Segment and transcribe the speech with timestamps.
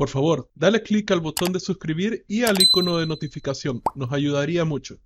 [0.00, 3.82] Por favor, dale clic al botón de suscribir y al icono de notificación.
[3.94, 4.98] Nos ayudaría mucho.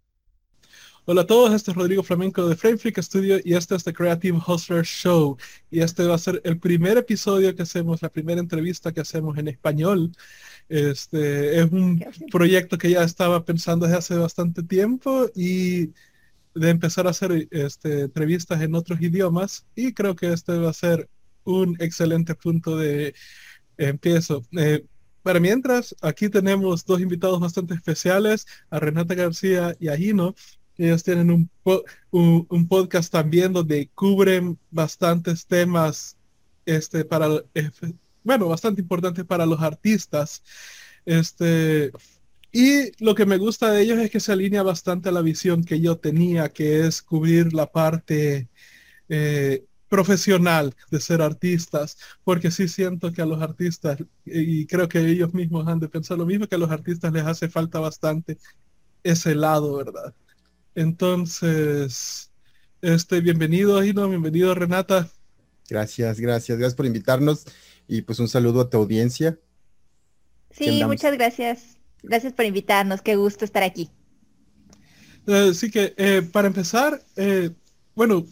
[1.05, 4.39] Hola a todos, este es Rodrigo Flamenco de Frameflick Studio y este es The Creative
[4.47, 5.37] Hustler Show.
[5.69, 9.37] Y este va a ser el primer episodio que hacemos, la primera entrevista que hacemos
[9.37, 10.13] en español.
[10.69, 12.01] Este es un
[12.31, 15.87] proyecto que ya estaba pensando desde hace bastante tiempo y
[16.55, 20.73] de empezar a hacer este, entrevistas en otros idiomas y creo que este va a
[20.73, 21.11] ser
[21.43, 23.15] un excelente punto de
[23.79, 24.45] empiezo.
[24.57, 24.85] Eh,
[25.23, 30.35] para mientras, aquí tenemos dos invitados bastante especiales, a Renata García y a Gino.
[30.77, 31.51] Ellos tienen un,
[32.11, 36.17] un, podcast también donde cubren bastantes temas,
[36.67, 37.29] este, para,
[38.23, 40.43] bueno, bastante importantes para los artistas.
[41.07, 41.93] Este,
[42.53, 45.65] y lo que me gusta de ellos es que se alinea bastante a la visión
[45.65, 48.49] que yo tenía, que es cubrir la parte
[49.09, 55.01] eh, profesional de ser artistas, porque sí siento que a los artistas, y creo que
[55.01, 58.39] ellos mismos han de pensar lo mismo, que a los artistas les hace falta bastante
[59.03, 60.15] ese lado, ¿verdad?
[60.75, 62.33] Entonces,
[62.83, 65.09] este, bienvenido, Hino, bienvenido, Renata.
[65.69, 67.45] Gracias, gracias, gracias por invitarnos
[67.87, 69.39] y pues un saludo a tu audiencia.
[70.51, 71.79] Sí, muchas gracias.
[72.03, 73.91] Gracias por invitarnos, qué gusto estar aquí.
[75.27, 77.51] Así que, eh, para empezar, eh,
[77.95, 78.27] bueno,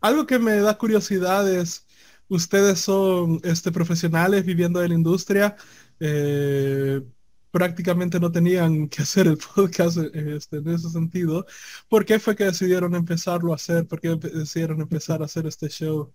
[0.00, 1.86] algo que me da curiosidad es,
[2.28, 5.56] ustedes son este, profesionales viviendo en la industria,
[6.00, 7.02] eh,
[7.50, 11.46] prácticamente no tenían que hacer el podcast este, en ese sentido.
[11.88, 13.86] ¿Por qué fue que decidieron empezarlo a hacer?
[13.86, 16.12] ¿Por qué decidieron empezar a hacer este show?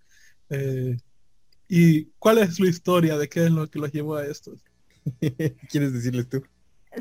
[1.68, 4.54] ¿Y cuál es su historia de qué es lo que los llevó a esto?
[5.70, 6.42] ¿Quieres decirles tú?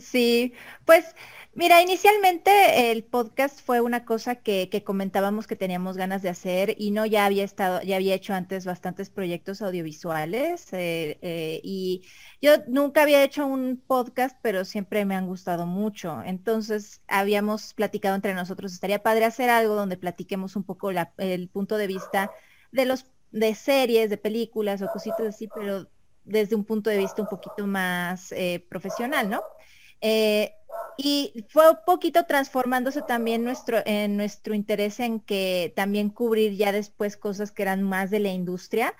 [0.02, 0.53] Sí,
[0.86, 1.16] pues
[1.53, 6.91] mira, inicialmente el podcast fue una cosa que, comentábamos que teníamos ganas de hacer y
[6.91, 12.03] no ya había estado, ya había hecho antes bastantes proyectos audiovisuales eh, eh, y
[12.41, 16.21] yo nunca había hecho un podcast, pero siempre me han gustado mucho.
[16.23, 21.77] Entonces habíamos platicado entre nosotros, estaría padre hacer algo donde platiquemos un poco el punto
[21.77, 22.32] de vista
[22.71, 25.87] de los de series, de películas o cositas así, pero
[26.23, 29.42] desde un punto de vista un poquito más eh, profesional, ¿no?
[30.03, 30.53] Eh,
[30.97, 37.17] y fue un poquito transformándose también nuestro, nuestro interés en que también cubrir ya después
[37.17, 38.93] cosas que eran más de la industria,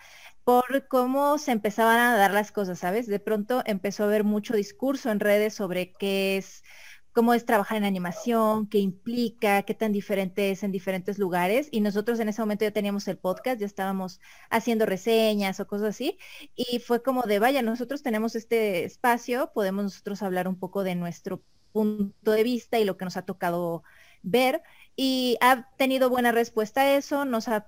[0.44, 3.08] por cómo se empezaban a dar las cosas, ¿sabes?
[3.08, 6.64] De pronto empezó a haber mucho discurso en redes sobre qué es
[7.14, 11.70] cómo es trabajar en animación, qué implica, qué tan diferente es en diferentes lugares.
[11.72, 14.20] Y nosotros en ese momento ya teníamos el podcast, ya estábamos
[14.50, 16.18] haciendo reseñas o cosas así.
[16.56, 20.96] Y fue como de, vaya, nosotros tenemos este espacio, podemos nosotros hablar un poco de
[20.96, 23.84] nuestro punto de vista y lo que nos ha tocado
[24.24, 24.64] ver.
[24.96, 27.68] Y ha tenido buena respuesta a eso, nos ha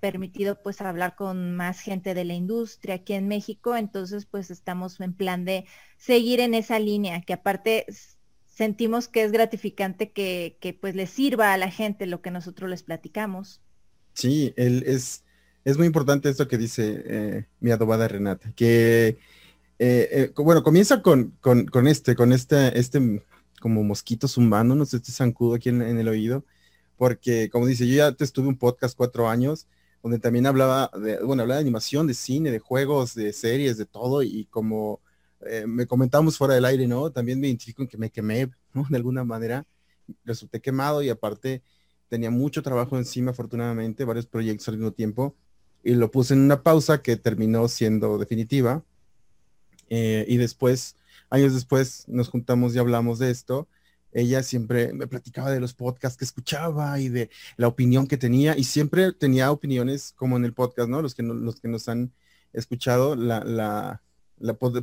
[0.00, 5.00] permitido pues hablar con más gente de la industria aquí en México, entonces pues estamos
[5.00, 5.66] en plan de
[5.96, 7.86] seguir en esa línea, que aparte
[8.52, 12.82] sentimos que es gratificante que, pues le sirva a la gente lo que nosotros les
[12.82, 13.60] platicamos.
[14.14, 15.24] Sí, él es,
[15.64, 19.16] es muy importante esto que dice eh, mi adobada Renata, que eh,
[19.78, 23.24] eh, bueno, comienza con, con, este, con este, este
[23.60, 26.44] como mosquito zumbando, no sé, este zancudo aquí en, el oído,
[26.96, 29.66] porque como dice, yo ya te estuve un podcast cuatro años,
[30.02, 33.86] donde también hablaba de, bueno, hablaba de animación, de cine, de juegos, de series, de
[33.86, 35.00] todo, y como
[35.46, 37.10] eh, me comentamos fuera del aire, ¿no?
[37.10, 38.86] También me identifico en que me quemé, ¿no?
[38.88, 39.66] De alguna manera
[40.24, 41.62] resulté quemado y aparte
[42.08, 45.34] tenía mucho trabajo encima, afortunadamente, varios proyectos al mismo tiempo,
[45.82, 48.84] y lo puse en una pausa que terminó siendo definitiva.
[49.88, 50.96] Eh, y después,
[51.30, 53.68] años después, nos juntamos y hablamos de esto.
[54.12, 58.56] Ella siempre me platicaba de los podcasts que escuchaba y de la opinión que tenía,
[58.58, 61.00] y siempre tenía opiniones como en el podcast, ¿no?
[61.00, 62.12] Los que, los que nos han
[62.52, 64.02] escuchado, la, la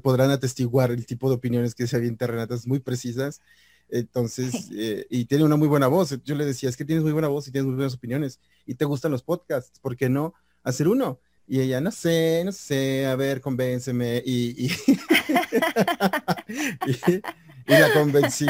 [0.02, 3.42] podrán atestiguar el tipo de opiniones que se avienta Renata, muy precisas.
[3.90, 6.18] Entonces, eh, y tiene una muy buena voz.
[6.24, 8.76] Yo le decía, es que tienes muy buena voz y tienes muy buenas opiniones y
[8.76, 10.34] te gustan los podcasts, ¿por qué no
[10.64, 11.20] hacer uno?
[11.48, 14.22] Y ella, no sé, no sé, a ver, convénceme.
[14.24, 14.70] Y, y,
[17.66, 18.46] la convencí.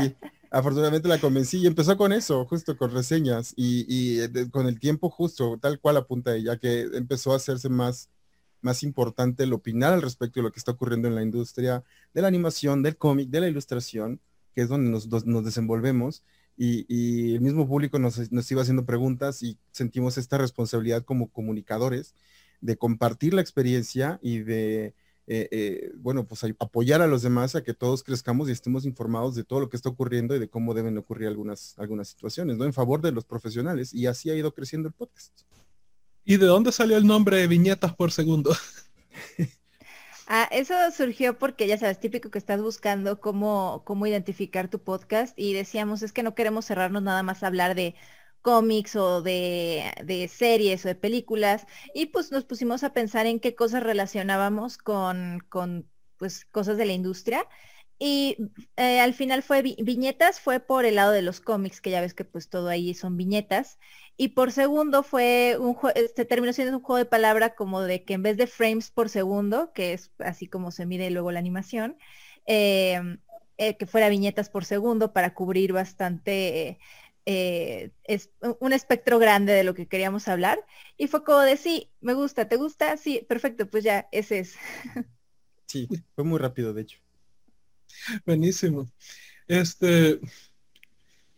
[0.51, 4.79] Afortunadamente la convencí y empezó con eso, justo con reseñas y, y eh, con el
[4.79, 8.09] tiempo justo, tal cual apunta ella, que empezó a hacerse más
[8.61, 11.83] más importante el opinar al respecto de lo que está ocurriendo en la industria
[12.13, 14.19] de la animación, del cómic, de la ilustración,
[14.53, 16.23] que es donde nos, desenvolvemos.
[16.57, 22.13] Y, el mismo público nos, nos, iba haciendo preguntas y sentimos esta responsabilidad como comunicadores
[22.61, 24.93] de compartir la experiencia y de,
[25.31, 29.35] eh, eh, bueno, pues apoyar a los demás a que todos crezcamos y estemos informados
[29.35, 32.65] de todo lo que está ocurriendo y de cómo deben ocurrir algunas, algunas situaciones, ¿no?
[32.65, 33.93] En favor de los profesionales.
[33.93, 35.43] Y así ha ido creciendo el podcast.
[36.29, 38.55] ¿Y de dónde salió el nombre de viñetas por segundo?
[40.31, 45.33] Ah, eso surgió porque ya sabes, típico que estás buscando cómo, cómo identificar tu podcast
[45.39, 47.95] y decíamos, es que no queremos cerrarnos nada más a hablar de
[48.43, 51.65] cómics o de, de, series o de películas
[51.95, 56.85] y pues nos pusimos a pensar en qué cosas relacionábamos con, con pues cosas de
[56.85, 57.47] la industria
[57.99, 58.37] y
[58.77, 62.13] eh, al final fue viñetas, fue por el lado de los cómics, que ya ves
[62.13, 63.77] que pues todo ahí son viñetas.
[64.15, 68.13] Y por segundo fue un este terminó siendo un juego de palabra como de que
[68.13, 71.97] en vez de frames por segundo, que es así como se mide luego la animación,
[72.45, 73.19] em,
[73.57, 76.79] eh, que fuera viñetas por segundo para cubrir bastante
[77.25, 80.65] eh, es un espectro grande de lo que queríamos hablar.
[80.97, 82.97] Y fue como de sí, me gusta, ¿te gusta?
[82.97, 84.55] Sí, perfecto, pues ya, ese es.
[85.67, 86.99] Sí, fue muy rápido, de hecho.
[88.25, 88.89] Buenísimo.
[89.47, 90.19] Este,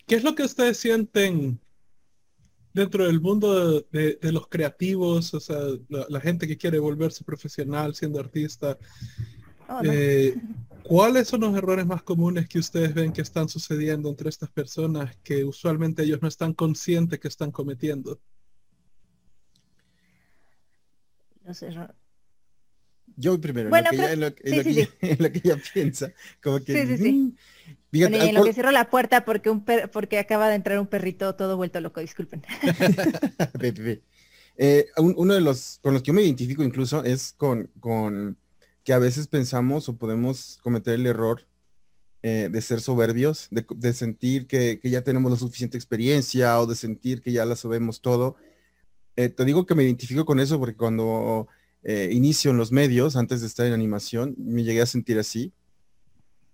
[0.06, 1.60] ¿qué es lo que ustedes sienten
[2.74, 5.58] dentro del mundo de, los creativos, o sea,
[5.90, 8.78] la, gente que quiere volverse profesional siendo artista?
[9.70, 10.36] Oh, eh,
[10.84, 15.16] ¿Cuáles son los errores más comunes que ustedes ven que están sucediendo entre estas personas
[15.24, 18.20] que usualmente ellos no están conscientes que están cometiendo?
[21.46, 22.01] Los errores
[23.16, 24.42] yo primero, en, lo que,
[25.44, 26.12] ella, piensa,
[26.42, 26.86] como que...
[26.86, 27.36] Sí, sí, mm,
[27.92, 31.36] y en lo que cierro la puerta porque un porque acaba de entrar un perrito
[31.36, 32.44] todo vuelto loco, disculpen.
[34.58, 38.38] Eh, uno de los con los que yo me identifico incluso es con, con
[38.84, 41.48] que a veces pensamos o podemos cometer el error
[42.24, 47.22] eh, de ser soberbios, de, sentir que, ya tenemos la suficiente experiencia o de sentir
[47.24, 48.36] que ya la sabemos todo.
[49.16, 51.48] Eh, te digo que me identifico con eso porque cuando
[51.84, 55.52] eh, inicio en los medios, antes de estar en animación, me llegué a sentir así.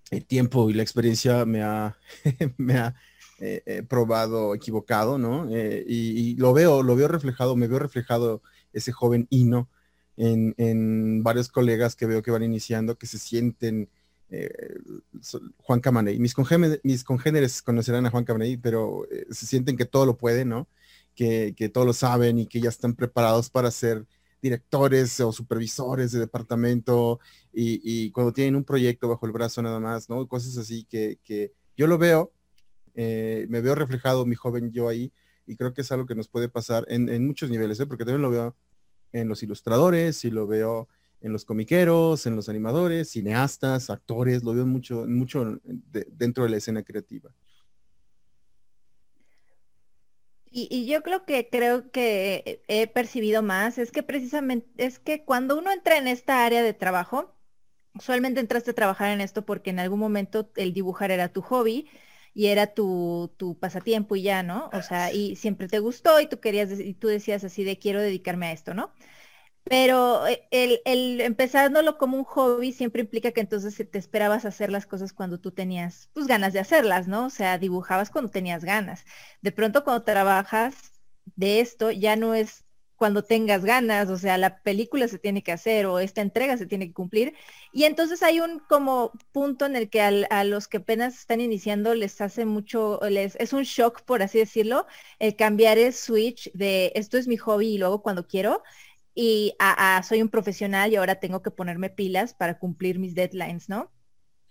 [0.10, 1.98] El tiempo y la experiencia me ha,
[2.58, 2.96] me ha
[3.40, 5.50] eh, eh, probado equivocado, ¿no?
[5.52, 8.42] Y, lo veo, lo veo reflejado, me veo reflejado
[8.72, 9.70] ese joven hino
[10.16, 13.90] en, en varios colegas que veo que van iniciando, que se sienten
[15.58, 16.20] Juan Camaney.
[16.20, 16.36] Mis,
[16.84, 20.68] mis congéneres conocerán a Juan Camaney, pero se sienten que todo lo pueden, ¿no?
[21.16, 24.06] Que, que todo lo saben y que ya están preparados para ser
[24.42, 27.20] directores o supervisores de departamento
[27.54, 30.28] y, cuando tienen un proyecto bajo el brazo nada más, ¿no?
[30.28, 32.32] Cosas así que, yo lo veo,
[32.96, 35.12] eh, me veo reflejado mi joven yo ahí
[35.46, 37.86] y creo que es algo que nos puede pasar en, muchos niveles, ¿eh?
[37.86, 38.56] porque también lo veo
[39.12, 40.88] en los ilustradores y lo veo
[41.22, 46.58] en los comiqueros, en los animadores, cineastas, actores, lo veo mucho, mucho dentro de la
[46.58, 47.32] escena creativa.
[50.60, 55.56] Y, yo creo que creo que he percibido más es que precisamente es que cuando
[55.58, 57.36] uno entra en esta área de trabajo,
[57.94, 61.88] usualmente entraste a trabajar en esto porque en algún momento el dibujar era tu hobby
[62.34, 64.72] y era tu, tu pasatiempo y ya, ¿no?
[64.74, 68.02] O sea, y siempre te gustó y tú querías y tú decías así de quiero
[68.02, 68.92] dedicarme a esto, ¿no?
[69.70, 74.72] Pero eh, el, el, empezándolo como un hobby siempre implica que entonces te esperabas hacer
[74.72, 77.26] las cosas cuando tú tenías pues ganas de hacerlas, ¿no?
[77.26, 79.06] O sea, dibujabas cuando tenías ganas.
[79.42, 80.94] De pronto cuando trabajas
[81.36, 82.64] de esto ya no es
[82.98, 86.66] cuando tengas ganas, o sea, la película se tiene que hacer o esta entrega se
[86.66, 87.36] tiene que cumplir.
[87.72, 91.94] Y entonces hay un como punto en el que a los que apenas están iniciando
[91.94, 94.88] les hace mucho, les, es un shock, por así decirlo,
[95.20, 98.64] el cambiar el switch de esto es mi hobby y luego cuando quiero
[99.20, 99.56] y
[100.04, 103.92] soy un profesional y ahora tengo que ponerme pilas para cumplir mis deadlines, ¿no?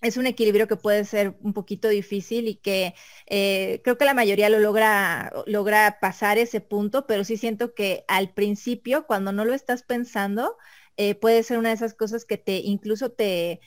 [0.00, 2.94] Es un equilibrio que puede ser un poquito difícil y que
[3.26, 8.04] eh, creo que la mayoría lo logra, logra pasar ese punto, pero sí siento que
[8.08, 10.56] al principio, cuando no lo estás pensando,
[10.96, 13.60] eh, puede ser una de esas cosas que te incluso te,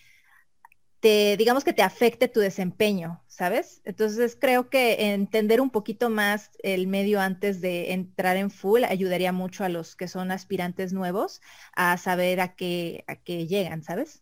[1.00, 3.82] te, digamos que te afecte tu desempeño, ¿sabes?
[3.86, 9.32] Entonces creo que entender un poquito más el medio antes de entrar en full ayudaría
[9.32, 11.42] mucho a los que son aspirantes nuevos
[11.76, 14.22] a saber a qué, a qué llegan, ¿sabes?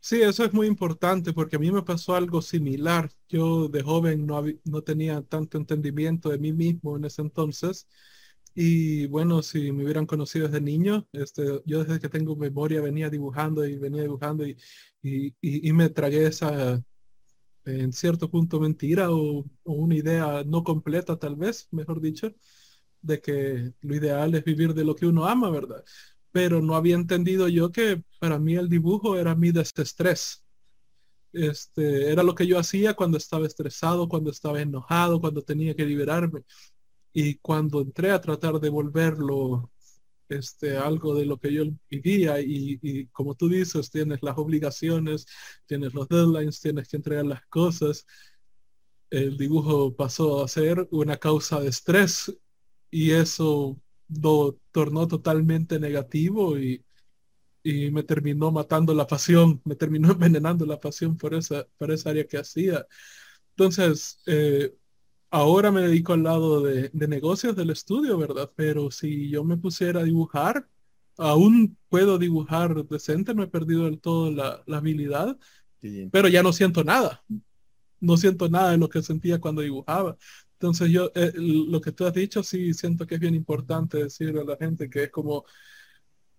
[0.00, 3.10] Sí, eso es muy importante porque a mí me pasó algo similar.
[3.26, 7.88] Yo de joven no, no tenía tanto entendimiento de mí mismo en ese entonces
[8.54, 13.10] y bueno, si me hubieran conocido desde niño, este, yo desde que tengo memoria venía
[13.10, 14.56] dibujando y venía dibujando y,
[15.02, 16.82] y, me tragué esa,
[17.64, 22.32] en cierto punto, mentira o, una idea no completa tal vez, mejor dicho,
[23.02, 25.84] de que lo ideal es vivir de lo que uno ama, ¿verdad?
[26.32, 30.44] Pero no había entendido yo que para mí el dibujo era mi desestrés.
[31.32, 35.84] Este, era lo que yo hacía cuando estaba estresado, cuando estaba enojado, cuando tenía que
[35.84, 36.44] liberarme.
[37.14, 39.70] Y cuando entré a tratar de volverlo
[40.28, 45.26] este, algo de lo que yo vivía y, como tú dices, tienes las obligaciones,
[45.66, 48.04] tienes los deadlines, tienes que entregar las cosas.
[49.10, 52.36] El dibujo pasó a ser una causa de estrés
[52.90, 56.84] y eso lo tornó totalmente negativo y,
[57.62, 62.10] y me terminó matando la pasión, me terminó envenenando la pasión por esa, por esa
[62.10, 62.86] área que hacía.
[63.50, 64.74] Entonces, eh,
[65.34, 68.52] ahora me dedico al lado de, negocios del estudio, ¿verdad?
[68.54, 70.68] Pero si yo me pusiera a dibujar,
[71.18, 75.36] aún puedo dibujar decente, no he perdido del todo la, habilidad,
[76.12, 77.24] pero ya no siento nada.
[77.98, 80.16] No siento nada de lo que sentía cuando dibujaba.
[80.52, 84.40] Entonces yo, eh, lo que tú has dicho, sí siento que es bien importante decirle
[84.40, 85.44] a la gente que es como,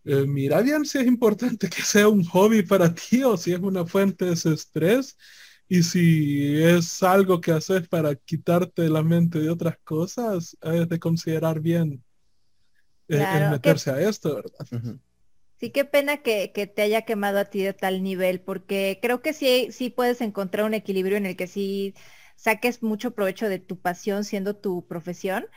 [0.06, 3.60] eh, mira bien si es importante que sea un hobby para ti o si es
[3.60, 5.18] una fuente de estrés
[5.68, 11.00] y si es algo que haces para quitarte la mente de otras cosas, es de
[11.00, 12.04] considerar bien
[13.08, 15.00] eh, el meterse a esto, ¿verdad?
[15.60, 19.22] Sí, qué pena que, que, te haya quemado a ti de tal nivel, porque creo
[19.22, 21.96] que sí, sí puedes encontrar un equilibrio en el que sí
[22.36, 25.48] saques mucho provecho de tu pasión siendo tu profesión,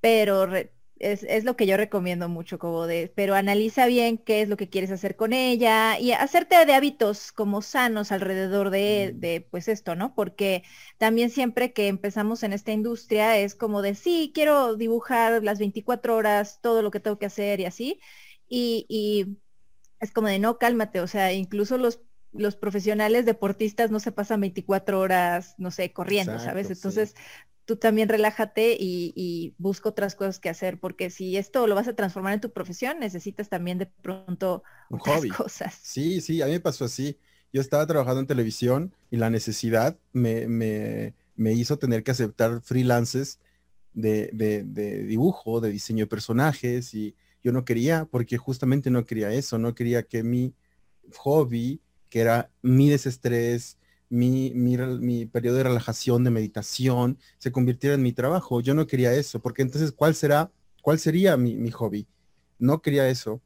[0.00, 0.48] pero
[0.98, 4.68] es, lo que yo recomiendo mucho, como de, pero analiza bien qué es lo que
[4.68, 9.20] quieres hacer con ella y hacerte de hábitos como sanos alrededor de, mm.
[9.20, 10.14] de, pues esto, ¿no?
[10.14, 10.62] Porque
[10.98, 16.16] también siempre que empezamos en esta industria es como de, sí, quiero dibujar las 24
[16.16, 18.00] horas, todo lo que tengo que hacer y así,
[18.48, 19.38] y, y
[20.00, 22.00] es como de, no, cálmate, o sea, incluso los
[22.34, 26.68] los profesionales deportistas no se pasan 24 horas, no sé, corriendo, ¿sabes?
[26.68, 27.14] Entonces,
[27.64, 31.94] tú también relájate y, busca otras cosas que hacer, porque si esto lo vas a
[31.94, 35.28] transformar en tu profesión, necesitas también de pronto un hobby.
[35.30, 35.78] cosas.
[35.82, 37.18] Sí, sí, a mí me pasó así.
[37.52, 43.38] Yo estaba trabajando en televisión y la necesidad me, me, hizo tener que aceptar freelances
[43.92, 49.32] de, de, dibujo, de diseño de personajes y yo no quería, porque justamente no quería
[49.32, 50.54] eso, no quería que mi
[51.16, 53.78] hobby, que era mi desestrés,
[54.14, 58.60] mi, mi, periodo de relajación, de meditación, se convirtiera en mi trabajo.
[58.60, 60.52] Yo no quería eso, porque entonces, ¿cuál será,
[60.82, 62.06] cuál sería mi, hobby?
[62.60, 63.42] No quería eso,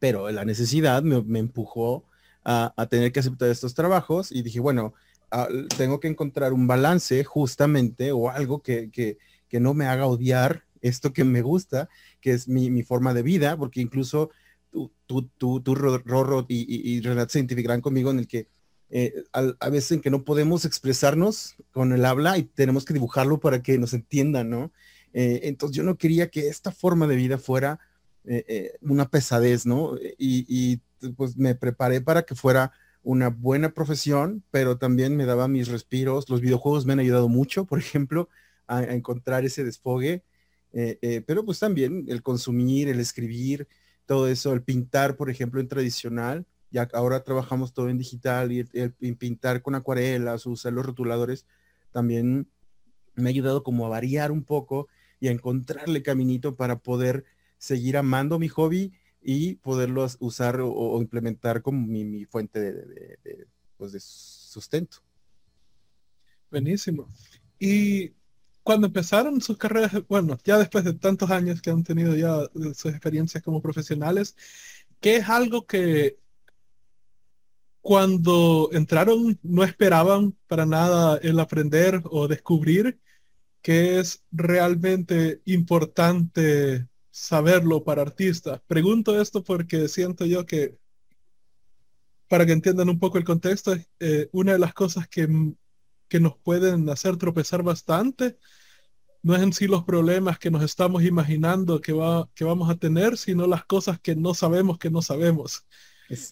[0.00, 2.04] pero la necesidad me, empujó
[2.44, 4.92] a, tener que aceptar estos trabajos y dije, bueno,
[5.30, 9.18] ah, tengo que encontrar un balance justamente o algo que, que,
[9.60, 11.88] no me haga odiar esto que me gusta,
[12.20, 14.30] que es mi, forma de vida, porque incluso
[14.70, 15.74] tú, tú, tú, tú
[16.48, 18.48] y, y, y Renat se identificarán conmigo en el que
[18.88, 23.40] eh, a, veces en que no podemos expresarnos con el habla y tenemos que dibujarlo
[23.40, 24.72] para que nos entiendan, ¿no?
[25.12, 27.80] Eh, entonces yo no quería que esta forma de vida fuera
[28.24, 29.96] eh, una pesadez, ¿no?
[30.18, 30.80] Y,
[31.16, 36.28] pues me preparé para que fuera una buena profesión, pero también me daba mis respiros.
[36.28, 38.28] Los videojuegos me han ayudado mucho, por ejemplo,
[38.66, 40.24] a, a encontrar ese desfogue,
[41.26, 43.68] pero pues también el consumir, el escribir,
[44.06, 48.62] todo eso, el pintar, por ejemplo, en tradicional, ya ahora trabajamos todo en digital y,
[49.14, 51.46] pintar con acuarelas, usar los rotuladores,
[51.90, 52.50] también
[53.14, 57.24] me ha ayudado como a variar un poco y a encontrarle caminito para poder
[57.56, 58.92] seguir amando mi hobby
[59.22, 63.46] y poderlo usar o, implementar como mi, fuente de,
[63.78, 64.98] pues de sustento.
[66.50, 67.08] Buenísimo.
[67.58, 68.12] Y
[68.62, 72.92] cuando empezaron sus carreras, bueno, ya después de tantos años que han tenido ya sus
[72.92, 74.36] experiencias como profesionales,
[75.00, 76.18] ¿qué es algo que
[77.86, 82.98] cuando entraron no esperaban para nada el aprender o descubrir
[83.62, 88.60] que es realmente importante saberlo para artistas.
[88.66, 90.76] Pregunto esto porque siento yo que,
[92.26, 95.28] para que entiendan un poco el contexto, eh, una de las cosas que,
[96.08, 98.36] que nos pueden hacer tropezar bastante
[99.22, 102.78] no es en sí los problemas que nos estamos imaginando que, va, que vamos a
[102.78, 105.64] tener, sino las cosas que no sabemos que no sabemos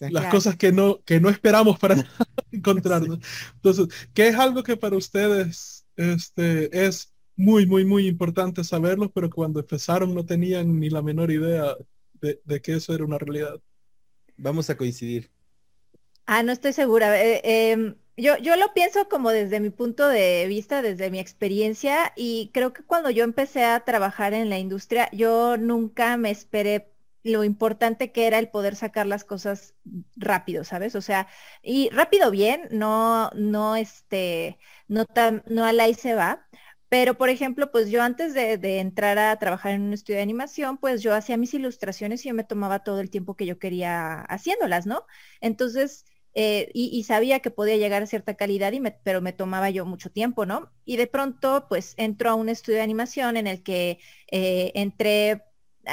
[0.09, 1.95] las cosas que no, que no esperamos para
[2.51, 3.19] encontrarnos.
[3.55, 9.29] Entonces, ¿qué es algo que para ustedes este, es muy, muy, muy importante saberlo, pero
[9.29, 11.75] cuando empezaron no tenían ni la menor idea
[12.21, 13.59] de, que eso era una realidad?
[14.37, 15.29] Vamos a coincidir.
[16.25, 17.21] Ah, no estoy segura.
[17.21, 22.13] Eh, em, yo, yo lo pienso como desde mi punto de vista, desde mi experiencia,
[22.15, 26.94] y creo que cuando yo empecé a trabajar en la industria, yo nunca me esperé
[27.25, 29.73] lo importante que era el poder sacar las cosas
[30.15, 30.95] rápido, ¿sabes?
[30.95, 31.27] O sea,
[31.63, 36.47] y rápido bien, no, no, este, no tan, no al ahí se va.
[36.87, 40.77] Pero, por ejemplo, pues yo antes de, entrar a trabajar en un estudio de animación,
[40.77, 44.21] pues yo hacía mis ilustraciones y yo me tomaba todo el tiempo que yo quería
[44.21, 45.05] haciéndolas, ¿no?
[45.41, 46.05] Entonces,
[46.35, 50.11] eh, y, sabía que podía llegar a cierta calidad, y pero me tomaba yo mucho
[50.11, 50.71] tiempo, ¿no?
[50.85, 53.99] Y de pronto, pues entro a un estudio de animación en el que
[54.31, 55.43] eh, entré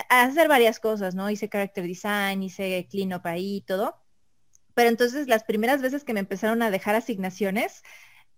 [0.09, 1.31] hacer varias cosas, ¿no?
[1.31, 3.97] Hice character design, hice cleanup ahí y todo.
[4.75, 7.83] Pero entonces las primeras veces que me empezaron a dejar asignaciones,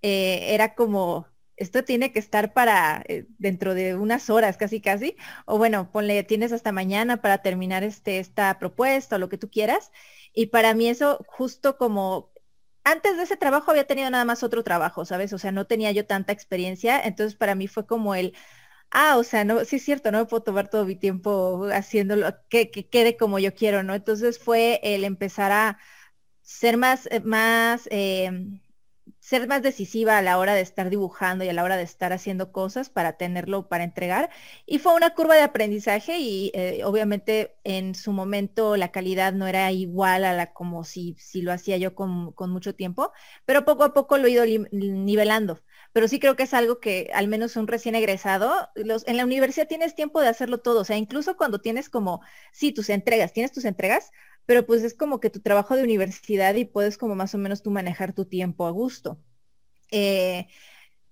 [0.02, 5.16] eh, era como, esto tiene que estar para eh, dentro de unas horas casi casi,
[5.46, 9.50] o bueno, ponle, tienes hasta mañana para terminar este, esta propuesta o lo que tú
[9.50, 9.92] quieras.
[10.34, 12.32] Y para mí eso justo como
[12.84, 15.32] antes de ese trabajo había tenido nada más otro trabajo, ¿sabes?
[15.32, 18.34] O sea, no tenía yo tanta experiencia, entonces para mí fue como el,
[18.94, 22.28] ah, o sea, no, sí es cierto, no me puedo tomar todo mi tiempo haciéndolo,
[22.48, 23.94] que, que quede como yo quiero, ¿no?
[23.94, 25.78] Entonces fue el empezar a
[26.42, 28.60] ser más, eh, más, em,
[29.20, 32.12] ser más decisiva a la hora de estar dibujando y a la hora de estar
[32.12, 34.30] haciendo cosas para tenerlo para entregar.
[34.66, 39.46] Y fue una curva de aprendizaje y eh, obviamente en su momento la calidad no
[39.48, 43.12] era igual a la como si, si lo hacía yo con, con mucho tiempo,
[43.46, 45.60] pero poco a poco lo he ido nivelando.
[45.94, 49.24] Pero sí creo que es algo que al menos un recién egresado, los, en la
[49.24, 52.20] universidad tienes tiempo de hacerlo todo, o sea, incluso cuando tienes como,
[52.52, 54.10] sí, tus entregas, tienes tus entregas,
[54.44, 57.62] pero pues es como que tu trabajo de universidad y puedes como más o menos
[57.62, 59.20] tú manejar tu tiempo a gusto.
[59.92, 60.48] Eh,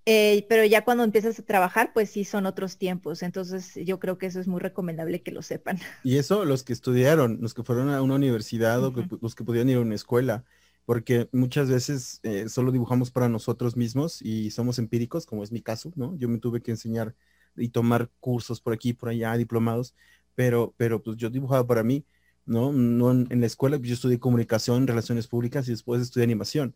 [0.05, 3.23] eh, pero ya cuando empiezas a trabajar, pues sí son otros tiempos.
[3.23, 5.79] Entonces yo creo que eso es muy recomendable que lo sepan.
[6.03, 9.71] Y eso los que estudiaron, los que fueron a una universidad o los que pudieron
[9.71, 10.45] ir a una escuela,
[10.85, 15.63] porque muchas veces eh, solo dibujamos para nosotros mismos y somos empíricos, como es mi
[15.63, 16.17] caso, ¿no?
[16.17, 17.15] Yo me tuve que enseñar
[17.57, 19.95] y tomar cursos por aquí, por allá, diplomados,
[20.35, 22.05] pero, pero pues yo dibujaba para mí
[22.47, 22.73] ¿no?
[22.73, 26.75] no en, la escuela yo estudié comunicación, relaciones públicas y después estudié animación.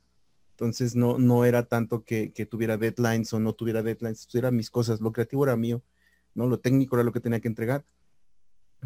[0.52, 5.00] Entonces no, no era tanto que, tuviera deadlines o no tuviera deadlines, eran mis cosas,
[5.00, 5.82] lo creativo era mío,
[6.34, 6.46] ¿no?
[6.46, 7.84] Lo técnico era lo que tenía que entregar.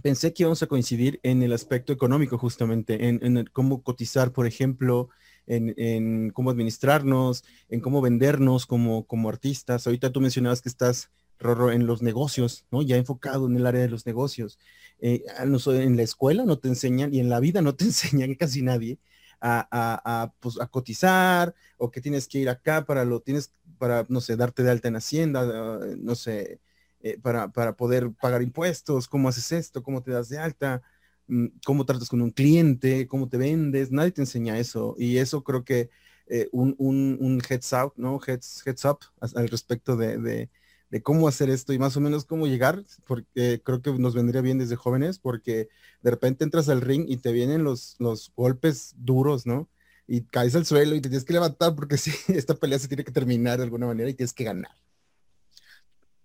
[0.02, 5.09] Pensé que íbamos a coincidir en el aspecto económico justamente, en, cómo cotizar, por ejemplo,
[5.47, 9.87] en, cómo administrarnos, en cómo vendernos como, como artistas.
[9.87, 12.83] Ahorita tú mencionabas que estás, Rorro, en los negocios, ¿no?
[12.83, 14.59] Ya enfocado en el área de los negocios.
[15.00, 18.62] Eh, en la escuela no te enseñan y en la vida no te enseñan casi
[18.62, 18.99] nadie
[19.40, 24.21] a, pues, a, cotizar o que tienes que ir acá para lo tienes para no
[24.21, 26.61] sé darte de alta en hacienda no sé
[27.02, 30.83] eh, para, para, poder pagar impuestos cómo haces esto cómo te das de alta
[31.28, 35.42] mm, cómo tratas con un cliente cómo te vendes nadie te enseña eso y eso
[35.42, 35.90] creo que
[36.26, 40.48] eh, un, un, heads out no heads heads up al respecto de
[40.90, 44.42] de cómo hacer esto y más o menos cómo llegar, porque creo que nos vendría
[44.42, 45.68] bien desde jóvenes, porque
[46.03, 49.68] de repente entras al ring y te vienen los, los golpes duros, ¿no?
[50.07, 53.05] Y caes al suelo y te tienes que levantar porque sí, esta pelea se tiene
[53.05, 54.72] que terminar de alguna manera y tienes que ganar.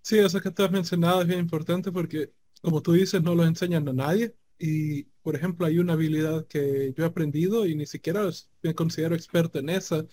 [0.06, 3.44] Sí, eso que te has mencionado es bien importante porque, como tú dices, no lo
[3.44, 4.36] enseñan a nadie.
[4.60, 8.30] Y, por ejemplo, hay una habilidad que yo he aprendido y ni siquiera
[8.62, 10.06] me considero experto en esa.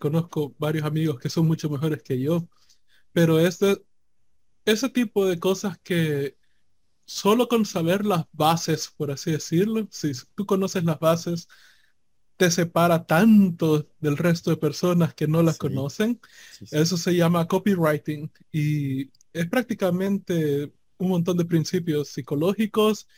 [0.00, 2.48] Conozco varios amigos que son mucho mejores que yo.
[3.12, 3.80] Pero este,
[4.64, 6.36] ese tipo de cosas que
[7.04, 11.48] solo con saber las bases, por así decirlo, si tú conoces las bases,
[12.36, 16.20] te separa tanto del resto de personas que no las conocen.
[16.72, 23.08] Eso se llama copywriting y es prácticamente un montón de principios psicológicos,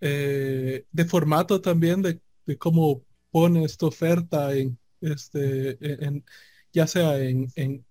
[0.00, 2.20] eh, de formato también, de,
[2.58, 6.24] cómo pones tu oferta en, este, en,
[6.72, 7.84] ya sea en, en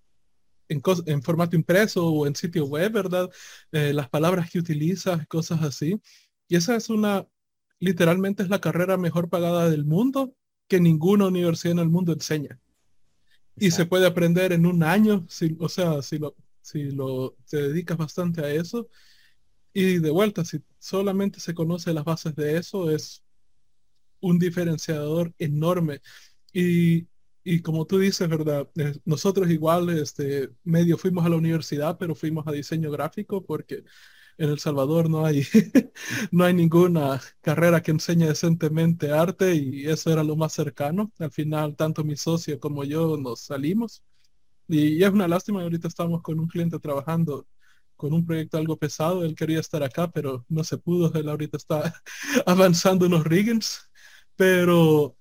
[0.69, 3.29] en, formato impreso o en sitio web, ¿verdad?
[3.71, 5.99] Eh, las palabras que utilizas, cosas así.
[6.47, 7.27] Y esa es una,
[7.79, 10.36] literalmente es la carrera mejor pagada del mundo
[10.67, 12.59] que ninguna universidad en el mundo enseña.
[13.55, 17.58] Y se puede aprender en un año, si, o sea, si lo, si lo te
[17.58, 18.89] dedicas bastante a eso.
[19.73, 23.23] Y de vuelta, si solamente se conoce las bases de eso, es
[24.21, 26.02] un diferenciador enorme.
[26.54, 27.08] Y
[27.43, 28.69] y como tú dices, ¿verdad?
[28.78, 33.84] Eh, nosotros igual, este, medio fuimos a la universidad, pero fuimos a diseño gráfico porque
[34.38, 35.43] en El Salvador no hay,
[36.32, 41.12] no hay ninguna carrera que enseñe decentemente arte y eso era lo más cercano.
[41.19, 44.04] Al final, tanto mi socio como yo nos salimos.
[44.67, 47.47] Y, es una lástima, ahorita estamos con un cliente trabajando
[47.95, 49.23] con un proyecto algo pesado.
[49.23, 51.13] Él quería estar acá, pero no se pudo.
[51.13, 51.93] Él ahorita está
[52.45, 53.89] avanzando unos riggings.
[54.36, 55.15] Pero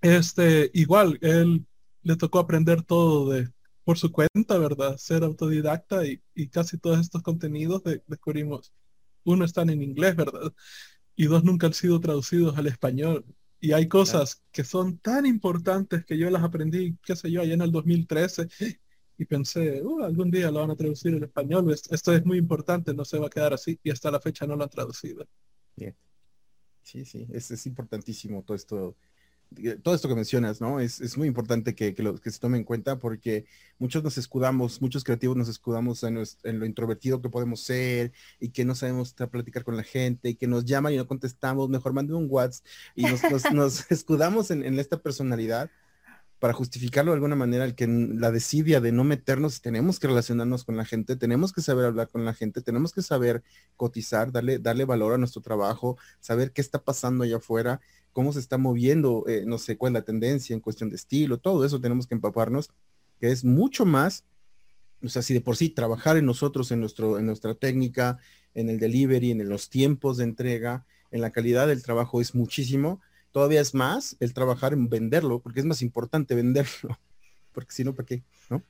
[0.00, 1.66] este, igual, él
[2.02, 3.50] le tocó aprender todo de
[3.84, 4.96] por su cuenta, ¿verdad?
[4.98, 8.72] Ser autodidacta y, casi todos estos contenidos descubrimos,
[9.24, 10.52] uno están en inglés, ¿verdad?
[11.14, 13.24] Y dos nunca han sido traducidos al español.
[13.66, 17.54] Y hay cosas que son tan importantes que yo las aprendí, qué sé yo, allá
[17.54, 18.46] en el 2013
[19.18, 22.94] y pensé, uh, algún día lo van a traducir al español, esto es muy importante,
[22.94, 25.26] no se va a quedar así y hasta la fecha no lo han traducido.
[25.74, 25.96] Bien.
[26.80, 28.96] Sí, sí, es, es importantísimo todo esto
[29.82, 30.80] todo esto que mencionas, ¿no?
[30.80, 33.46] Es, muy importante que, lo, que se tome en cuenta porque
[33.78, 38.64] muchos nos escudamos, muchos creativos nos escudamos en, lo introvertido que podemos ser y que
[38.64, 42.14] no sabemos platicar con la gente y que nos llaman y no contestamos, mejor mande
[42.14, 45.70] un WhatsApp y nos, escudamos en, esta personalidad
[46.38, 50.64] para justificarlo de alguna manera, el que la desidia de no meternos, tenemos que relacionarnos
[50.64, 53.42] con la gente, tenemos que saber hablar con la gente, tenemos que saber
[53.76, 57.80] cotizar, darle, darle valor a nuestro trabajo, saber qué está pasando allá afuera,
[58.16, 61.36] cómo se está moviendo, eh, no sé cuál es la tendencia en cuestión de estilo,
[61.36, 62.70] todo eso tenemos que empaparnos,
[63.20, 64.24] que es mucho más,
[65.02, 68.16] o sea, si de por sí trabajar en nosotros, en, nuestro, en nuestra técnica,
[68.54, 73.02] en el delivery, en los tiempos de entrega, en la calidad del trabajo es muchísimo,
[73.32, 76.98] todavía es más el trabajar en venderlo, porque es más importante venderlo,
[77.52, 78.24] porque si no, ¿para qué?
[78.48, 78.62] ¿No?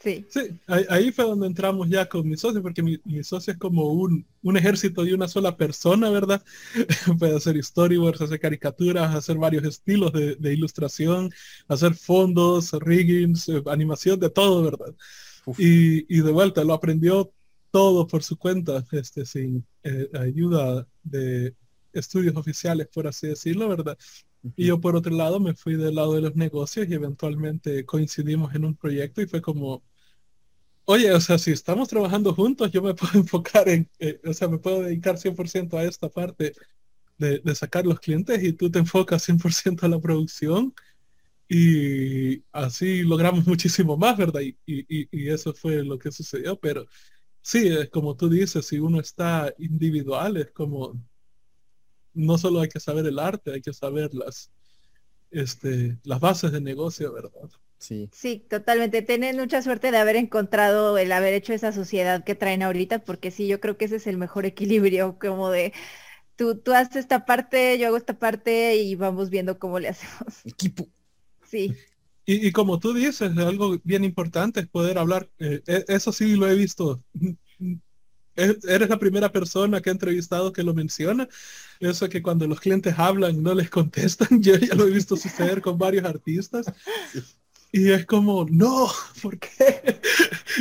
[0.00, 0.26] Sí.
[0.28, 4.24] Sí, ahí, fue donde entramos ya con mi socio, porque mi, socio es como un,
[4.42, 6.42] un, ejército de una sola persona, ¿verdad?
[7.18, 11.30] Puede hacer storyboards, hacer caricaturas, hacer varios estilos de, ilustración,
[11.66, 14.94] hacer fondos, riggings, eh, animación, de todo, ¿verdad?
[15.58, 17.32] Y, y, de vuelta, lo aprendió
[17.70, 21.54] todo por su cuenta, este, sin eh, ayuda de,
[21.92, 23.96] estudios oficiales, por así decirlo, ¿verdad?
[24.56, 28.54] Y yo por otro lado me fui del lado de los negocios y eventualmente coincidimos
[28.54, 29.82] en un proyecto y fue como,
[30.88, 34.48] oye, o sea, si estamos trabajando juntos, yo me puedo enfocar en, eh, o sea,
[34.48, 36.54] me puedo dedicar 100% a esta parte
[37.18, 40.74] de, sacar los clientes y tú te enfocas 100% a la producción
[41.48, 44.40] y así logramos muchísimo más, ¿verdad?
[44.40, 46.86] Y, y, y, eso fue lo que sucedió, pero
[47.42, 50.98] sí, es como tú dices, si uno está individual, es como
[52.14, 54.50] no solo hay que saber el arte, hay que saber las,
[55.30, 57.50] este, las bases de negocio, ¿verdad?
[57.78, 58.08] Sí.
[58.12, 59.02] Sí, totalmente.
[59.02, 63.30] Tienen mucha suerte de haber encontrado el haber hecho esa sociedad que traen ahorita, porque
[63.30, 65.72] sí, yo creo que ese es el mejor equilibrio, como de
[66.36, 70.44] tú, tú haces esta parte, yo hago esta parte y vamos viendo cómo le hacemos.
[70.44, 70.88] Equipo.
[71.48, 71.74] Sí.
[72.30, 76.46] Y, como tú dices, algo bien importante es poder hablar, eh, e, eso sí lo
[76.46, 77.02] he visto
[78.38, 81.28] eres la primera persona que he entrevistado que lo menciona.
[81.80, 84.28] Eso que cuando los clientes hablan no les contestan.
[84.42, 86.66] Yo ya lo he visto suceder con varios artistas.
[87.70, 88.88] Y es como, no,
[89.22, 90.00] ¿por qué?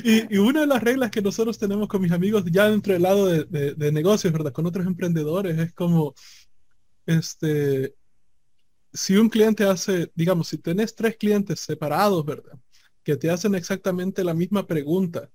[0.03, 3.25] Y, una de las reglas que nosotros tenemos con mis amigos ya dentro del lado
[3.27, 4.51] de, negocios, ¿verdad?
[4.51, 6.13] Con otros emprendedores, es como,
[7.05, 7.95] este,
[8.93, 12.59] si un cliente hace, digamos, si tenés tres clientes separados, ¿verdad?
[13.03, 15.29] Que te hacen exactamente la misma pregunta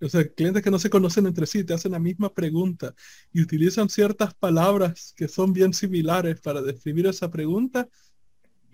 [0.00, 2.94] o sea, clientes que no se conocen entre sí te hacen la misma pregunta
[3.32, 7.88] y utilizan ciertas palabras que son bien similares para describir esa pregunta,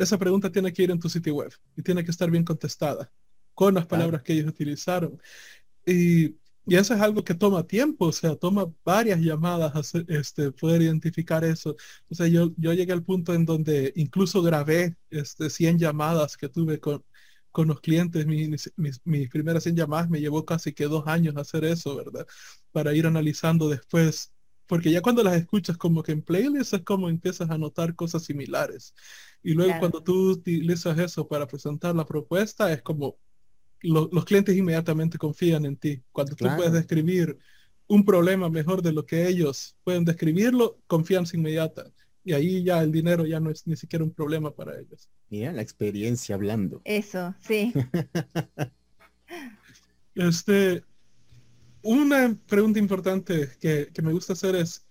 [0.03, 3.11] esa pregunta tiene que ir en tu sitio web y tiene que estar bien contestada
[3.55, 5.21] con las palabras que ellos utilizaron.
[5.87, 6.27] Y,
[6.67, 10.83] y, eso es algo que toma tiempo, o sea, toma varias llamadas hacer, este, poder
[10.83, 11.77] identificar eso.
[12.11, 16.49] O sea, yo, yo llegué al punto en donde incluso grabé este, 100 llamadas que
[16.49, 17.05] tuve con,
[17.53, 21.65] con los clientes, mis, mis, primeras 100 llamadas me llevó casi que dos años hacer
[21.65, 22.27] eso, ¿verdad?
[22.73, 24.33] Para ir analizando después,
[24.67, 28.25] porque ya cuando las escuchas como que en playlist es como empiezas a notar cosas
[28.25, 28.95] similares.
[29.43, 33.17] Y luego cuando tú utilizas eso para presentar la propuesta, es como
[33.81, 36.03] los clientes inmediatamente confían en ti.
[36.13, 37.37] Cuando tú puedes describir
[37.89, 41.91] un problema mejor de lo que ellos pueden describirlo, confianza inmediata
[42.25, 45.09] y ahí ya el dinero ya no es ni siquiera un problema para ellos.
[45.29, 46.81] Mira, la experiencia hablando.
[46.85, 47.73] Eso, sí.
[50.15, 50.85] este,
[51.83, 54.87] una pregunta importante que, me gusta hacer es,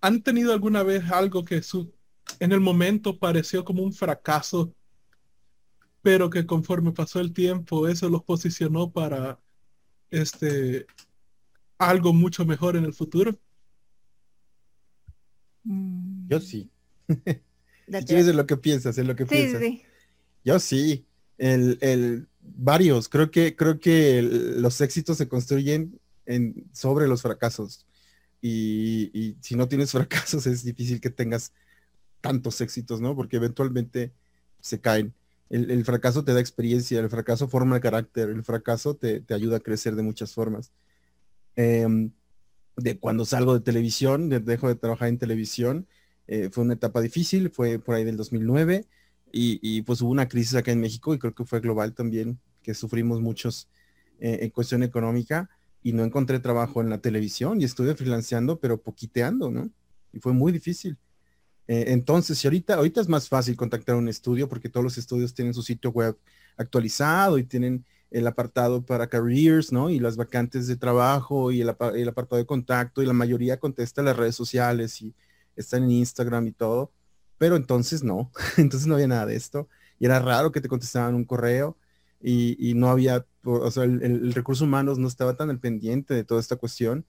[0.00, 1.94] ¿han tenido alguna vez algo que su,
[2.40, 4.74] en el momento pareció como un fracaso,
[6.02, 9.40] pero que conforme pasó el tiempo eso los posicionó para
[10.10, 10.86] este
[11.78, 13.38] algo mucho mejor en el futuro?
[15.64, 16.28] Mm.
[16.28, 16.70] Yo sí.
[17.08, 19.62] si quieres lo que piensas, es lo que piensas.
[20.44, 21.04] Yo sí.
[21.38, 23.08] El, el, varios.
[23.08, 27.86] Creo que, creo que los éxitos se construyen en, sobre los fracasos.
[28.40, 31.52] Y, si no tienes fracasos es difícil que tengas
[32.26, 33.14] tantos éxitos, ¿no?
[33.14, 34.12] Porque eventualmente
[34.60, 35.14] se caen.
[35.48, 39.60] El, fracaso te da experiencia, el fracaso forma el carácter, el fracaso te, ayuda a
[39.60, 40.72] crecer de muchas formas.
[41.54, 42.10] Em,
[42.76, 45.86] de cuando salgo de televisión, dejo de trabajar en televisión,
[46.26, 48.86] eh, fue una etapa difícil, fue por ahí del 2009
[49.30, 52.74] y, pues hubo una crisis acá en México y creo que fue global también, que
[52.74, 53.68] sufrimos muchos
[54.18, 55.48] eh, en cuestión económica
[55.82, 59.70] y no encontré trabajo en la televisión y estuve freelanceando, pero poquiteando, ¿no?
[60.12, 60.98] Y fue muy difícil.
[61.68, 65.34] Eh, entonces, si ahorita, ahorita es más fácil contactar un estudio porque todos los estudios
[65.34, 66.16] tienen su sitio web
[66.56, 69.90] actualizado y tienen el apartado para careers, ¿no?
[69.90, 74.16] Y las vacantes de trabajo y el, apartado de contacto y la mayoría contesta las
[74.16, 75.14] redes sociales y
[75.56, 76.92] están en Instagram y todo,
[77.38, 79.68] pero entonces no, entonces no había nada de esto.
[79.98, 81.76] Y era raro que te contestaban un correo
[82.20, 86.40] y, no había, o sea, el, recurso humano no estaba tan al pendiente de toda
[86.40, 87.04] esta cuestión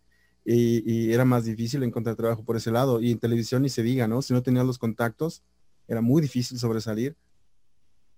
[0.49, 3.01] y, era más difícil encontrar trabajo por ese lado.
[3.01, 4.21] Y en televisión ni se diga, ¿no?
[4.21, 5.43] Si no tenías los contactos,
[5.87, 7.17] era muy difícil sobresalir.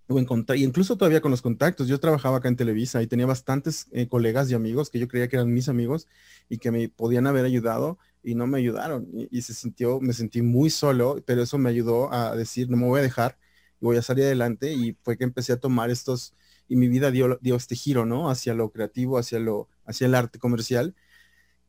[0.07, 0.19] o
[0.55, 1.87] y incluso todavía con los contactos.
[1.87, 5.27] Yo trabajaba acá en Televisa y tenía bastantes eh, colegas y amigos que yo creía
[5.27, 6.07] que eran mis amigos
[6.49, 9.07] y que me podían haber ayudado y no me ayudaron.
[9.31, 12.85] Y, se sintió, me sentí muy solo, pero eso me ayudó a decir, no me
[12.85, 13.39] voy a dejar,
[13.79, 16.35] voy a salir adelante y fue que empecé a tomar estos,
[16.67, 18.29] y mi vida dio, dio este giro, ¿no?
[18.29, 20.93] Hacia lo creativo, hacia, lo, hacia el arte comercial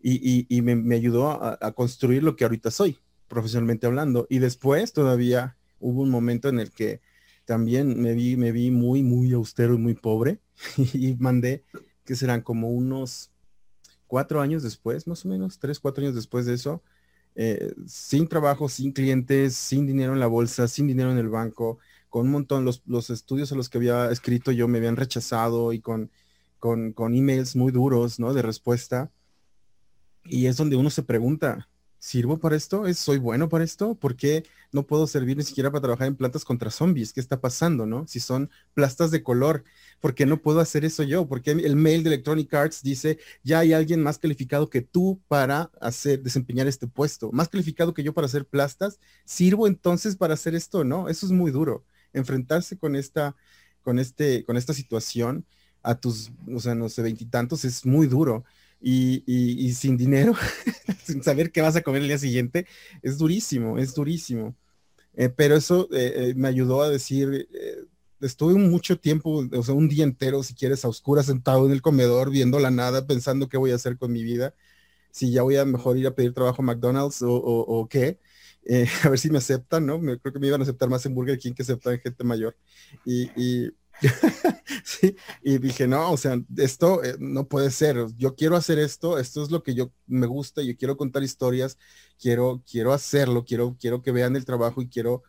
[0.03, 4.27] y, me, ayudó a, a construir lo que ahorita soy, profesionalmente hablando.
[4.31, 7.01] Y después todavía hubo un momento en el que
[7.45, 10.41] también me vi, me vi muy, muy austero y muy pobre
[10.95, 11.65] y mandé,
[12.05, 13.31] que serán como unos
[14.07, 16.83] cuatro años después, más o menos, tres, cuatro años después de eso,
[17.35, 21.79] eh, sin trabajo, sin clientes, sin dinero en la bolsa, sin dinero en el banco,
[22.09, 25.73] con un montón, los, los estudios a los que había escrito yo me habían rechazado
[25.73, 26.11] y con,
[26.59, 28.35] con, con emails muy duros, ¿no?
[28.35, 29.11] De respuesta.
[30.25, 32.93] Y es donde uno se pregunta, ¿sirvo para esto?
[32.95, 33.95] ¿Soy bueno para esto?
[33.95, 37.13] ¿Por qué no puedo servir ni siquiera para trabajar en plantas contra zombies?
[37.13, 38.07] ¿Qué está pasando, no?
[38.07, 39.65] Si son plastas de color,
[40.01, 41.29] ¿por qué no puedo hacer eso yo?
[41.29, 45.71] Porque el mail de Electronic Arts dice, ya hay alguien más calificado que tú para
[45.81, 50.55] hacer, desempeñar este puesto, más calificado que yo para hacer plastas, ¿sirvo entonces para hacer
[50.55, 50.85] esto?
[50.85, 51.85] No, eso es muy duro.
[52.13, 53.37] Enfrentarse con esta,
[53.83, 55.45] con este, con esta situación
[55.83, 58.45] a tus, o sea, no sé, veintitantos es muy duro
[58.81, 60.35] y, sin dinero,
[61.05, 62.67] sin saber qué vas a comer el día siguiente,
[63.03, 64.57] es durísimo, es durísimo.
[65.15, 67.49] Eh, pero eso eh, eh, me ayudó a decir,
[68.21, 71.83] estuve mucho tiempo, o sea, un día entero, si quieres, a oscuras, sentado en el
[71.83, 74.55] comedor, viendo la nada, pensando qué voy a hacer con mi vida,
[75.11, 78.19] si ya voy a mejor ir a pedir trabajo a McDonald's o, qué.
[79.05, 79.99] a ver si me aceptan, ¿no?
[79.99, 82.57] Me, creo que me iban a aceptar más en Burger King que aceptan gente mayor.
[83.05, 83.71] y
[85.43, 89.43] y dije, no, o sea, esto eh, no puede ser, yo quiero hacer esto, esto
[89.43, 91.79] es lo que yo me gusta, yo quiero contar historias,
[92.19, 95.23] quiero, quiero hacerlo, quiero, quiero que vean el trabajo y quiero,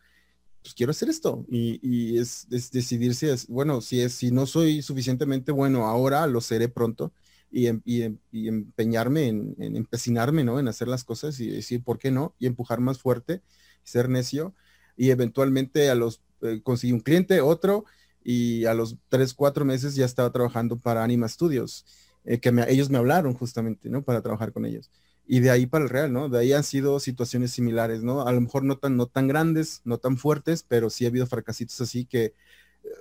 [0.62, 1.44] pues quiero hacer esto.
[1.48, 6.40] Y, es, decidir si es, bueno, si es, si no soy suficientemente bueno ahora, lo
[6.40, 7.12] seré pronto.
[7.50, 10.58] Y, em, em, empeñarme en, empecinarme, ¿no?
[10.58, 12.34] En hacer las cosas y decir, ¿por qué no?
[12.38, 13.42] Y empujar más fuerte,
[13.84, 14.54] ser necio
[14.96, 17.84] y eventualmente a los, eh, conseguir un cliente, otro,
[18.24, 21.84] y a los tres, cuatro meses ya estaba trabajando para Anima Studios,
[22.24, 24.02] eh, que ellos me hablaron justamente, ¿no?
[24.02, 24.90] Para trabajar con ellos.
[25.26, 26.28] Y de ahí para el real, ¿no?
[26.28, 28.26] De ahí han sido situaciones similares, ¿no?
[28.26, 31.26] A lo mejor no tan, no tan grandes, no tan fuertes, pero sí ha habido
[31.26, 32.34] fracasitos así que eh,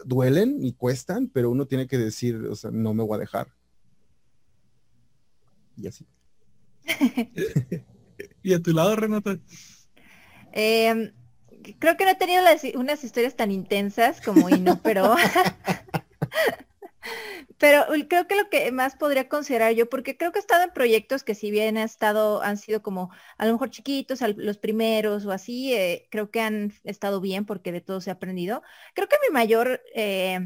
[0.05, 3.47] duelen y cuestan, pero uno tiene que decir, o sea, no me voy a dejar.
[5.77, 6.05] Y así.
[8.43, 9.39] ¿Y a tu lado, Renata?
[10.53, 11.13] Eh,
[11.79, 12.43] creo que no he tenido
[12.75, 15.15] unas historias tan intensas como Ino, pero...
[17.57, 20.71] pero creo que lo que más podría considerar yo, porque creo que he estado en
[20.71, 25.25] proyectos que si bien ha estado, han sido como a lo mejor chiquitos, los primeros
[25.25, 28.63] o así, eh, creo que han estado bien porque de todo se ha aprendido.
[28.95, 30.39] Creo que mi mayor, eh,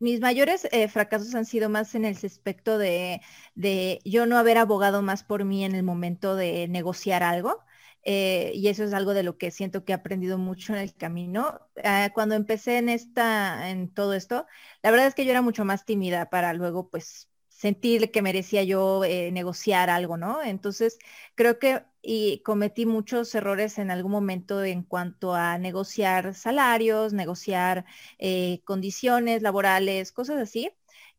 [0.00, 3.20] mis mayores eh, fracasos han sido más en el aspecto de,
[3.54, 7.60] de yo no haber abogado más por mí en el momento de negociar algo.
[8.04, 10.94] Eh, y eso es algo de lo que siento que he aprendido mucho en el
[10.94, 11.60] camino.
[11.84, 14.46] Ah, cuando empecé en esta, en todo esto,
[14.82, 18.64] la verdad es que yo era mucho más tímida para luego, pues, sentir que merecía
[18.64, 20.42] yo eh, negociar algo, ¿no?
[20.42, 20.98] Entonces,
[21.34, 27.84] creo que y cometí muchos errores en algún momento en cuanto a negociar salarios, negociar
[28.18, 30.70] eh, condiciones laborales, cosas así,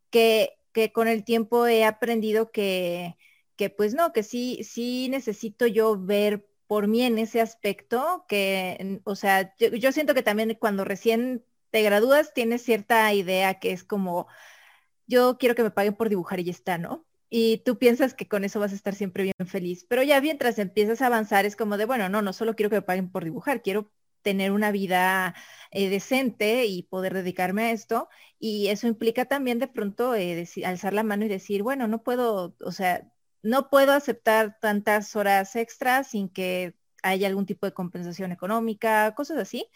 [0.10, 3.17] que, que con el tiempo he aprendido que,
[3.56, 8.99] que pues no, que sí, sí necesito yo ver por mí en ese aspecto, que,
[9.03, 13.83] o sea, yo, siento que también cuando recién te gradúas tienes cierta idea que es
[13.83, 14.25] como,
[15.05, 17.05] yo quiero que me paguen por dibujar y ya está, ¿no?
[17.29, 20.57] Y tú piensas que con eso vas a estar siempre bien feliz, pero ya mientras
[20.57, 23.23] empiezas a avanzar es como de, bueno, no, no solo quiero que me paguen por
[23.23, 23.91] dibujar, quiero
[24.23, 25.36] tener una vida
[25.69, 28.09] eh, decente y poder dedicarme a esto.
[28.39, 32.55] Y eso implica también de pronto eh, alzar la mano y decir, bueno, no puedo,
[32.62, 38.32] o sea, no puedo aceptar tantas horas extras sin que haya algún tipo de compensación
[38.32, 39.69] económica, cosas así.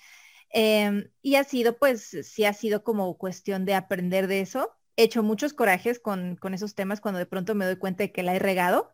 [0.50, 4.72] Em, y ha sido, pues, sí ha sido como cuestión de aprender de eso.
[4.96, 8.24] He hecho muchos corajes con, esos temas cuando de pronto me doy cuenta de que
[8.24, 8.92] la he regado,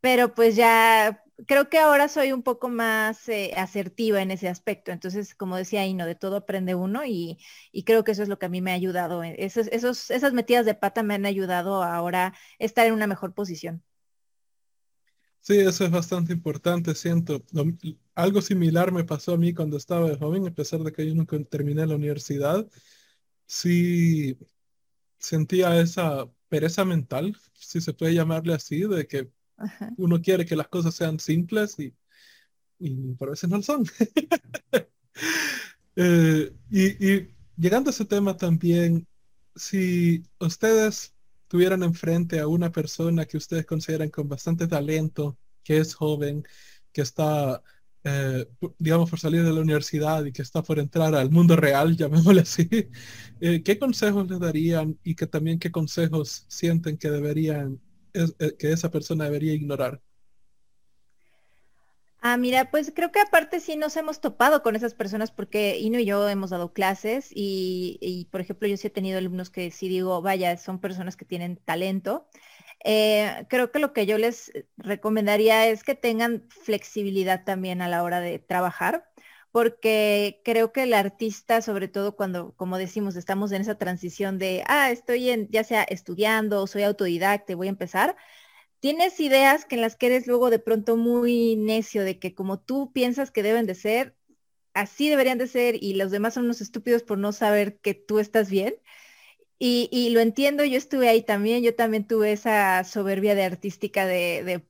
[0.00, 4.92] pero pues ya creo que ahora soy un poco más eh, asertiva en ese aspecto.
[4.92, 7.38] Entonces, como decía Ino, de todo aprende uno y,
[7.86, 9.22] creo que eso es lo que a mí me ha ayudado.
[9.24, 13.82] Esas metidas de pata me han ayudado ahora a estar en una mejor posición.
[15.40, 17.44] Sí, eso es bastante importante, siento.
[18.14, 21.14] algo similar me pasó a mí cuando estaba de joven, a pesar de que yo
[21.14, 22.66] nunca terminé la universidad.
[23.46, 24.36] Sí
[25.18, 29.30] sentía esa pereza mental, si se puede llamarle así, de que
[29.96, 31.94] uno quiere que las cosas sean simples y,
[32.78, 33.84] y por veces no lo son.
[36.00, 39.04] Eh, y, llegando a ese tema también,
[39.56, 41.12] si ustedes
[41.48, 46.44] tuvieran enfrente a una persona que ustedes consideran con bastante talento, que es joven,
[46.92, 47.62] que está,
[48.04, 48.46] eh,
[48.78, 52.42] digamos, por salir de la universidad y que está por entrar al mundo real, llamémosle
[52.42, 52.68] así,
[53.40, 57.80] eh, ¿qué consejos le darían y que también qué consejos sienten que deberían,
[58.14, 60.00] eh, que esa persona debería ignorar?
[62.20, 65.98] Ah, mira, pues creo que aparte sí nos hemos topado con esas personas porque Ino
[66.00, 69.88] y yo hemos dado clases y, por ejemplo, yo sí he tenido alumnos que sí
[69.88, 72.26] digo, vaya, son personas que tienen talento.
[72.84, 78.02] Eh, creo que lo que yo les recomendaría es que tengan flexibilidad también a la
[78.02, 79.04] hora de trabajar,
[79.52, 84.64] porque creo que el artista, sobre todo cuando, como decimos, estamos en esa transición de,
[84.66, 88.16] ah, estoy en, ya sea estudiando, soy autodidacta, voy a empezar,
[88.80, 92.60] tienes ideas que en las que eres luego de pronto muy necio de que como
[92.60, 94.14] tú piensas que deben de ser,
[94.74, 98.18] así deberían de ser y los demás son unos estúpidos por no saber que tú
[98.18, 98.76] estás bien.
[99.60, 104.64] Y, lo entiendo, yo estuve ahí también, yo también tuve esa soberbia de artística de,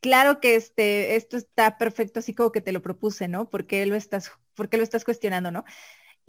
[0.00, 3.50] claro que este, esto está perfecto así como que te lo propuse, ¿no?
[3.50, 5.64] ¿Por qué lo estás, por qué lo estás cuestionando, no?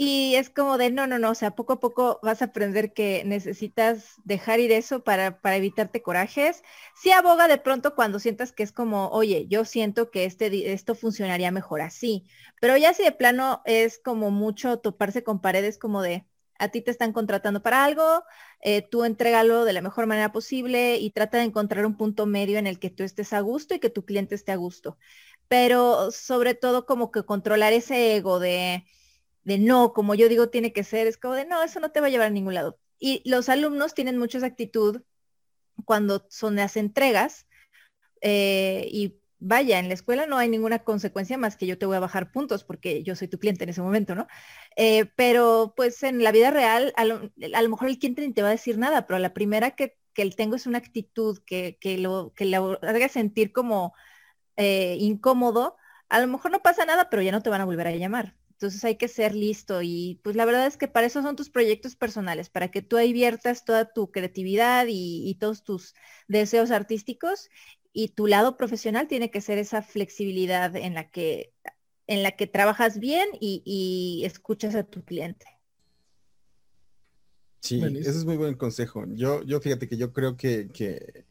[0.02, 2.94] Y es como de, no, no, no, o sea, poco a poco vas a aprender
[2.94, 6.64] que necesitas dejar ir eso para, para evitarte corajes.
[6.96, 10.96] Sí aboga de pronto cuando sientas que es como, oye, yo siento que este, esto
[10.96, 12.26] funcionaría mejor así.
[12.62, 16.26] Pero ya si de plano es como mucho toparse con paredes como de,
[16.60, 18.24] a ti te están contratando para algo,
[18.62, 22.58] eh, tú entrégalo de la mejor manera posible y trata de encontrar un punto medio
[22.58, 24.98] en el que tú estés a gusto y que tu cliente esté a gusto.
[25.50, 28.86] Pero sobre todo como que controlar ese ego de
[29.43, 32.02] de no, como yo digo, tiene que ser, es como de no, eso no te
[32.02, 32.80] va a llevar a ningún lado.
[32.99, 35.02] Y los alumnos tienen mucha esa actitud
[35.86, 37.47] cuando son las entregas
[38.21, 41.95] eh, y vaya, en la escuela no hay ninguna consecuencia más que yo te voy
[41.95, 44.28] a bajar puntos porque yo soy tu cliente en ese momento, ¿no?
[44.75, 47.32] Eh, pero pues en la vida real, a lo,
[47.69, 50.36] mejor el cliente ni te va a decir nada, pero la primera que, que él
[50.36, 53.93] tengo es una actitud que, que, lo, que lo haga sentir como
[54.58, 55.78] eh, incómodo,
[56.10, 58.36] a lo mejor no pasa nada, pero ya no te van a volver a llamar.
[58.60, 61.50] Entonces hay que ser listo y pues la verdad es que para eso son tus
[61.50, 65.93] proyectos personales, para que tú diviertas toda tu creatividad y, todos tus
[66.28, 67.50] deseos artísticos
[67.93, 71.54] y tu lado profesional tiene que ser esa flexibilidad en la que,
[72.06, 75.45] en la que trabajas bien y, escuchas a tu cliente.
[77.62, 79.06] Sí, ese es muy buen consejo.
[79.08, 81.24] Yo, yo fíjate que yo creo que, que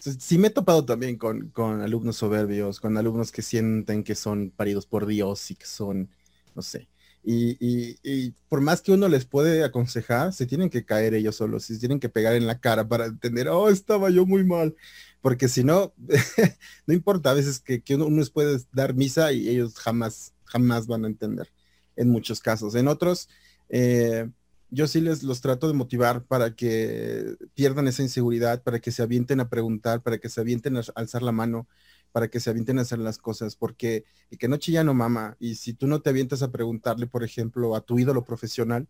[0.00, 4.50] sí me he topado también con, con alumnos soberbios, con alumnos que sienten que son
[4.50, 6.10] paridos por Dios y que son
[6.54, 6.88] no sé.
[7.26, 11.78] Y, por más que uno les puede aconsejar, se tienen que caer ellos solos, se
[11.78, 14.76] tienen que pegar en la cara para entender, oh, estaba yo muy mal.
[15.22, 15.94] Porque si no,
[16.86, 21.04] no importa a veces que, uno, les puede dar misa y ellos jamás, jamás van
[21.04, 21.50] a entender
[21.96, 22.74] en muchos casos.
[22.74, 23.30] En otros,
[23.70, 24.28] eh,
[24.70, 29.02] yo sí les los trato de motivar para que pierdan esa inseguridad, para que se
[29.02, 31.68] avienten a preguntar, para que se avienten a alzar la mano,
[32.14, 35.36] para que se avienten a hacer las cosas, porque el que no chilla no mama,
[35.40, 38.86] y si tú no te avientas a preguntarle, por ejemplo, a tu ídolo profesional,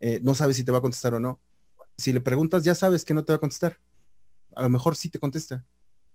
[0.00, 1.38] eh, no sabes si te va a contestar o no.
[1.98, 3.78] Si le preguntas, ya sabes que no te va a contestar.
[4.56, 5.66] A lo mejor sí te contesta.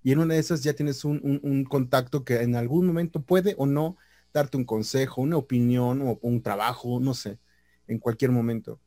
[0.01, 3.67] Y en una de esas ya tienes un, contacto que en algún momento puede o
[3.67, 3.95] no
[4.33, 7.37] darte un consejo, una opinión o un trabajo, no sé,
[7.85, 8.79] en cualquier momento.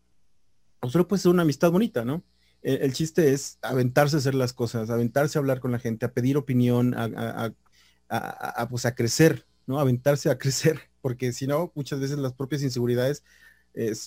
[0.80, 2.24] O solo puede ser una amistad bonita, ¿no?
[2.62, 6.12] El, chiste es aventarse a hacer las cosas, aventarse a hablar con la gente, a
[6.12, 9.80] pedir opinión, a, pues a crecer, ¿no?
[9.80, 13.24] Aventarse a crecer, porque si no, muchas veces las propias inseguridades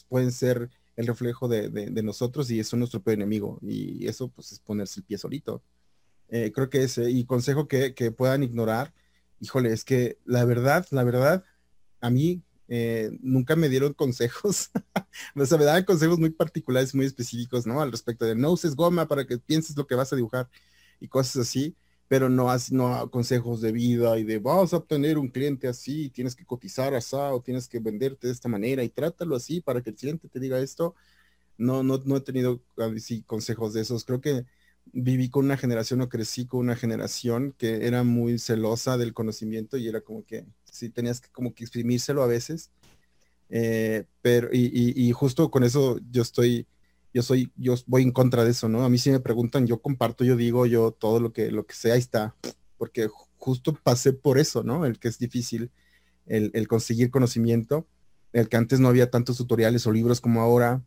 [0.07, 3.59] pueden ser el reflejo de, nosotros y eso es nuestro peor enemigo.
[3.61, 5.63] Y eso pues es ponerse el pie solito.
[6.29, 8.93] Eh, creo que ese, y consejo que, que puedan ignorar,
[9.39, 11.43] híjole, es que la verdad, la verdad,
[12.01, 14.71] a mí eh, nunca me dieron consejos.
[15.35, 17.81] o sea, me daban consejos muy particulares, muy específicos, ¿no?
[17.81, 20.49] Al respecto de no uses goma para que pienses lo que vas a dibujar
[20.99, 21.75] y cosas así,
[22.07, 26.35] pero no, no consejos de vida y de vas a obtener un cliente así, tienes
[26.35, 29.89] que cotizar así o tienes que venderte de esta manera y trátalo así para que
[29.91, 30.95] el cliente te diga esto.
[31.57, 34.05] No, no, no he tenido así consejos de esos.
[34.05, 34.45] Creo que
[34.91, 39.77] viví con una generación o crecí con una generación que era muy celosa del conocimiento
[39.77, 42.69] y era como que sí tenías que como que exprimírselo a veces.
[43.49, 46.65] Eh, pero, y, justo con eso yo estoy,
[47.13, 48.83] yo soy, yo voy en contra de eso, ¿no?
[48.83, 51.75] A mí si me preguntan, yo comparto, yo digo, yo todo lo que, lo que
[51.75, 52.35] sea, ahí está,
[52.77, 54.85] porque justo pasé por eso, ¿no?
[54.85, 55.71] El que es difícil,
[56.25, 57.85] el, el conseguir conocimiento,
[58.31, 60.81] el que antes no había tantos tutoriales o libros como ahora,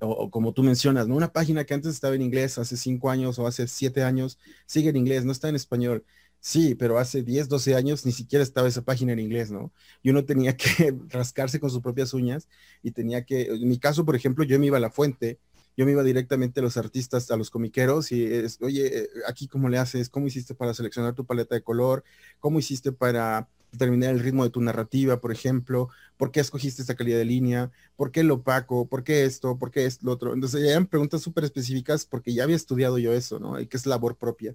[0.00, 1.16] o, como tú mencionas, ¿no?
[1.16, 4.90] Una página que antes estaba en inglés hace cinco años o hace siete años, sigue
[4.90, 6.04] en inglés, no está en español.
[6.42, 9.72] Sí, pero hace 10, 12 años ni siquiera estaba esa página en inglés, ¿no?
[10.02, 12.48] Y uno tenía que rascarse con sus propias uñas
[12.82, 15.38] y tenía que, en mi caso, por ejemplo, yo me iba a la fuente,
[15.76, 19.48] yo me iba directamente a los artistas, a los comiqueros y es, oye, eh, aquí
[19.48, 22.04] cómo le haces, cómo hiciste para seleccionar tu paleta de color,
[22.38, 26.94] cómo hiciste para determinar el ritmo de tu narrativa, por ejemplo, por qué escogiste esta
[26.94, 30.34] calidad de línea, por qué lo opaco, por qué esto, por qué es lo otro.
[30.34, 33.60] Entonces, eran preguntas súper específicas porque ya había estudiado yo eso, ¿no?
[33.60, 34.54] Y que es labor propia.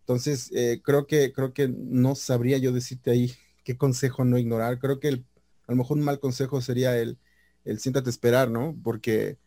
[0.00, 3.32] Entonces, eh, creo, que, creo que no sabría yo decirte ahí
[3.64, 4.78] qué consejo no ignorar.
[4.78, 7.18] Creo que a lo mejor un mal consejo sería el,
[7.64, 8.76] el siéntate esperar, ¿no?
[8.82, 9.38] Porque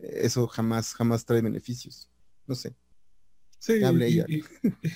[0.00, 2.08] eso jamás, jamás trae beneficios.
[2.46, 2.74] No sé.
[3.62, 3.74] Sí,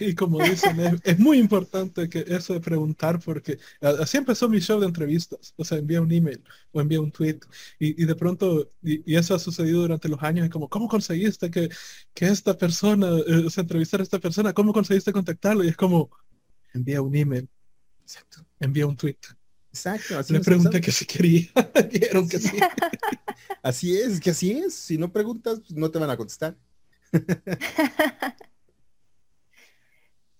[0.01, 4.81] y, como dicen, es, muy importante que eso de preguntar, porque así empezó mi show
[4.81, 5.55] de entrevistas.
[5.55, 6.43] O sea, envía un email
[6.73, 7.39] o envía un tweet
[7.79, 11.69] y, de pronto, y, eso ha sucedido durante los años, y como, ¿cómo conseguiste que,
[12.13, 14.53] que esta persona, eh, o sea, entrevistar a esta persona?
[14.53, 15.63] ¿Cómo conseguiste contactarlo?
[15.63, 16.11] Y es como,
[16.75, 17.49] envía un email.
[18.03, 18.45] Exacto.
[18.59, 19.19] Envía un tweet.
[19.69, 20.19] Exacto.
[20.19, 21.49] Así Le pregunté que si quería.
[21.93, 22.59] Dijeron que sí.
[23.63, 24.75] así es, que así es.
[24.75, 26.57] Si no preguntas, pues, no te van a contestar.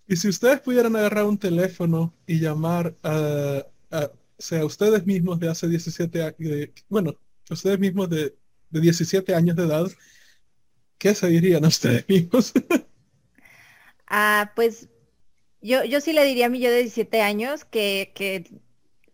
[0.09, 3.65] Y si ustedes pudieran agarrar un teléfono y llamar a,
[4.39, 7.15] sea, ustedes mismos de hace 17 años, bueno,
[7.51, 8.35] ustedes mismos de,
[8.71, 9.87] 17 años de edad,
[10.99, 12.53] ¿qué se dirían a ustedes mismos?
[14.07, 14.89] ah, pues
[15.61, 18.45] yo, yo sí le diría a mí yo de 17 años que, que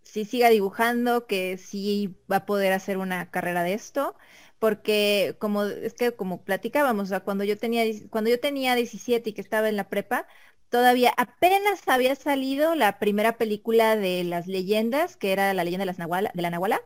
[0.03, 4.14] sí siga dibujando, que sí va a poder hacer una carrera de esto,
[4.59, 9.30] porque como es que como platicábamos, o sea, cuando yo tenía cuando yo tenía 17
[9.30, 10.26] y que estaba en la prepa,
[10.73, 15.93] todavía apenas había salido la primera película de las leyendas, que era la leyenda de,
[16.35, 16.81] de la Nahuala,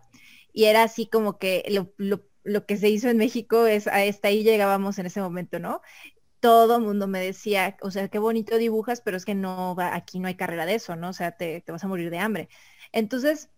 [0.52, 1.64] y era así como que
[1.98, 5.82] lo, que se hizo en México es, hasta ahí llegábamos en ese momento, ¿no?
[6.40, 10.28] Todo mundo me decía, o sea, qué bonito dibujas, pero es que no, aquí no
[10.28, 11.10] hay carrera de eso, ¿no?
[11.10, 12.48] O sea, te, te vas a morir de hambre.
[12.92, 13.50] Entonces,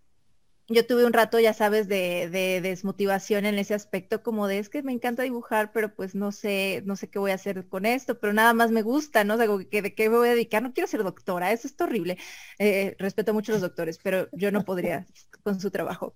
[0.69, 2.29] yo tuve un rato, ya sabes, de,
[2.63, 6.83] desmotivación en ese aspecto, como de es que me encanta dibujar, pero pues no sé,
[6.85, 9.37] no sé qué voy a hacer con esto, pero nada más me gusta, ¿no?
[9.37, 12.19] O que, de qué me voy a dedicar, no quiero ser doctora, eso es horrible.
[12.59, 15.07] Eh, respeto mucho a los doctores, pero yo no podría
[15.43, 16.15] con su trabajo.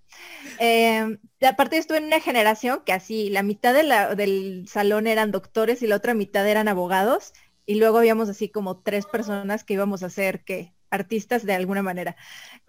[0.59, 5.87] Eh, aparte estuve en una generación que así, la mitad del salón eran doctores y
[5.87, 7.33] la otra mitad eran abogados,
[7.65, 11.83] y luego habíamos así como tres personas que íbamos a hacer que artistas de alguna
[11.83, 12.15] manera.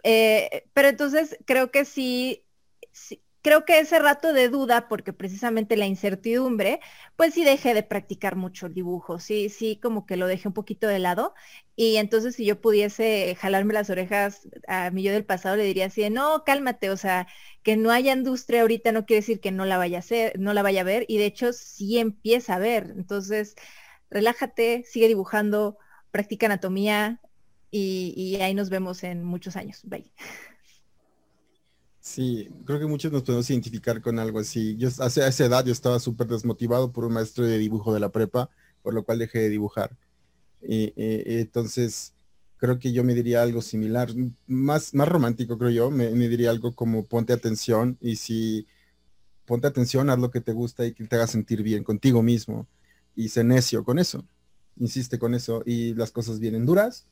[0.04, 2.44] Eh, pero entonces creo que sí,
[3.42, 6.80] creo que ese rato de duda, porque precisamente la incertidumbre,
[7.16, 10.54] pues sí dejé de practicar mucho el dibujo, sí, sí, como que lo dejé un
[10.54, 11.34] poquito de lado.
[11.76, 15.86] Y entonces si yo pudiese jalarme las orejas a mi yo del pasado, le diría
[15.86, 17.26] así, no, cálmate, o sea,
[17.62, 20.54] que no haya industria ahorita no quiere decir que no la vaya a hacer, no
[20.54, 22.94] la vaya a ver, y de hecho sí empieza a ver.
[22.96, 23.56] Entonces,
[24.10, 25.76] relájate, sigue dibujando,
[26.10, 27.20] practica anatomía,
[27.76, 29.80] y, ahí nos vemos en muchos años.
[29.84, 30.10] Bye.
[31.98, 34.76] Sí, creo que muchos nos podemos identificar con algo así.
[34.76, 38.10] Yo hace esa edad yo estaba súper desmotivado por un maestro de dibujo de la
[38.10, 38.48] prepa,
[38.82, 39.96] por lo cual dejé de dibujar.
[40.62, 42.14] Y, entonces,
[42.58, 44.10] creo que yo me diría algo similar,
[44.46, 48.66] más, más romántico creo yo, me, me, diría algo como ponte atención y si
[49.46, 52.68] ponte atención, haz lo que te gusta y que te haga sentir bien contigo mismo
[53.16, 54.24] y sé necio con eso,
[54.76, 57.06] insiste con eso y las cosas vienen duras,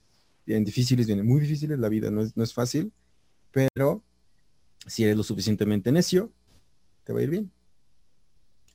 [0.44, 2.92] vienen difíciles, vienen muy difíciles, la vida no es, no es fácil,
[3.50, 4.02] pero
[4.86, 6.32] si eres lo suficientemente necio,
[7.04, 7.50] te va a ir bien.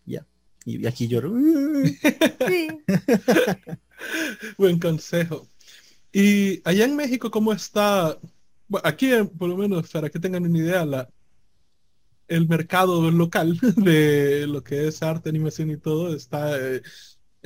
[0.06, 0.26] Ya.
[0.66, 1.34] Y aquí lloro.
[4.58, 5.48] Buen consejo.
[6.12, 8.18] Y allá en México, ¿cómo está?
[8.84, 11.10] aquí, por lo menos, para que tengan una idea, la,
[12.28, 16.82] el mercado local de lo que es arte, animación y todo está eh,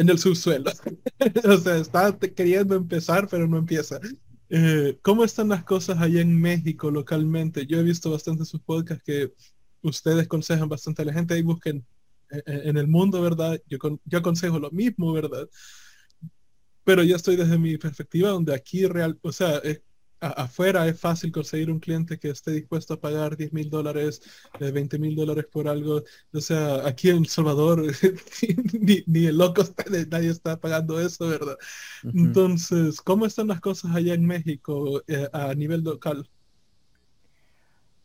[0.01, 0.71] en el subsuelo.
[1.45, 3.99] o sea, está queriendo empezar, pero no empieza.
[4.49, 7.67] Eh, ¿Cómo están las cosas allá en México localmente?
[7.67, 9.31] Yo he visto bastante sus podcasts que
[9.81, 11.85] ustedes aconsejan bastante a la gente y busquen
[12.31, 13.61] eh, eh, en, el mundo, ¿verdad?
[13.67, 15.47] Yo, yo aconsejo lo mismo, ¿verdad?
[16.83, 19.61] Pero yo estoy desde mi perspectiva donde aquí real, o sea,
[20.21, 24.21] afuera es fácil conseguir un cliente que esté dispuesto a pagar 10 mil dólares,
[24.59, 26.03] 20 mil dólares por algo.
[26.33, 27.83] O sea, aquí en El Salvador
[28.73, 29.63] ni, el loco
[30.09, 31.57] nadie está pagando eso, ¿verdad?
[32.03, 36.29] Entonces, ¿cómo están las cosas allá en México eh, a nivel local?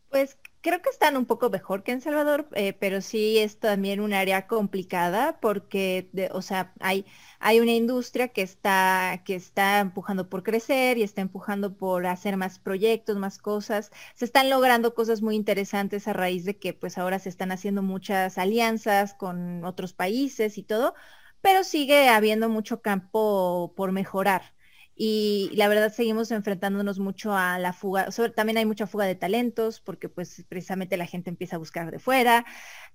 [0.09, 3.99] Pues creo que están un poco mejor que en Salvador, eh, pero sí es también
[4.01, 7.05] un área complicada porque, o sea, hay,
[7.39, 12.37] hay una industria que está, que está empujando por crecer y está empujando por hacer
[12.37, 13.91] más proyectos, más cosas.
[14.15, 17.81] Se están logrando cosas muy interesantes a raíz de que pues ahora se están haciendo
[17.81, 20.93] muchas alianzas con otros países y todo,
[21.41, 24.53] pero sigue habiendo mucho campo por mejorar.
[24.99, 29.79] Y la verdad seguimos enfrentándonos mucho a la fuga, también hay mucha fuga de talentos
[29.79, 32.45] porque pues precisamente la gente empieza a buscar de fuera.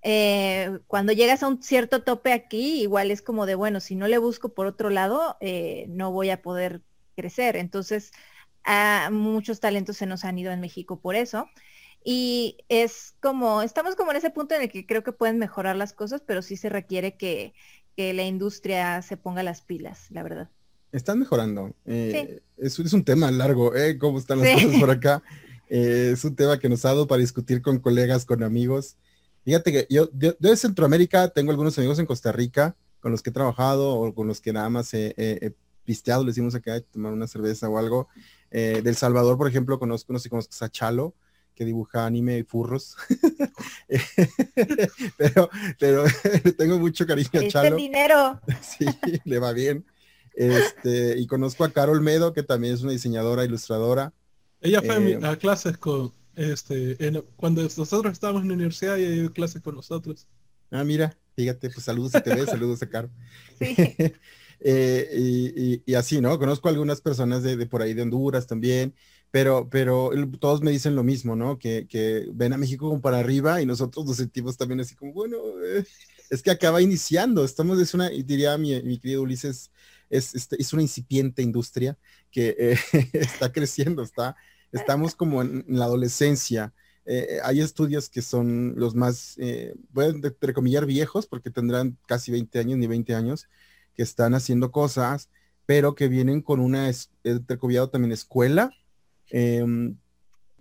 [0.02, 4.08] Eh, cuando llegas a un cierto tope aquí, igual es como de, bueno, si no
[4.08, 6.82] le busco por otro lado, eh, no voy a poder
[7.16, 7.56] crecer.
[7.56, 8.10] Entonces,
[8.64, 11.46] a muchos talentos se nos han ido en México por eso.
[12.04, 15.76] Y es como, estamos como en ese punto en el que creo que pueden mejorar
[15.76, 17.54] las cosas, pero sí se requiere que,
[17.96, 20.50] que la industria se ponga las pilas, la verdad.
[20.92, 21.74] Están mejorando.
[21.86, 23.96] Eh, es, un tema largo, ¿eh?
[23.96, 25.22] ¿Cómo están las cosas por acá?
[25.70, 28.96] Eh, es un tema que nos ha dado para discutir con colegas, con amigos.
[29.42, 33.32] Fíjate que yo, de Centroamérica tengo algunos amigos en Costa Rica con los que he
[33.32, 37.68] trabajado o con los que nada más he, pisteado, le decimos acá, tomar una cerveza
[37.68, 38.08] o algo.
[38.50, 41.14] Eh, del Salvador, por ejemplo, conozco, no sé, conozco a Chalo,
[41.54, 42.96] que dibuja anime y furros.
[45.16, 46.04] pero, pero
[46.56, 47.76] tengo mucho cariño a Chalo.
[47.76, 48.40] dinero.
[48.60, 48.86] sí,
[49.24, 49.84] le va bien.
[50.34, 54.12] Este, y conozco a Carol Medo, que también es una diseñadora, ilustradora.
[54.60, 56.96] Ella fue a, eh, clases con, este,
[57.36, 60.26] cuando nosotros estábamos en la universidad y dio clases con nosotros.
[60.70, 63.10] Ah, mira, fíjate, pues saludos a TV, saludos a Carol.
[63.58, 63.74] Sí.
[64.64, 66.38] Eh, y, así, ¿no?
[66.38, 68.94] Conozco algunas personas de, por ahí de Honduras también,
[69.30, 71.58] pero, pero todos me dicen lo mismo, ¿no?
[71.58, 75.12] Que, que, ven a México como para arriba y nosotros nos sentimos también así como,
[75.12, 75.84] bueno, eh,
[76.30, 79.70] es que acaba iniciando, estamos, es una, diría mi, mi querido Ulises,
[80.12, 81.98] es, este, es una incipiente industria
[82.30, 82.78] que eh,
[83.14, 84.36] está creciendo, está,
[84.70, 86.72] estamos como en, la adolescencia.
[87.06, 92.58] Eh, hay estudios que son los más, eh, voy entrecomillar viejos, porque tendrán casi 20
[92.58, 93.48] años ni 20 años,
[93.94, 95.30] que están haciendo cosas,
[95.64, 96.90] pero que vienen con una,
[97.24, 98.70] entrecomillado también escuela,
[99.30, 99.96] em,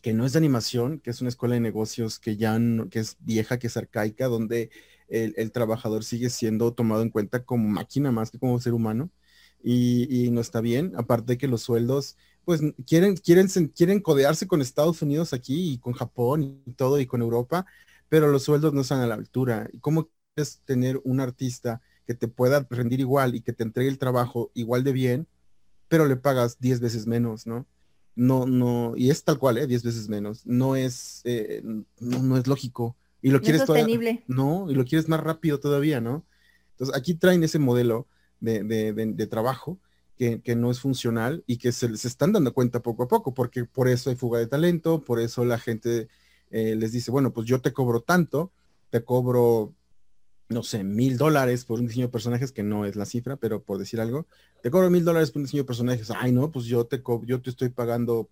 [0.02, 2.58] que no es de animación, que es una escuela de negocios que ya
[2.89, 4.72] que es vieja, que es arcaica, donde
[5.10, 9.12] el, trabajador sigue siendo tomado en cuenta como máquina más que como ser humano
[9.64, 10.93] y, no está bien.
[10.95, 15.78] Aparte de que los sueldos, pues quieren, quieren, quieren codearse con Estados Unidos aquí y
[15.78, 17.66] con Japón y todo y con Europa,
[18.09, 19.70] pero los sueldos no están a la altura.
[19.72, 23.89] ¿Y cómo quieres tener un artista que te pueda rendir igual y que te entregue
[23.89, 25.28] el trabajo igual de bien,
[25.88, 27.68] pero le pagas 10 veces menos, ¿no?
[28.16, 29.68] No, no, y es tal cual, ¿eh?
[29.68, 30.45] 10 veces menos.
[30.45, 31.62] No es, eh,
[31.99, 32.97] no, es lógico.
[33.22, 34.24] Y lo quieres sostenible.
[34.28, 36.26] no, y lo quieres más rápido todavía, ¿no?
[36.72, 38.07] Entonces aquí traen ese modelo
[38.42, 39.78] de, trabajo
[40.18, 43.66] que, no es funcional y que se, se, están dando cuenta poco a poco, porque
[43.66, 46.10] por eso hay fuga de talento, por eso la gente
[46.52, 48.52] eh, les dice, bueno, pues yo te cobro tanto,
[48.89, 49.74] te cobro,
[50.50, 53.64] no sé, mil dólares por un diseño de personajes, que no es la cifra, pero
[53.64, 54.28] por decir algo,
[54.62, 57.42] te cobro mil dólares por un diseño de personajes, ay no, pues yo te, yo
[57.42, 58.30] te estoy pagando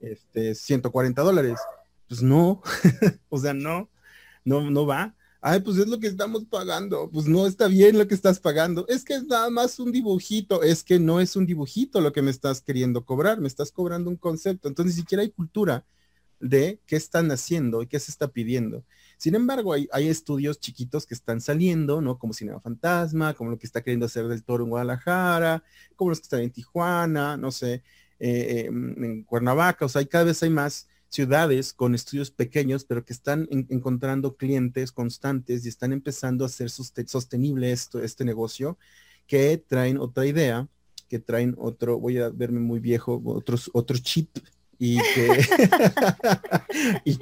[0.00, 1.58] este, 140 dólares.
[2.08, 2.62] Pues no,
[3.28, 3.88] o sea, no,
[4.44, 8.08] no, no va ay, pues es lo que estamos pagando, pues no está bien lo
[8.08, 11.46] que estás pagando, es que es nada más un dibujito, es que no es un
[11.46, 15.22] dibujito lo que me estás queriendo cobrar, me estás cobrando un concepto, entonces ni siquiera
[15.22, 15.84] hay cultura
[16.40, 18.84] de qué están haciendo y qué se está pidiendo.
[19.16, 22.18] Sin embargo, hay, estudios chiquitos que están saliendo, ¿no?
[22.18, 25.64] Como Cinema Fantasma, como lo que está queriendo hacer del Toro en Guadalajara,
[25.96, 27.82] como los que están en Tijuana, no sé,
[28.20, 32.84] eh, em, en Cuernavaca, o sea, hay, cada vez hay más ciudades con estudios pequeños,
[32.84, 38.78] pero que están encontrando clientes constantes y están empezando a hacer sostenible esto, este negocio,
[39.26, 40.68] que traen otra idea,
[41.08, 44.38] que traen otro, voy a verme muy viejo, otros, otro chip
[44.78, 45.46] y que,
[47.04, 47.16] y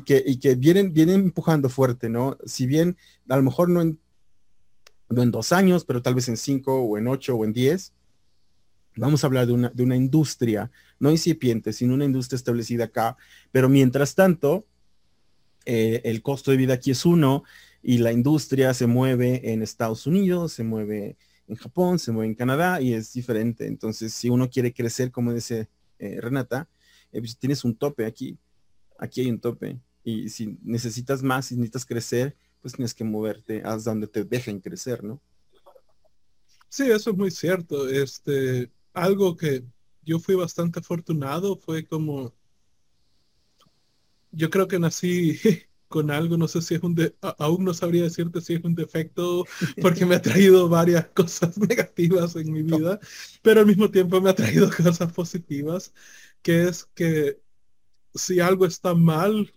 [0.00, 2.36] que, y que, vienen, vienen empujando fuerte, ¿no?
[2.46, 2.96] Si bien
[3.28, 3.96] a lo mejor no
[5.08, 7.92] no en dos años, pero tal vez en cinco o en ocho o en diez,
[8.96, 13.16] vamos a hablar de una, de una industria no incipiente, sino una industria establecida acá.
[13.52, 14.66] Pero mientras tanto,
[15.64, 17.44] eh, el costo de vida aquí es uno
[17.82, 21.16] y la industria se mueve en Estados Unidos, se mueve
[21.48, 23.66] en Japón, se mueve en Canadá y es diferente.
[23.66, 25.68] Entonces, si uno quiere crecer, como dice
[25.98, 26.68] eh, Renata,
[27.12, 28.38] eh, pues tienes un tope aquí.
[28.98, 29.78] Aquí hay un tope.
[30.02, 34.60] Y si necesitas más, si necesitas crecer, pues tienes que moverte hasta donde te dejen
[34.60, 35.20] crecer, ¿no?
[36.68, 37.88] Sí, eso es muy cierto.
[37.88, 39.62] Este, algo que
[40.02, 42.34] yo fui bastante afortunado, fue como,
[44.32, 45.38] yo creo que nací
[45.88, 48.74] con algo, no sé si es un, de, aún no sabría decirte si es un
[48.74, 49.44] defecto,
[49.82, 52.98] porque me ha traído varias cosas negativas en mi vida,
[53.42, 55.92] pero al mismo tiempo me ha traído cosas positivas,
[56.42, 57.38] que es que
[58.14, 59.52] si algo está mal,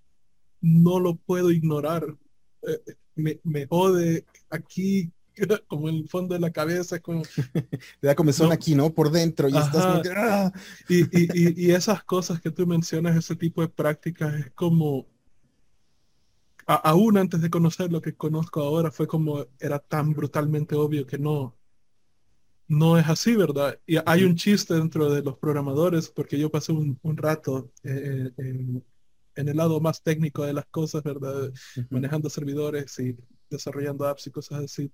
[0.59, 2.17] no lo puedo ignorar.
[2.63, 5.13] Eh, me, me jode aquí
[5.67, 7.23] como en el fondo de la cabeza, como...
[8.01, 8.93] Te da comezón aquí, ¿no?
[8.93, 10.01] Por dentro y estás...
[10.15, 10.51] ¡ah!
[10.87, 15.07] y, y, y, esas cosas que tú mencionas, ese tipo de prácticas, es como...
[16.65, 21.17] aún antes de conocer lo que conozco ahora, fue como era tan brutalmente obvio que
[21.17, 21.59] no,
[22.69, 23.79] no es así, ¿verdad?
[23.85, 28.83] Y hay un chiste dentro de los programadores, porque yo pasé un, rato eh, en,
[29.35, 31.51] el lado más técnico de las cosas, ¿verdad?
[31.89, 33.17] Manejando servidores y
[33.49, 34.91] desarrollando apps y cosas así.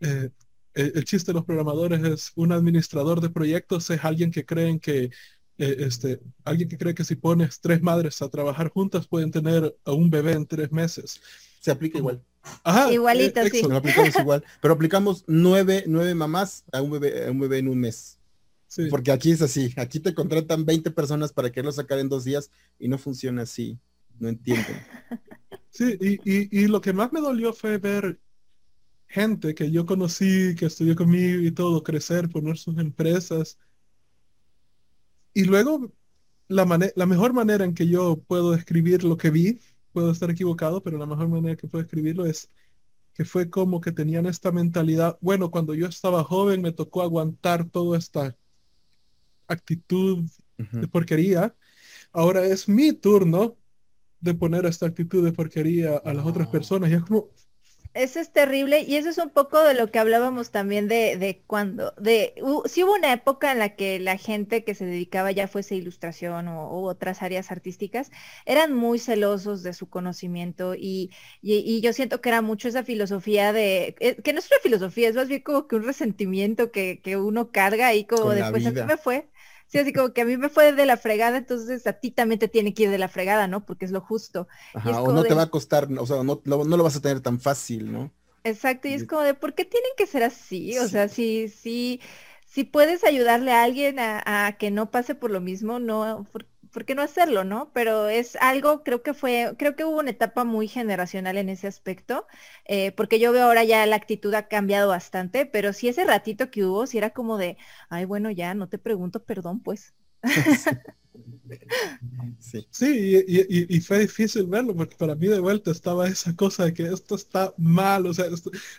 [0.00, 0.30] Eh,
[0.74, 5.10] el, chiste de los programadores es un administrador de proyectos, es alguien que creen que
[5.58, 9.76] eh, este, alguien que cree que si pones tres madres a trabajar juntas pueden tener
[9.84, 11.20] a un bebé en tres meses.
[11.60, 12.22] Se aplica igual.
[12.62, 13.62] Ajá, Igualito, eh, sí.
[13.62, 17.80] Lo aplicamos igual, pero aplicamos nueve, nueve mamás a un bebé, un bebé en un
[17.80, 18.18] mes.
[18.90, 22.50] Porque aquí es así, aquí te contratan 20 personas para quererlo sacar en dos días
[22.78, 23.78] y no funciona así,
[24.18, 24.76] no entienden.
[25.70, 28.18] Sí, y, y lo que más me dolió fue ver
[29.08, 33.58] gente que yo conocí, que estudió conmigo y todo, crecer, poner sus empresas.
[35.34, 35.92] Y luego,
[36.48, 39.60] la, la mejor manera en que yo puedo describir lo que vi,
[39.92, 42.50] puedo estar equivocado, pero la mejor manera que puedo escribirlo es
[43.14, 47.68] que fue como que tenían esta mentalidad, bueno, cuando yo estaba joven me tocó aguantar
[47.68, 48.36] toda esta
[49.48, 50.24] actitud
[50.56, 51.54] de porquería,
[52.12, 53.56] ahora es mi turno
[54.20, 56.90] de poner esta actitud de porquería a las otras personas.
[56.90, 57.30] Y es como,
[57.98, 61.42] eso es terrible y eso es un poco de lo que hablábamos también de, de
[61.46, 62.32] cuando, de,
[62.66, 66.46] si hubo una época en la que la gente que se dedicaba ya fuese ilustración
[66.46, 68.12] o, otras áreas artísticas,
[68.46, 71.10] eran muy celosos de su conocimiento y,
[71.42, 75.08] y, yo siento que era mucho esa filosofía de, eh, que no es una filosofía,
[75.08, 78.70] es más bien como que un resentimiento que, que uno carga y como después a
[78.70, 79.28] mí me fue.
[79.68, 82.38] Sí, así como que a mí me fue de la fregada, entonces a ti también
[82.38, 83.66] te tiene que ir de la fregada, ¿no?
[83.66, 84.48] Porque es lo justo.
[84.74, 87.38] o no te va a costar, o sea, no, no, lo vas a tener tan
[87.38, 88.10] fácil, ¿no?
[88.44, 90.78] Exacto, y es como de, ¿por qué tienen que ser así?
[90.78, 92.00] O sea, si, si,
[92.46, 96.46] si puedes ayudarle a alguien a, a, que no pase por lo mismo, no, ¿por
[96.84, 97.70] qué no hacerlo, no?
[97.72, 101.66] Pero es algo, creo que fue, creo que hubo una etapa muy generacional en ese
[101.66, 102.26] aspecto,
[102.64, 106.50] eh, porque yo veo ahora ya la actitud ha cambiado bastante, pero sí ese ratito
[106.50, 107.56] que hubo, sí era como de,
[107.88, 109.94] ay, bueno, ya, no te pregunto perdón, pues.
[112.70, 116.86] Sí, y, fue difícil verlo porque para mí de vuelta estaba esa cosa de que
[116.86, 118.26] esto está mal, o sea,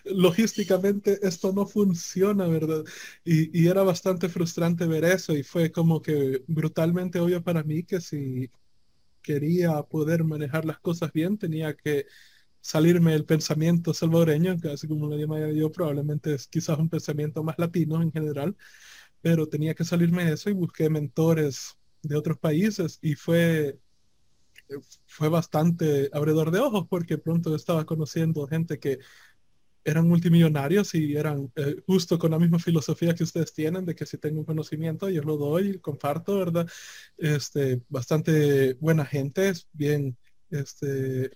[0.05, 2.83] logísticamente esto no funciona, ¿verdad?
[3.23, 8.01] Y, era bastante frustrante ver eso y fue como que brutalmente obvio para mí que
[8.01, 8.49] si
[9.21, 12.05] quería poder manejar las cosas bien tenía que
[12.61, 17.43] salirme el pensamiento salvadoreño, que así como lo llamaba yo, probablemente es quizás un pensamiento
[17.43, 18.55] más latino en general,
[19.21, 23.79] pero tenía que salirme de eso y busqué mentores de otros países y fue,
[25.05, 28.99] fue bastante abredor de ojos porque pronto estaba conociendo gente que
[29.83, 34.05] eran multimillonarios y eran eh, justo con la misma filosofía que ustedes tienen de que
[34.05, 36.67] si tengo un conocimiento yo lo doy, comparto, ¿verdad?
[37.17, 40.17] Este, bastante buena gente, bien,
[40.51, 41.31] este,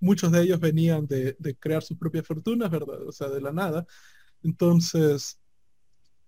[0.00, 3.02] muchos de ellos venían de, de crear sus propias fortunas, ¿verdad?
[3.06, 3.86] O sea, de la nada.
[4.42, 5.38] Entonces,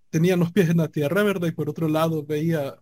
[0.09, 1.47] tenían los pies en la tierra, ¿verdad?
[1.47, 2.79] Y por otro lado veía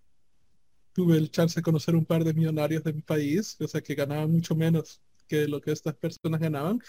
[0.93, 3.95] tuve el chance de conocer un par de millonarios de mi país, o sea, que
[3.95, 6.80] ganaban mucho menos que lo que estas personas ganaban,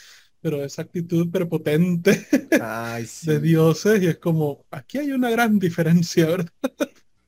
[0.41, 2.27] pero esa actitud prepotente
[3.23, 6.53] de dioses y es como, aquí hay una gran diferencia, ¿verdad?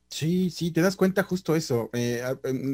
[0.09, 1.89] Sí, sí, te das cuenta justo eso.
[1.93, 2.23] Eh,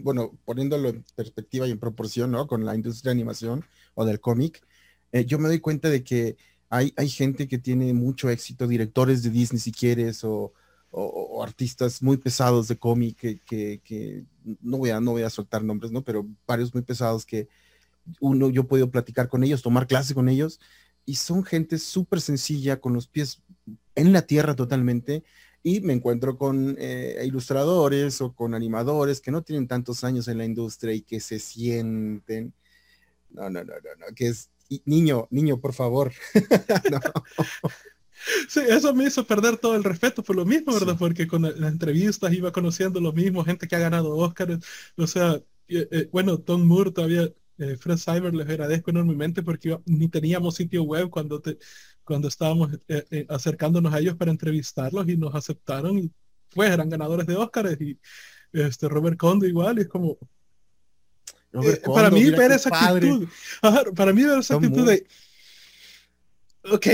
[0.04, 2.48] bueno, poniéndolo en perspectiva y en proporción, ¿no?
[2.48, 3.66] Con la industria de animación
[3.96, 4.62] o del cómic,
[5.12, 6.38] eh, yo me doy cuenta de que
[6.74, 10.54] hay, gente que tiene mucho éxito, directores de Disney si quieres, o,
[10.90, 14.26] o, artistas muy pesados de cómic que,
[14.62, 16.04] no, voy a, no voy a soltar nombres, ¿no?
[16.04, 17.48] Pero varios muy pesados que
[18.20, 20.60] uno, yo he podido platicar con ellos, tomar clase con ellos,
[21.06, 23.44] y son gente súper sencilla, con los pies
[23.94, 25.24] en la tierra totalmente,
[25.62, 30.40] y me encuentro con eh, ilustradores o con animadores que no tienen tantos años en
[30.40, 32.52] la industria y que se sienten,
[33.30, 34.50] no, no, no, no, no que es,
[34.86, 36.12] niño, niño, por favor.
[36.92, 37.00] no.
[38.48, 40.96] Sí, eso me hizo perder todo el respeto por lo mismo, ¿verdad?
[40.98, 44.60] Porque con las entrevistas iba conociendo lo mismo, gente que ha ganado Oscar,
[44.96, 50.08] o sea, eh, bueno, Tom Moore todavía, eh, Fred Cyber les agradezco enormemente porque ni
[50.10, 51.58] teníamos sitio web cuando te,
[52.04, 56.12] cuando estábamos eh, acercándonos a ellos para entrevistarlos y nos aceptaron y
[56.50, 58.00] pues eran ganadores de Oscars y
[58.52, 60.18] este Robert Condo igual y es como
[61.94, 63.28] para mí ver esa actitud
[63.96, 65.06] para mí ver esa actitud de
[66.72, 66.88] Ok,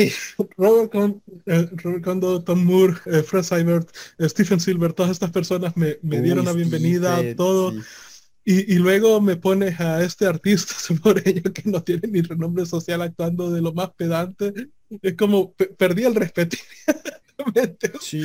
[0.58, 1.70] Robert, Con, eh,
[2.04, 3.88] Condo, Tom Moore, eh, Fred Seibert,
[4.18, 7.76] eh, Stephen Silver, todas estas personas me, me dieron la bienvenida, todo.
[8.44, 10.74] Y, y, luego me pones a este artista
[11.26, 14.72] ello que no tiene ni renombre social actuando de lo más pedante.
[15.04, 16.58] Es como perdí el respeto.
[18.02, 18.24] sí.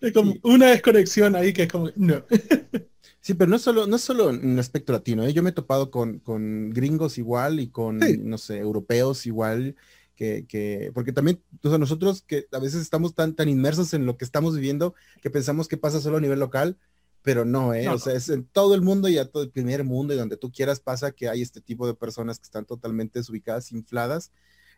[0.00, 2.24] Es como una desconexión ahí que es como, no.
[3.20, 6.20] Sí, pero no solo, no solo en el aspecto latino, yo me he topado con,
[6.20, 9.76] con gringos igual y con, no sé, europeos igual,
[10.14, 14.54] que, porque también nosotros que a veces estamos tan, tan inmersos en lo que estamos
[14.54, 16.76] viviendo que pensamos que pasa solo a nivel local,
[17.22, 17.88] pero no, ¿eh?
[17.88, 20.36] o sea, es en todo el mundo y a todo el primer mundo y donde
[20.36, 24.30] tú quieras pasa que hay este tipo de personas que están totalmente desubicadas, infladas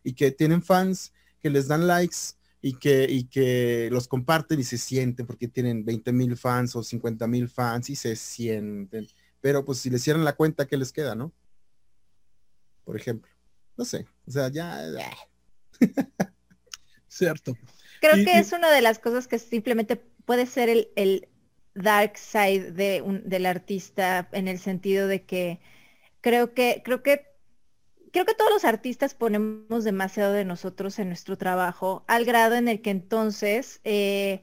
[0.05, 4.63] y que tienen fans, que les dan likes y que, y que los comparten y
[4.63, 9.09] se sienten porque tienen 20 mil fans o 50 mil fans y se sienten.
[9.41, 11.33] Pero pues si les cierran la cuenta, ¿qué les queda, no?
[12.85, 13.31] Por ejemplo.
[13.77, 14.81] No sé, o sea, ya...
[17.09, 17.55] Cierto.
[18.01, 21.29] Creo que es una de las cosas que simplemente puede ser el,
[21.75, 25.59] dark side de un, del artista en el sentido de que
[26.21, 27.32] creo que creo que
[28.13, 32.69] creo que todos los artistas ponemos demasiado de nosotros en nuestro trabajo al grado en
[32.69, 34.43] el que entonces eh,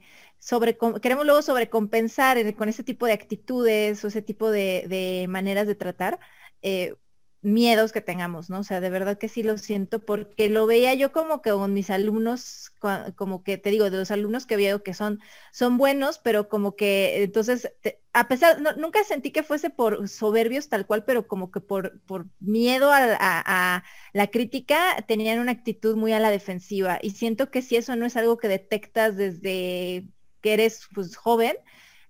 [1.02, 6.18] queremos luego sobrecompensar con ese tipo de actitudes o ese tipo de, maneras de tratar
[6.62, 6.94] eh,
[7.42, 8.60] miedos que tengamos, ¿no?
[8.60, 11.72] O sea, de verdad que sí lo siento porque lo veía yo como que con
[11.72, 12.72] mis alumnos,
[13.16, 15.20] como que te digo, de los alumnos que veo que son,
[15.52, 17.72] son buenos, pero como que entonces,
[18.12, 22.26] a pesar, nunca sentí que fuese por soberbios tal cual, pero como que por, por
[22.40, 27.76] miedo a, la crítica tenían una actitud muy a la defensiva y siento que si
[27.76, 30.06] eso no es algo que detectas desde
[30.42, 31.56] que eres pues, joven,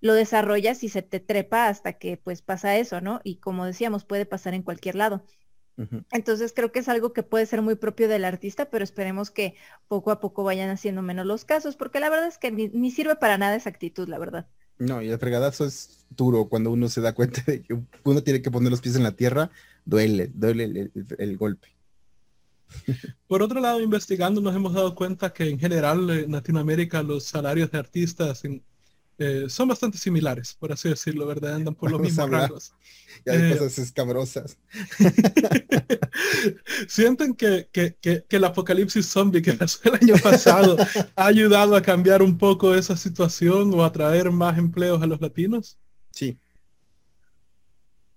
[0.01, 3.21] lo desarrollas y se te trepa hasta que pues pasa eso, ¿no?
[3.25, 5.25] Y como decíamos, puede pasar en cualquier lado.
[6.13, 9.55] Entonces creo que es algo que puede ser muy propio del artista, pero esperemos que
[9.89, 13.17] poco a poco vayan haciendo menos los casos, porque la verdad es que ni, sirve
[13.17, 14.47] para nada esa actitud, la verdad.
[14.79, 18.43] No, y el fregadazo es duro cuando uno se da cuenta de que uno tiene
[18.43, 19.51] que poner los pies en la tierra,
[19.87, 21.69] duele, duele el, golpe.
[23.27, 27.71] Por otro lado, investigando nos hemos dado cuenta que en general en Latinoamérica los salarios
[27.71, 28.63] de artistas en,
[29.23, 31.57] eh, son bastante similares, por así decirlo, ¿verdad?
[31.57, 32.73] Andan por los mismos rangos.
[33.27, 34.57] Y hay eh, cosas escabrosas.
[36.89, 37.69] ¿Sienten que,
[38.31, 40.79] el apocalipsis zombie que pasó el año pasado
[41.17, 45.21] ha ayudado a cambiar un poco esa situación o a traer más empleos a los
[45.21, 45.77] latinos?
[46.13, 46.39] Sí.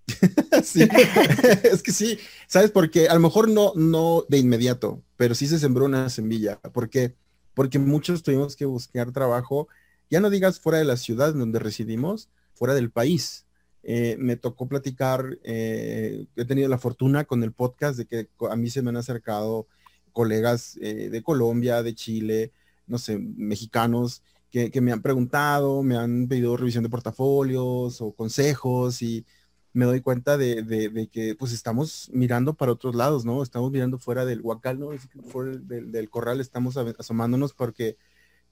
[0.63, 0.87] sí,
[1.63, 2.71] es que sí, ¿sabes?
[2.71, 6.61] Porque a lo mejor no, no de inmediato, pero sí se sembró una semilla.
[6.61, 7.13] ¿Por qué?
[7.53, 9.67] Porque muchos tuvimos que buscar trabajo
[10.09, 13.45] ya no digas fuera de la ciudad en donde residimos, fuera del país.
[13.83, 18.55] Eh, me tocó platicar, eh, he tenido la fortuna con el podcast de que a
[18.55, 19.67] mí se me han acercado
[20.13, 22.53] colegas eh, de Colombia, de Chile,
[22.87, 29.01] no sé, mexicanos, que, me han preguntado, me han pedido revisión de portafolios o consejos
[29.01, 29.25] y
[29.73, 33.41] me doy cuenta de, que pues estamos mirando para otros lados, ¿no?
[33.41, 34.91] Estamos mirando fuera del huacal, ¿no?
[35.29, 37.97] Fuera del, del corral estamos asomándonos porque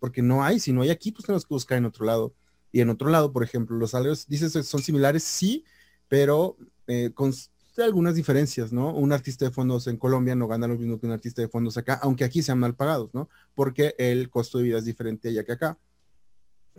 [0.01, 2.33] porque no hay, si no hay aquí, pues tenemos que buscar en otro lado.
[2.71, 5.63] Y en otro lado, por ejemplo, los salarios, dices, son similares, sí,
[6.07, 7.31] pero eh, con
[7.77, 8.95] algunas diferencias, ¿no?
[8.95, 11.77] Un artista de fondos en Colombia no gana lo mismo que un artista de fondos
[11.77, 13.29] acá, aunque aquí sean mal pagados, ¿no?
[13.53, 15.77] Porque el costo de vida es diferente allá que acá.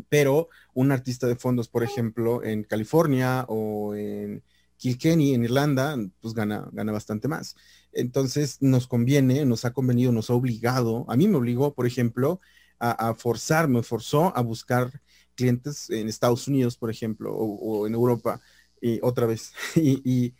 [0.08, 4.42] Pero un artista de fondos, por ejemplo, en California o en
[4.78, 7.54] Kilkenny, en Irlanda, pues gana, gana bastante más.
[7.92, 12.40] Entonces nos conviene, nos ha convenido, nos ha obligado, a mí me obligó, por ejemplo,
[12.82, 14.90] a, forzar, me forzó a buscar
[15.36, 18.40] clientes en Estados Unidos, por ejemplo, o, en Europa,
[18.80, 19.52] y otra vez.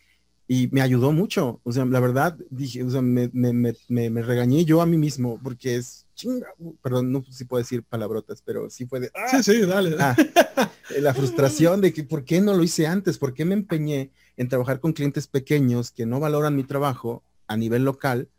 [0.45, 1.61] Y, me ayudó mucho.
[1.63, 6.05] O sea, la verdad, dije, o sea, me, regañé yo a mí mismo, porque es
[6.13, 6.45] chinga,
[6.83, 9.11] perdón, no sé si puedo decir palabrotas, pero sí fue de...
[9.15, 9.41] ¡ah!
[9.41, 9.95] Sí, sí, dale.
[9.97, 10.15] Ah,
[10.99, 13.17] la frustración de que, ¿por qué no lo hice antes?
[13.17, 17.57] ¿Por qué me empeñé en trabajar con clientes pequeños que no valoran mi trabajo a
[17.57, 18.29] nivel local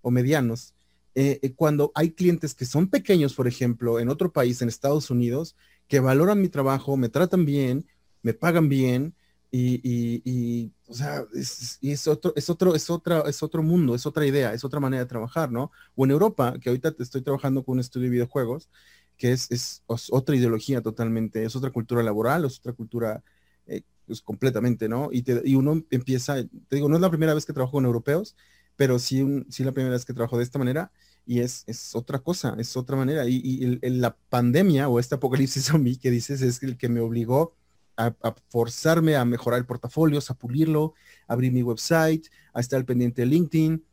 [0.00, 0.74] o medianos?
[1.14, 5.10] Eh, eh, cuando hay clientes que son pequeños, por ejemplo, en otro país, en Estados
[5.10, 5.56] Unidos,
[5.88, 7.86] que valoran mi trabajo, me tratan bien,
[8.22, 9.14] me pagan bien,
[9.52, 14.54] y, o sea, es, otro, es otro, es otra, es otro mundo, es otra idea,
[14.54, 15.72] es otra manera de trabajar, ¿no?
[15.96, 18.68] O en Europa, que ahorita estoy trabajando con un estudio de videojuegos,
[19.16, 23.22] que es, otra ideología totalmente, es otra cultura laboral, es otra cultura
[23.66, 25.10] eh, pues, completamente, ¿no?
[25.12, 26.36] Y, y uno empieza,
[26.68, 28.36] te digo, no es la primera vez que trabajo con europeos,
[28.80, 30.90] pero sí, sí la primera vez que trabajo de esta manera
[31.26, 33.26] y es, es otra cosa, es otra manera.
[33.26, 37.54] Y, la pandemia o este apocalipsis zombie que dices es el que me obligó
[37.98, 38.14] a,
[38.48, 40.94] forzarme a mejorar el portafolio, a pulirlo,
[41.28, 43.84] a abrir mi website, a estar pendiente de LinkedIn,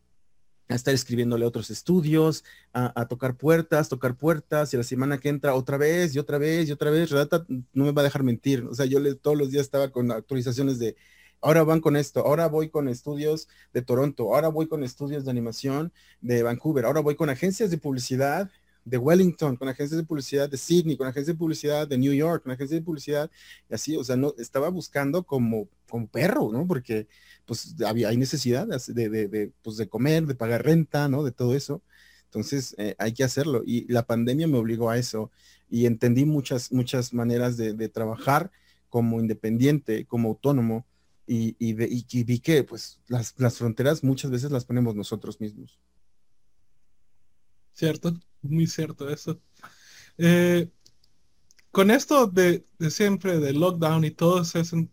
[0.70, 5.28] a estar escribiéndole a otros estudios, a, tocar puertas, tocar puertas, y la semana que
[5.28, 8.24] entra otra vez y otra vez y otra vez, Redata no me va a dejar
[8.24, 8.64] mentir.
[8.64, 10.96] O sea, yo le, todos los días estaba con actualizaciones de
[11.42, 15.32] ahora van con esto, ahora voy con estudios de Toronto, ahora voy con estudios de
[15.32, 18.50] animación de Vancouver, ahora voy con agencias de publicidad
[18.86, 22.44] de Wellington, con agencias de publicidad de Sydney, con agencias de publicidad de New York,
[22.44, 23.30] con agencias de publicidad,
[23.70, 26.66] y así, o sea, no, estaba buscando como, como perro, ¿no?
[26.66, 27.08] Porque
[27.46, 31.24] pues había, hay necesidad de, de, pues, de comer, de pagar renta, ¿no?
[31.24, 31.82] De todo eso.
[32.26, 33.64] Entonces, eh, hay que hacerlo.
[33.66, 35.32] Y la pandemia me obligó a eso
[35.70, 38.52] y entendí muchas, muchas maneras de, trabajar
[38.90, 40.86] como independiente, como autónomo.
[41.30, 41.74] Y, y,
[42.24, 45.78] vi que pues las, las fronteras muchas veces las ponemos nosotros mismos.
[47.74, 49.42] Cierto, muy cierto eso.
[50.18, 50.70] Eh,
[51.72, 54.42] con esto de, siempre, del lockdown y todo,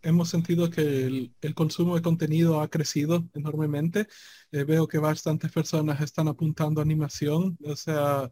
[0.03, 4.07] hemos sentido que el, consumo de contenido ha crecido enormemente.
[4.51, 8.31] Eh, veo que bastantes personas están apuntando animación, o sea,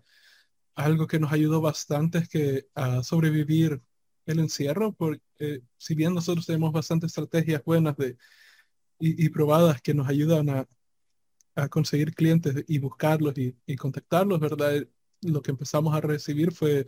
[0.76, 3.82] algo que nos ayudó bastante es que a sobrevivir
[4.26, 8.17] el encierro, porque si bien nosotros tenemos bastantes estrategias buenas de,
[8.99, 10.67] y, probadas que nos ayudan a,
[11.69, 14.88] conseguir clientes y buscarlos y, contactarlos, ¿verdad?
[15.21, 16.86] Lo que empezamos a recibir fue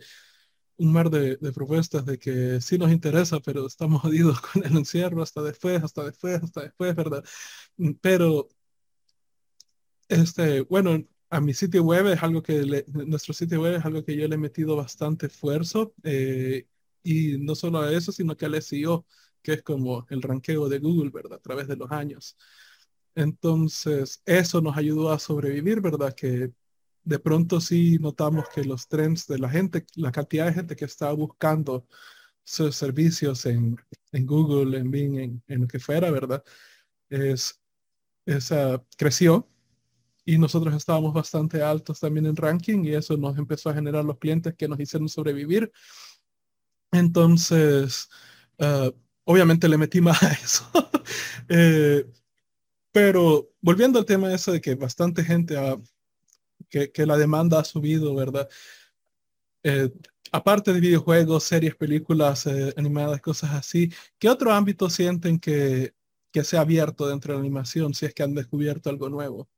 [0.78, 5.22] un mar de, propuestas de que sí nos interesa, pero estamos jodidos con el encierro
[5.22, 7.24] hasta después, hasta después, hasta después, ¿verdad?
[7.76, 8.48] Mm, pero,
[10.08, 14.16] este, bueno, a mi sitio web es algo que, nuestro sitio web es algo que
[14.16, 16.66] yo le he metido bastante esfuerzo, eh,
[17.06, 19.06] y no solo eso, sino que al SEO,
[19.42, 21.38] que es como el ranqueo de Google, ¿verdad?
[21.38, 22.36] A través de los años.
[23.14, 26.14] Entonces, eso nos ayudó a sobrevivir, ¿verdad?
[26.14, 26.52] Que
[27.04, 30.84] de pronto sí notamos que los trends de la gente, la cantidad de gente que
[30.86, 31.86] está buscando
[32.44, 33.76] sus servicios en,
[34.12, 36.42] Google, en Bing, en, lo que fuera, ¿verdad?
[37.08, 37.60] Es,
[38.26, 39.48] esa creció
[40.24, 44.18] y nosotros estábamos bastante altos también en ranking y eso nos empezó a generar los
[44.18, 45.72] clientes que nos hicieron sobrevivir.
[46.92, 48.08] Entonces,
[48.58, 48.92] eh,
[49.24, 50.64] obviamente le metí más a eso.
[51.48, 52.04] Eh,
[52.92, 55.76] pero volviendo al tema eso de que bastante gente ha,
[56.68, 58.48] que, la demanda ha subido, ¿verdad?
[59.62, 59.92] Eh,
[60.32, 65.94] aparte de videojuegos, series, películas animadas, cosas así, ¿qué otro ámbito sienten que,
[66.32, 69.48] que se ha abierto dentro de la animación si es que han descubierto algo nuevo?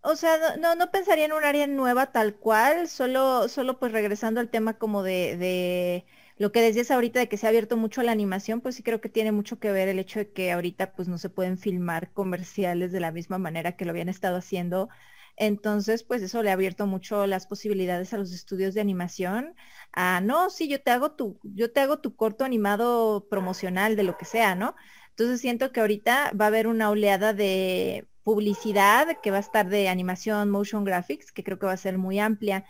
[0.00, 4.40] O sea, no, no pensaría en un área nueva tal cual, solo, solo pues regresando
[4.40, 6.04] al tema como de
[6.36, 8.82] lo que decías ahorita de que se ha abierto mucho a la animación, pues sí
[8.82, 11.58] creo que tiene mucho que ver el hecho de que ahorita pues no se pueden
[11.58, 14.88] filmar comerciales de la misma manera que lo habían estado haciendo.
[15.36, 19.54] Entonces, pues eso le ha abierto mucho las posibilidades a los estudios de animación.
[19.92, 24.02] Ah, no, sí, yo te hago tu, yo te hago tu corto animado promocional de
[24.04, 24.74] lo que sea, ¿no?
[25.10, 29.70] Entonces siento que ahorita va a haber una oleada de publicidad que va a estar
[29.70, 32.66] de animación, motion graphics, que creo que va a ser muy amplia.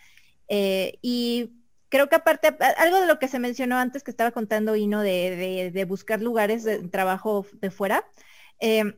[0.47, 1.51] Eh, y
[1.89, 5.73] creo que aparte, algo de lo que se mencionó antes que estaba contando Ino de,
[5.75, 8.05] de, buscar lugares de trabajo de fuera,
[8.61, 8.95] em,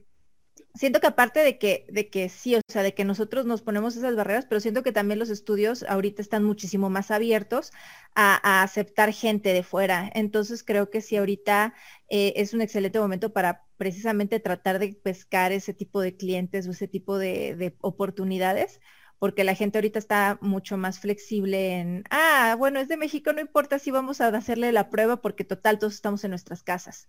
[0.74, 3.96] siento que aparte de que, de que sí, o sea, de que nosotros nos ponemos
[3.96, 7.72] esas barreras, pero siento que también los estudios ahorita están muchísimo más abiertos
[8.14, 10.10] a, aceptar gente de fuera.
[10.14, 11.74] Entonces creo que sí, ahorita
[12.08, 16.70] eh, es un excelente momento para precisamente tratar de pescar ese tipo de clientes o
[16.72, 18.80] ese tipo de, de oportunidades
[19.20, 23.40] porque la gente ahorita está mucho más flexible en, ah, bueno, es de México, no
[23.40, 27.06] importa si vamos a hacerle la prueba porque total todos estamos en nuestras casas.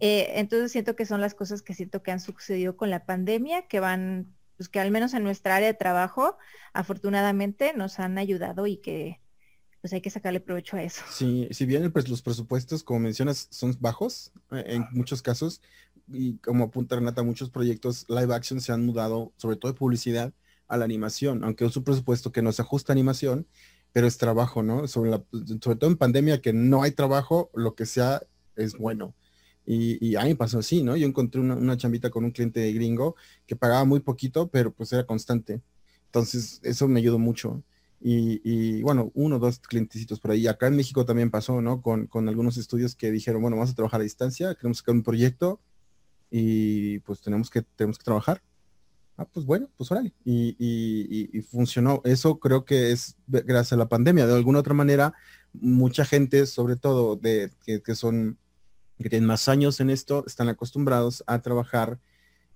[0.00, 3.66] Eh, entonces siento que son las cosas que siento que han sucedido con la pandemia,
[3.66, 6.36] que van, pues que al menos en nuestra área de trabajo,
[6.72, 9.20] afortunadamente nos han ayudado y que
[9.80, 11.02] pues hay que sacarle provecho a eso.
[11.10, 15.60] Sí, si bien los presupuestos, como mencionas, son bajos eh, en muchos casos,
[16.08, 20.32] y como apunta Renata, muchos proyectos live action se han mudado, sobre todo de publicidad,
[20.68, 23.46] a la animación, aunque es un presupuesto que no se ajusta a animación,
[23.92, 24.88] pero es trabajo, ¿no?
[24.88, 25.22] Sobre, la,
[25.60, 28.22] sobre todo en pandemia que no hay trabajo, lo que sea
[28.56, 29.14] es bueno.
[29.66, 30.96] Y, y a mí pasó así, ¿no?
[30.96, 34.92] Yo encontré una, una, chambita con un cliente gringo que pagaba muy poquito, pero pues
[34.92, 35.62] era constante.
[36.06, 37.62] Entonces, eso me ayudó mucho.
[38.00, 40.46] Y, y bueno, uno o dos clientecitos por ahí.
[40.46, 41.80] Acá en México también pasó, ¿no?
[41.80, 45.02] Con, con algunos estudios que dijeron, bueno, vamos a trabajar a distancia, queremos sacar un
[45.02, 45.60] proyecto
[46.30, 48.42] y pues tenemos que, tenemos que trabajar
[49.16, 50.12] ah, pues bueno, pues órale.
[50.24, 52.00] Y, y, funcionó.
[52.04, 54.26] Eso creo que es gracias a la pandemia.
[54.26, 55.14] De alguna otra manera,
[55.52, 58.38] mucha gente, sobre todo de que, son,
[59.02, 61.98] que tienen más años en esto, están acostumbrados a trabajar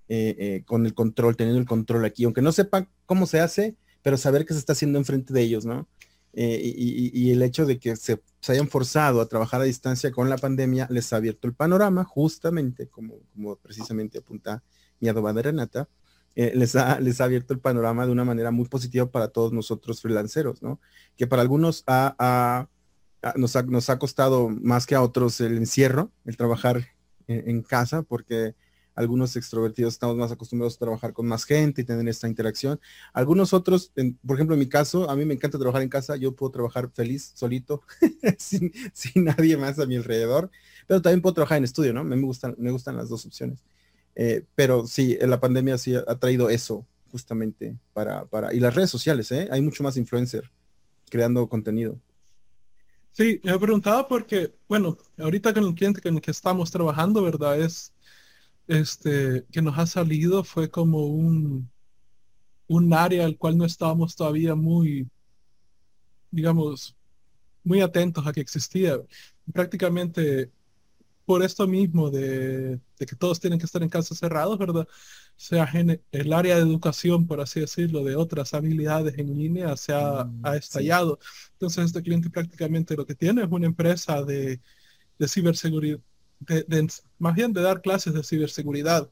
[0.08, 3.76] eh, eh, con el control, teniendo el control aquí, aunque no sepan cómo se hace,
[4.02, 5.86] pero saber qué se está haciendo enfrente de ellos, ¿no?
[6.34, 10.36] Eh, y, el hecho de que se, hayan forzado a trabajar a distancia con la
[10.36, 14.62] pandemia les ha abierto el panorama, justamente como, como precisamente apunta
[15.00, 15.88] mi adobada Renata,
[16.36, 20.00] les, ha, les ha abierto el panorama de una manera muy positiva para todos nosotros
[20.00, 20.80] freelanceros, ¿no?
[21.16, 21.82] Que para algunos
[23.36, 26.88] nos, ha, nos, ha, costado más que a otros el encierro, el trabajar
[27.26, 28.54] en, casa, porque
[28.94, 32.80] algunos extrovertidos estamos más acostumbrados a trabajar con más gente y tener esta interacción.
[33.12, 33.92] Algunos otros,
[34.26, 36.90] por ejemplo, en mi caso, a mí me encanta trabajar en casa, yo puedo trabajar
[36.94, 37.82] feliz, solito,
[38.38, 40.50] sin, sin, nadie más a mi alrededor,
[40.86, 42.02] pero también puedo trabajar en estudio, ¿no?
[42.02, 43.62] Me, me, gustan, me gustan las dos opciones.
[44.14, 48.90] Eh, pero sí, la pandemia sí ha traído eso justamente para, para, y las redes
[48.90, 49.48] sociales, ¿eh?
[49.50, 50.50] Hay mucho más influencer
[51.08, 51.98] creando contenido.
[53.18, 57.20] Sí, me he preguntado porque, bueno, ahorita con el cliente con el que estamos trabajando,
[57.22, 57.60] ¿verdad?
[57.60, 57.92] Es,
[58.68, 61.70] este, que nos ha salido fue como un,
[62.68, 65.08] un área al cual no estábamos todavía muy,
[66.30, 66.96] digamos,
[67.64, 68.98] muy atentos a que existía.
[69.52, 70.50] Prácticamente
[71.26, 74.88] por esto mismo de que todos tienen que estar en casa cerrados, ¿verdad?
[75.40, 75.70] Sea,
[76.12, 80.46] el área de educación, por así decirlo, de otras habilidades en línea se ha, mm,
[80.56, 81.20] estallado.
[81.52, 84.60] Entonces, este cliente prácticamente lo que tiene es una empresa de,
[85.26, 86.00] ciberseguridad,
[87.18, 89.08] más bien de dar clases de ciberseguridad.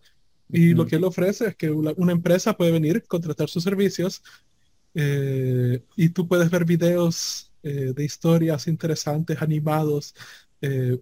[0.48, 4.22] Y lo que él ofrece es que una, empresa puede venir, contratar sus servicios
[4.94, 10.14] eh, y tú puedes ver videos eh, de historias interesantes, animados,
[10.60, 10.98] eh,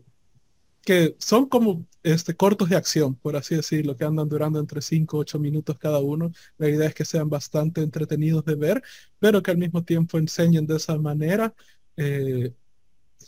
[0.84, 5.16] que son como este, cortos de acción, por así decirlo, que andan durando entre 5
[5.16, 6.32] o 8 minutos cada uno.
[6.58, 8.82] La idea es que sean bastante entretenidos de ver,
[9.18, 11.54] pero que al mismo tiempo enseñen de esa manera
[11.96, 12.54] eh,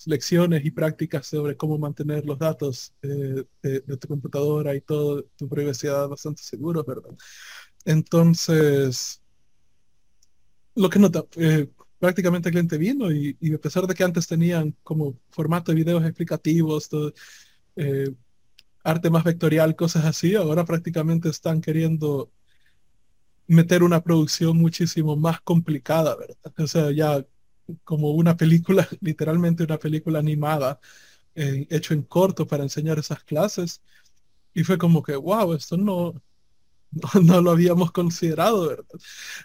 [0.04, 5.48] lecciones y prácticas sobre cómo mantener los datos eh, de, tu computadora y toda tu
[5.48, 7.10] privacidad bastante seguros, ¿verdad?
[7.84, 9.22] Entonces,
[10.74, 11.68] lo que nota, eh,
[12.06, 16.04] prácticamente el cliente vino y, a pesar de que antes tenían como formato de videos
[16.04, 17.12] explicativos, todo,
[17.74, 18.14] eh,
[18.84, 22.30] arte más vectorial, cosas así, ahora prácticamente están queriendo
[23.48, 26.52] meter una producción muchísimo más complicada, ¿verdad?
[26.58, 27.26] O sea, ya
[27.82, 30.78] como una película, literalmente una película animada,
[31.34, 33.82] eh, hecho en corto para enseñar esas clases.
[34.54, 36.22] Y fue como que, wow, esto no,
[36.92, 39.00] no, no, lo habíamos considerado, ¿verdad?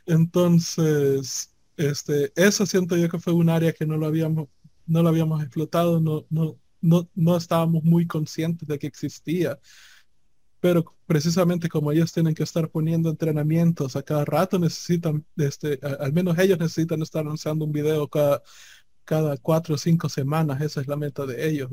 [0.05, 1.50] Entonces,
[1.89, 4.49] este, eso siento yo que fue un área que no lo habíamos,
[4.85, 6.57] no lo habíamos explotado, no, no,
[7.15, 9.59] no, estábamos muy conscientes de que existía.
[10.59, 16.13] Pero precisamente como ellos tienen que estar poniendo entrenamientos a cada rato, necesitan, este, al
[16.13, 18.43] menos ellos necesitan estar lanzando un video cada,
[19.03, 20.61] cada cuatro o cinco semanas.
[20.61, 21.71] Esa es la meta de ellos.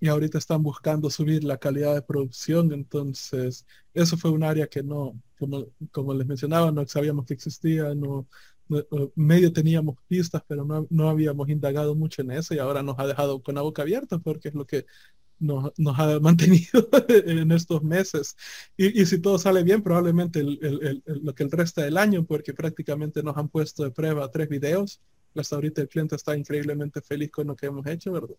[0.00, 2.72] Y ahorita están buscando subir la calidad de producción.
[2.72, 7.94] Entonces, eso fue un área que no, como, como les mencionaba, no sabíamos que existía,
[7.94, 8.28] no,
[9.14, 13.42] medio teníamos pistas, pero no, habíamos indagado mucho en eso y ahora nos ha dejado
[13.42, 14.86] con la boca abierta porque es lo que
[15.38, 18.36] nos, ha mantenido en estos meses.
[18.76, 23.36] Y, si todo sale bien, probablemente lo que el resto del año, porque prácticamente nos
[23.36, 25.00] han puesto de prueba tres videos.
[25.34, 28.36] Hasta ahorita el cliente está increíblemente feliz con lo que hemos hecho, ¿verdad?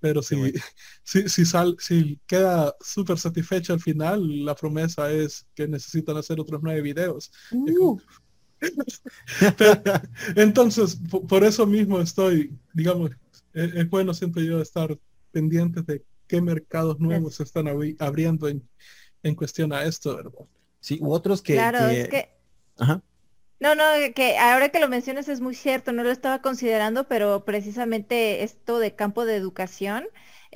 [0.00, 0.36] Pero si,
[1.02, 6.38] si, si, sal, si queda súper satisfecho al final, la promesa es que necesitan hacer
[6.38, 7.32] otros nueve videos.
[7.50, 7.98] Uh.
[10.36, 10.98] Entonces,
[11.28, 13.10] por eso mismo estoy, digamos,
[13.54, 14.96] e-, es, bueno, siento yo, estar
[15.30, 18.66] pendientes de qué mercados nuevos se están abriendo en,
[19.22, 20.32] en, cuestión a esto, ¿verdad?
[20.80, 21.54] Sí, u otros que...
[21.54, 22.30] Claro, es que...
[23.58, 23.84] No, no,
[24.14, 28.78] que ahora que lo mencionas es muy cierto, no lo estaba considerando, pero precisamente esto
[28.78, 30.06] de campo de educación,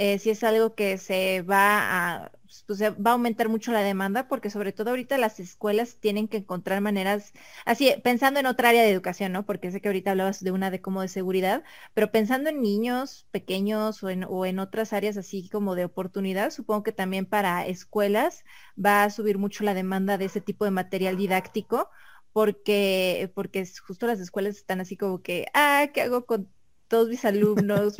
[0.01, 2.33] eh, sí es algo que se va a
[2.67, 6.39] pues va a aumentar mucho la demanda porque sobre todo ahorita las escuelas tienen que
[6.39, 7.33] encontrar maneras,
[7.67, 9.45] así pensando en otra área de educación, ¿no?
[9.47, 13.27] Porque sé que ahorita hablabas de una de como de seguridad, pero pensando en niños
[13.31, 17.67] pequeños o en, o en otras áreas así como de oportunidad, supongo que también para
[17.67, 18.45] escuelas
[18.83, 21.91] va a subir mucho la demanda de ese tipo de material didáctico
[22.33, 26.49] porque, porque justo las escuelas están así como que, ah, ¿qué hago con
[26.89, 27.97] todos mis alumnos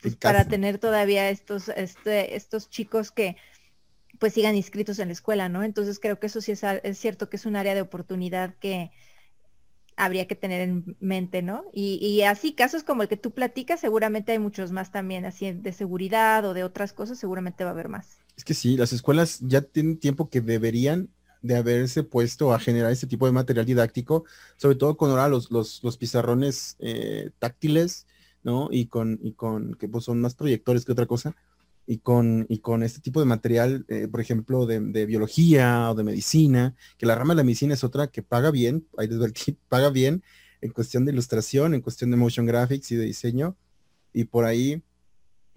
[0.00, 3.36] pues, para tener todavía estos, este, estos chicos que
[4.18, 5.62] pues sigan inscritos en la escuela, ¿no?
[5.62, 8.90] Entonces creo que eso sí es, es, cierto que es un área de oportunidad que
[9.96, 11.64] habría que tener en mente, ¿no?
[11.72, 15.52] Y, y, así, casos como el que tú platicas, seguramente hay muchos más también, así
[15.52, 18.18] de seguridad o de otras cosas, seguramente va a haber más.
[18.36, 21.10] Es que sí, las escuelas ya tienen tiempo que deberían
[21.42, 24.24] de haberse puesto a generar este tipo de material didáctico,
[24.56, 28.06] sobre todo con ahora los, los, los pizarrones eh, táctiles,
[28.44, 28.68] ¿no?
[28.70, 31.34] Y con, y con, que pues son más proyectores que otra cosa,
[31.86, 36.04] y con, y con este tipo de material, eh, por ejemplo, de, biología o de
[36.04, 39.08] medicina, que la rama de la medicina es otra que paga bien, hay
[39.68, 40.22] paga bien
[40.60, 43.56] en cuestión de ilustración, en cuestión de motion graphics y de diseño,
[44.12, 44.82] y por ahí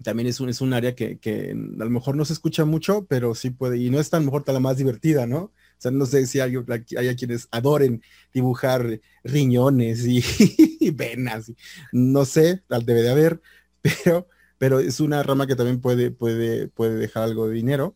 [0.02, 3.06] también es un, es un área que, que a lo mejor no se escucha mucho,
[3.06, 5.38] pero sí puede, y no es tan mejor la más divertida, ¿no?
[5.78, 6.54] O sea, no sé si hay,
[6.96, 10.22] hay quienes adoren dibujar riñones y,
[10.92, 11.52] venas.
[11.92, 13.40] No sé, debe de haber,
[13.82, 14.28] pero,
[14.58, 17.94] pero es una rama que también puede, puede, puede dejar algo de dinero.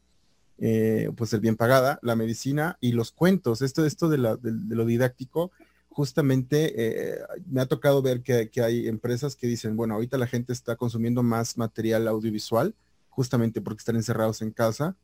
[0.59, 3.62] Eh, pues el bien pagada, la medicina y los cuentos.
[3.62, 5.50] Esto, esto de, lo didáctico,
[5.93, 10.53] justamente eh, me ha tocado ver que, hay empresas que dicen, bueno, ahorita la gente
[10.53, 12.74] está consumiendo más material audiovisual,
[13.09, 14.97] justamente porque están encerrados en casa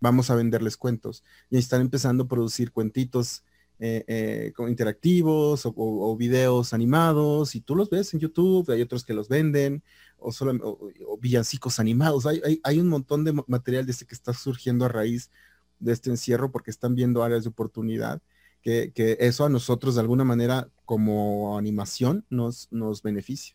[0.00, 1.24] vamos a venderles cuentos.
[1.50, 3.44] Y están empezando a producir cuentitos
[3.78, 9.12] eh, eh, interactivos o, videos animados y tú los ves en YouTube, hay otros que
[9.12, 9.82] los venden
[10.18, 10.78] o, solo,
[11.20, 12.26] villancicos animados.
[12.26, 15.30] Hay, hay, un montón de material de este que está surgiendo a raíz
[15.78, 18.22] de este encierro porque están viendo áreas de oportunidad.
[18.66, 23.54] Que, que eso a nosotros de alguna manera como animación nos, nos beneficia.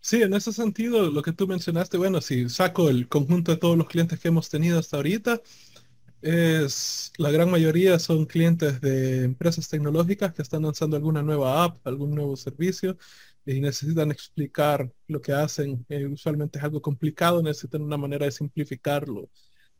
[0.00, 3.76] Sí, en ese sentido, lo que tú mencionaste, bueno, si saco el conjunto de todos
[3.76, 5.40] los clientes que hemos tenido hasta ahorita,
[6.22, 11.84] es la gran mayoría son clientes de empresas tecnológicas que están lanzando alguna nueva app,
[11.84, 12.96] algún nuevo servicio
[13.44, 15.84] y necesitan explicar lo que hacen.
[15.88, 19.28] Eh, usualmente es algo complicado, necesitan una manera de simplificarlo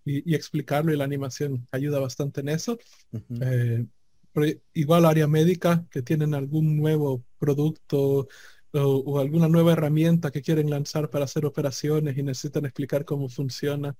[0.04, 2.78] y, explicarlo y la animación ayuda bastante en eso.
[3.40, 3.86] Eh,
[4.74, 8.28] igual área médica que tienen algún nuevo producto
[8.72, 13.96] o, alguna nueva herramienta que quieren lanzar para hacer operaciones y necesitan explicar cómo funciona,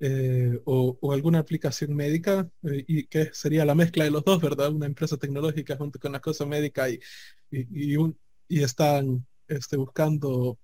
[0.00, 4.72] eh, o, alguna aplicación médica, eh, y que sería la mezcla de los dos, ¿verdad?
[4.72, 7.00] Una empresa tecnológica junto con la cosa médica y,
[7.50, 7.96] y,
[8.48, 10.58] y están este, buscando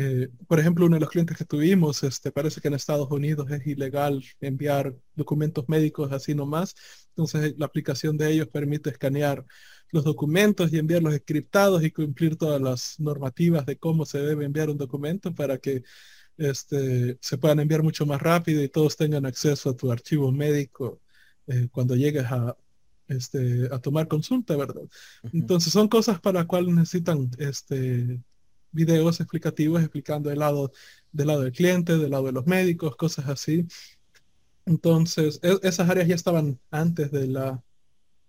[0.00, 3.50] eh, por ejemplo, uno de los clientes que tuvimos, este, parece que en Estados Unidos
[3.50, 6.76] es ilegal enviar documentos médicos así nomás.
[7.08, 9.44] Entonces, la aplicación de ellos permite escanear
[9.90, 14.70] los documentos y enviarlos encriptados y cumplir todas las normativas de cómo se debe enviar
[14.70, 15.82] un documento para que
[16.36, 21.00] este, se puedan enviar mucho más rápido y todos tengan acceso a tu archivo médico
[21.48, 22.56] eh, cuando llegues a,
[23.08, 24.82] este, a tomar consulta, ¿verdad?
[25.32, 28.20] Entonces son cosas para las cuales necesitan este,
[28.72, 30.72] videos explicativos explicando del lado,
[31.12, 33.66] del lado del cliente, del lado de los médicos, cosas así.
[34.66, 37.62] Entonces, e, esas áreas ya estaban antes de la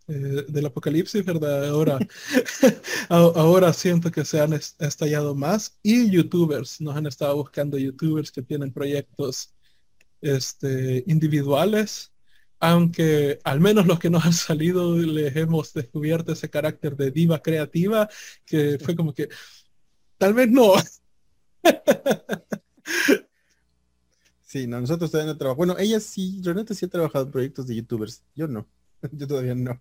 [0.10, 1.70] eh, del apocalipsis, ¿verdad?
[1.70, 2.00] Ahora,
[3.10, 8.42] ahora siento que se han estallado más y youtubers, nos han estado buscando youtubers que
[8.42, 9.54] tienen proyectos
[10.22, 12.12] este, individuales,
[12.60, 17.44] aunque al menos los que nos han salido les hemos descubierto ese carácter de diva
[17.44, 18.10] creativa,
[18.48, 19.30] que fue como que,
[20.20, 20.74] Tal vez no.
[24.50, 25.58] Sí, no, nosotros todavía no trabajamos.
[25.58, 28.24] Bueno, ella sí, Renata sí ha trabajado en proyectos de youtubers.
[28.34, 28.68] Yo no.
[29.12, 29.80] Yo todavía no.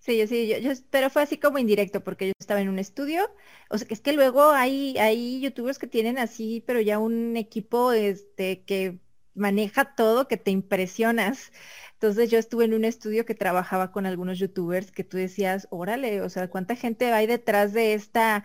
[0.00, 3.30] Sí, yo sí, yo, pero fue así como indirecto, porque yo estaba en un estudio.
[3.70, 7.36] O sea, que es que luego hay, hay youtubers que tienen así, pero ya un
[7.36, 8.98] equipo este, que
[9.34, 11.52] maneja todo, que te impresionas.
[11.92, 16.20] Entonces yo estuve en un estudio que trabajaba con algunos youtubers que tú decías, órale,
[16.20, 18.44] o sea, ¿cuánta gente hay detrás de esta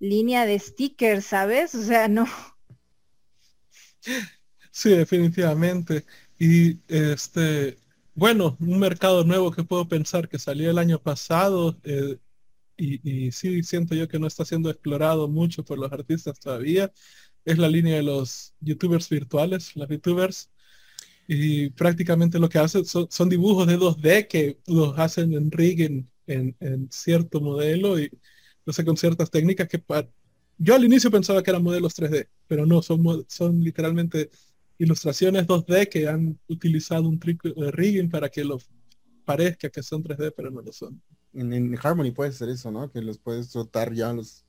[0.00, 1.74] línea de stickers, ¿sabes?
[1.74, 2.26] O sea, no.
[4.70, 6.04] Sí, definitivamente.
[6.38, 7.78] Y este,
[8.14, 12.18] bueno, un mercado nuevo que puedo pensar que salió el año pasado eh,
[12.76, 16.92] y, y, sí siento yo que no está siendo explorado mucho por los artistas todavía,
[17.44, 20.50] es la línea de los youtubers virtuales, las youtubers.
[21.26, 25.80] Y prácticamente lo que hacen son, dibujos de 2D que los hacen en rig
[26.26, 28.10] en, en cierto modelo y,
[28.68, 29.82] no sé, con ciertas técnicas que
[30.58, 34.30] yo al inicio pensaba que eran modelos 3D, pero no, son, son literalmente
[34.76, 38.58] ilustraciones 2D que han utilizado un trick de rigging para que lo
[39.24, 41.00] parezca que son 3D, pero no lo son.
[41.32, 42.92] En, Harmony puede ser eso, ¿no?
[42.92, 44.44] Que los puedes rotar ya los,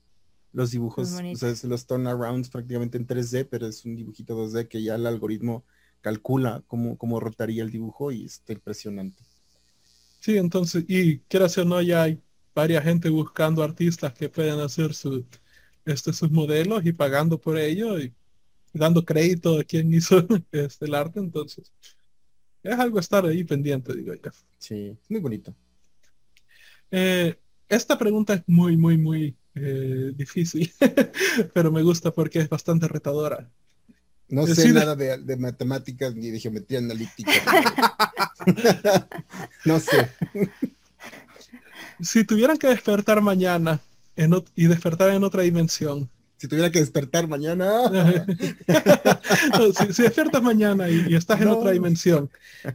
[0.52, 4.82] los dibujos, o sea, los turnarounds prácticamente en 3D, pero es un dibujito 2D que
[4.82, 5.64] ya el algoritmo
[6.02, 9.24] calcula cómo, cómo rotaría el dibujo y está impresionante.
[10.18, 12.20] Sí, entonces, y quiera o no, ya hay
[12.54, 15.24] varias gente buscando artistas que puedan hacer su,
[15.84, 18.12] este, sus modelos y pagando por ello y
[18.72, 21.20] dando crédito a quien hizo este, el arte.
[21.20, 21.72] Entonces,
[22.62, 24.30] es algo estar ahí pendiente, digo yo.
[24.58, 25.54] Sí, muy bonito.
[26.90, 27.36] Eh,
[27.68, 30.72] esta pregunta es muy, muy, muy eh, difícil,
[31.54, 33.48] pero me gusta porque es bastante retadora.
[34.28, 37.32] No sé nada de, de, matemáticas ni de geometría analítica.
[39.64, 40.08] no sé
[42.02, 43.80] si tuvieran que despertar mañana
[44.54, 46.10] y despertar en otra dimensión.
[46.36, 47.68] Si tuviera que despertar mañana.
[49.92, 52.30] si, despiertas mañana y, estás en otra dimensión,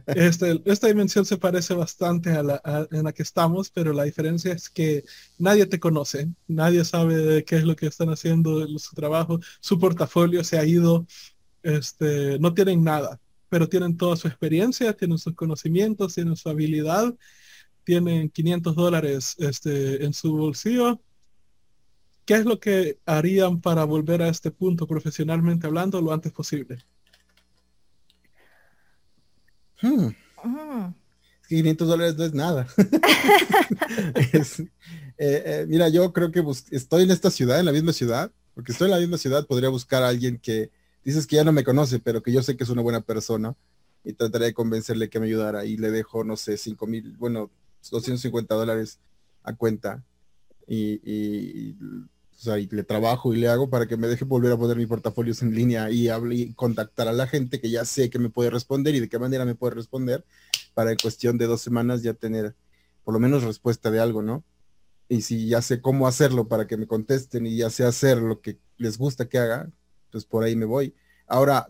[0.06, 4.52] este, esta dimensión se parece bastante a la en la que estamos, pero la diferencia
[4.52, 5.04] es que
[5.38, 10.44] nadie te conoce, nadie sabe qué es lo que están haciendo, su trabajo, su portafolio
[10.44, 11.04] se ha ido,
[11.64, 17.12] este, no tienen nada, pero tienen toda su experiencia, tienen sus conocimientos, tienen su habilidad
[17.86, 21.00] tienen 500 dólares este, en su bolsillo,
[22.24, 26.78] ¿qué es lo que harían para volver a este punto profesionalmente hablando lo antes posible?
[29.80, 30.16] 500
[31.48, 31.88] hmm.
[31.88, 32.66] dólares no es nada.
[35.18, 38.72] Eh, eh, mira, yo creo que estoy en esta ciudad, en la misma ciudad, porque
[38.72, 40.70] estoy en la misma ciudad, podría buscar a alguien que
[41.02, 43.56] dices que ya no me conoce, pero que yo sé que es una buena persona
[44.04, 47.50] y trataré de convencerle que me ayudara y le dejo, no sé, 5 mil, bueno,
[47.90, 49.00] 250 dólares
[49.42, 50.04] a cuenta
[50.66, 54.56] y, o sea, y le trabajo y le hago para que me deje volver a
[54.56, 58.10] poner mis portafolios en línea y, hable, y contactar a la gente que ya sé
[58.10, 60.24] que me puede responder y de qué manera me puede responder
[60.74, 62.54] para en cuestión de dos semanas ya tener
[63.04, 64.44] por lo menos respuesta de algo, ¿no?
[65.08, 68.40] Y si ya sé cómo hacerlo para que me contesten y ya sé hacer lo
[68.40, 69.70] que les gusta que haga,
[70.10, 70.94] pues por ahí me voy.
[71.28, 71.68] Ahora,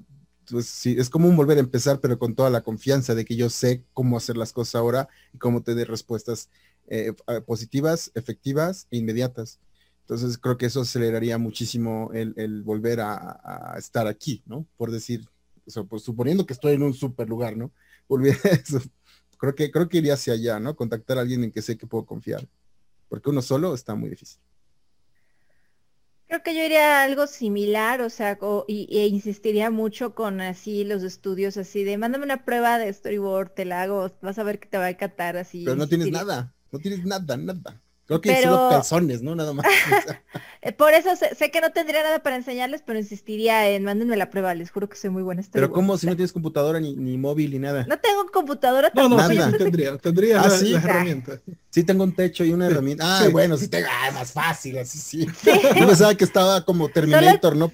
[0.51, 3.51] pues es como un volver a empezar, pero con toda la confianza de que yo
[3.51, 6.51] sé cómo hacer las cosas ahora y cómo tener respuestas
[6.89, 7.13] eh,
[7.47, 9.59] positivas, efectivas e inmediatas.
[10.03, 14.65] Entonces creo que eso aceleraría muchísimo el, volver a, estar aquí, ¿no?
[14.77, 15.29] Por decir,
[15.89, 17.73] pues, suponiendo que estoy en un super lugar, ¿no?
[18.09, 18.81] Volver a eso.
[19.37, 20.77] Creo que, creo que iría hacia allá, ¿no?
[20.77, 22.49] Contactar a alguien en que sé que puedo confiar.
[23.09, 24.39] Porque uno solo está muy difícil.
[26.37, 28.39] Creo que yo iría a algo similar, o sea,
[28.69, 33.55] y, e insistiría mucho con así los estudios así de mándame una prueba de storyboard,
[33.55, 35.65] te la hago, vas a ver que te va a encantar así.
[35.65, 37.81] Pero no tienes nada, no tienes nada, nada.
[38.07, 38.53] Creo que pero...
[38.53, 39.35] solo calzones, ¿no?
[39.35, 39.67] Nada más.
[40.63, 44.31] Eh, por eso sé, que no tendría nada para enseñarles, pero insistiría en mándenme la
[44.31, 45.45] prueba, les juro que soy muy buena.
[45.53, 47.87] Pero ¿cómo si no tienes computadora ni, ni móvil ni nada?
[47.87, 50.75] No tengo computadora No, no, sí, tendría, tendría ¿Ah, sí?
[50.75, 51.39] herramientas.
[51.71, 53.05] Sí, tengo un techo y una herramienta.
[53.07, 55.29] Ah, bueno, sí tengo, ah, más fácil, así sí.
[55.79, 57.71] Yo pensaba que estaba como Terminator, ¿no?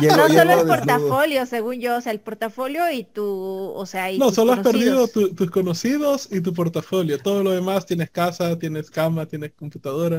[0.00, 4.18] No solo el portafolio, según yo, o sea, el portafolio y tu, o sea, y
[4.18, 7.18] No, solo has perdido tus conocidos y tu portafolio.
[7.18, 10.16] Todo lo demás, tienes casa, tienes cama, tienes computadora.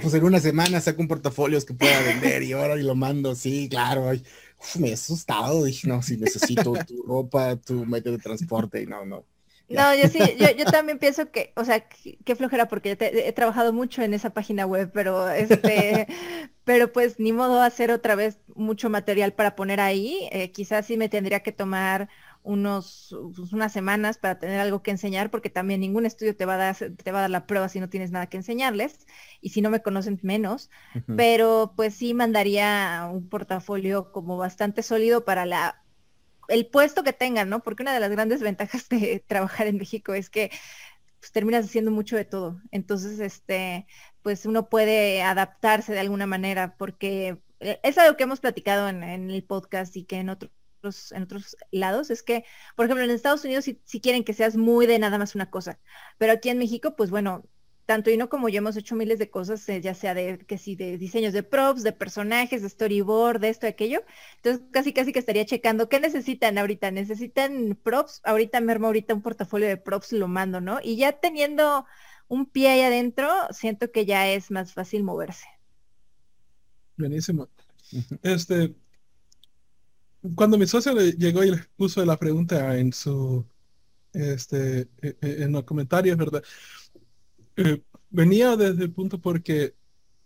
[0.00, 3.34] pues en una semana saco un portafolio que pueda vender y ahora y lo mando,
[3.34, 4.10] sí, claro.
[4.78, 9.04] me he asustado, dije, no, si necesito tu ropa, tu medio de transporte, y no,
[9.04, 9.24] no.
[9.70, 14.02] No, yo sí, yo, también pienso que, o sea, qué flojera porque he trabajado mucho
[14.02, 16.08] en esa página web, pero este,
[16.64, 20.28] pero pues ni modo hacer otra vez mucho material para poner ahí.
[20.32, 22.08] Eh, quizás sí me tendría que tomar
[22.42, 26.54] unos pues, unas semanas para tener algo que enseñar, porque también ningún estudio te va
[26.54, 29.06] a dar, te va a dar la prueba si no tienes nada que enseñarles,
[29.40, 30.70] y si no me conocen menos,
[31.16, 35.79] pero pues sí mandaría un portafolio como bastante sólido para la
[36.50, 37.62] el puesto que tengan, ¿no?
[37.62, 40.50] Porque una de las grandes ventajas de trabajar en México es que
[41.20, 42.60] pues, terminas haciendo mucho de todo.
[42.70, 43.86] Entonces, este,
[44.22, 49.02] pues uno puede adaptarse de alguna manera, porque eh, es algo que hemos platicado en,
[49.02, 50.50] el podcast y que en otros
[51.12, 52.44] en otros lados es que,
[52.74, 55.78] por ejemplo, en Estados Unidos si quieren que seas muy de nada más una cosa,
[56.16, 57.44] pero aquí en México, pues bueno,
[57.90, 60.58] tanto y no como yo hemos hecho miles de cosas, eh, ya sea de que
[60.58, 64.04] sí, de diseños de props, de personajes, de storyboard, de esto, de aquello.
[64.36, 66.92] Entonces casi casi que estaría checando qué necesitan ahorita.
[66.92, 70.78] Necesitan props, ahorita me armo ahorita un portafolio de props, lo mando, ¿no?
[70.80, 71.84] Y ya teniendo
[72.28, 75.48] un pie ahí adentro, siento que ya es más fácil moverse.
[76.96, 77.48] Buenísimo.
[78.22, 78.72] Este,
[80.36, 83.44] cuando mi socio le llegó y le puso la pregunta en su,
[84.12, 86.44] este, e, e, en los comentarios, ¿verdad?
[88.10, 89.74] Venía desde el punto porque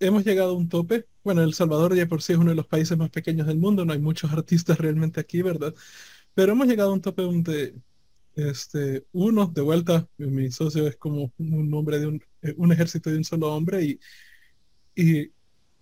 [0.00, 1.06] hemos llegado a un tope.
[1.22, 3.84] Bueno, El Salvador ya por sí es uno de los países más pequeños del mundo,
[3.84, 5.74] no hay muchos artistas realmente aquí, ¿verdad?
[6.34, 7.74] Pero hemos llegado a un tope donde
[8.34, 13.18] este, uno, de vuelta, mi socio es como un hombre de un, eh, ejército de
[13.18, 14.00] un solo hombre y,
[14.96, 15.32] y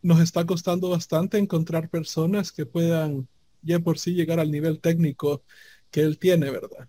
[0.02, 3.28] nos está costando bastante encontrar personas que puedan
[3.62, 5.44] ya por sí llegar al nivel técnico
[5.90, 6.88] que él tiene, ¿verdad?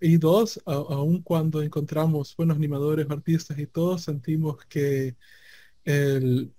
[0.00, 5.16] Y dos, aun cuando encontramos buenos animadores, artistas y todos, sentimos que
[5.84, 6.52] el,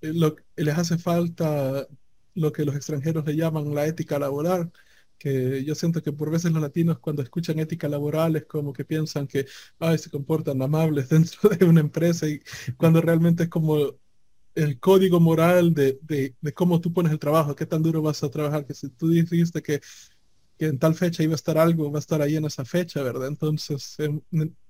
[0.00, 1.86] les hace falta
[2.34, 4.72] lo que los extranjeros le llaman la ética laboral,
[5.18, 8.84] que yo siento que por veces los latinos cuando escuchan ética laboral es como que
[8.84, 9.46] piensan que
[9.78, 12.40] Ay, se comportan amables dentro de una empresa y
[12.76, 13.96] cuando realmente es como
[14.54, 18.22] el código moral de, de, de, cómo tú pones el trabajo, qué tan duro vas
[18.22, 19.80] a trabajar, que si tú dijiste que
[20.58, 23.02] que en tal fecha iba a estar algo, va a estar ahí en esa fecha,
[23.02, 23.28] ¿verdad?
[23.28, 24.20] Entonces, em,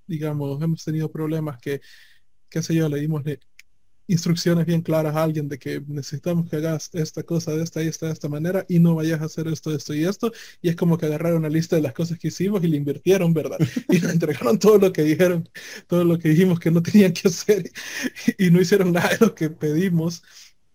[0.06, 1.80] digamos, hemos tenido problemas que,
[2.48, 3.22] qué sé yo, le dimos
[4.08, 7.88] instrucciones bien claras a alguien de que necesitamos que hagas esta cosa de esta y
[7.88, 10.32] esta de esta manera y no vayas a hacer esto, esto y esto.
[10.62, 13.32] Y es como que agarraron una lista de las cosas que hicimos y le invirtieron,
[13.34, 13.58] ¿verdad?
[13.88, 15.48] Y le entregaron todo lo que dijeron,
[15.86, 17.70] todo lo que dijimos que no tenían que hacer
[18.38, 20.22] y, no hicieron nada de lo que pedimos.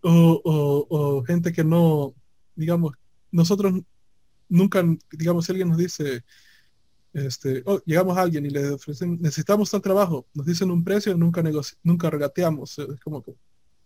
[0.04, 2.16] O, o, o gente que no,
[2.56, 2.94] digamos,
[3.32, 3.84] nosotros
[4.52, 6.24] nunca, digamos, si alguien nos dice,
[7.14, 11.18] este, oh, llegamos a alguien y le ofrecen, necesitamos tal trabajo, nos dicen un precio,
[11.18, 11.44] nunca
[11.84, 13.34] nunca regateamos, es como que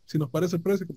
[0.05, 0.87] si nos parece el precio,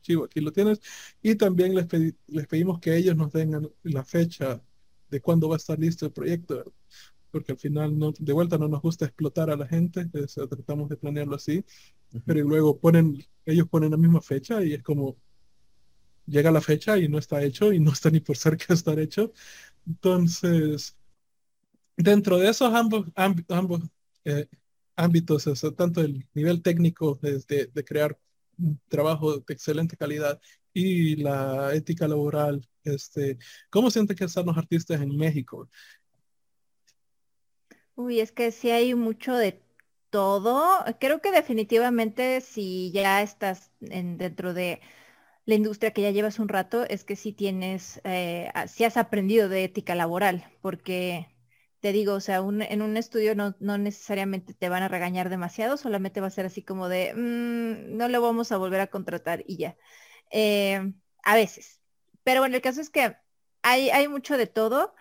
[0.00, 0.80] chivo, aquí lo tienes,
[1.20, 1.86] y también les,
[2.26, 4.62] les pedimos que ellos nos den la fecha
[5.10, 6.72] de cuándo va a estar listo el proyecto,
[7.30, 10.96] porque al final no, de vuelta no nos gusta explotar a la gente, tratamos de
[10.96, 11.64] planearlo así,
[12.24, 15.16] pero luego ponen, ellos ponen la misma fecha y es como,
[16.26, 18.98] llega la fecha y no está hecho y no está ni por cerca de estar
[18.98, 19.32] hecho.
[19.86, 20.96] Entonces,
[21.96, 23.06] dentro de esos ambos,
[23.48, 23.82] ambos
[24.24, 24.46] eh,
[24.96, 25.44] ámbitos,
[25.76, 28.18] tanto el nivel técnico de, crear
[28.58, 30.40] un trabajo de excelente calidad
[30.72, 33.38] y la ética laboral, este,
[33.70, 35.68] ¿cómo sienten que están los artistas en México?
[37.94, 39.62] Uy, es que sí hay mucho de
[40.10, 40.84] todo.
[40.98, 44.80] Creo que definitivamente si ya estás en, dentro de
[45.44, 49.48] la industria que ya llevas un rato, es que sí tienes, eh, si has aprendido
[49.48, 51.28] de ética laboral, porque
[51.80, 56.20] te digo, o sea, en un estudio no, necesariamente te van a regañar demasiado, solamente
[56.20, 59.56] va a ser así como de, mm, no lo vamos a volver a contratar y
[59.56, 59.76] ya.
[60.30, 60.92] Eh,
[61.24, 61.80] a veces.
[62.24, 63.16] Pero bueno, el caso es que
[63.62, 64.94] hay, hay mucho de todo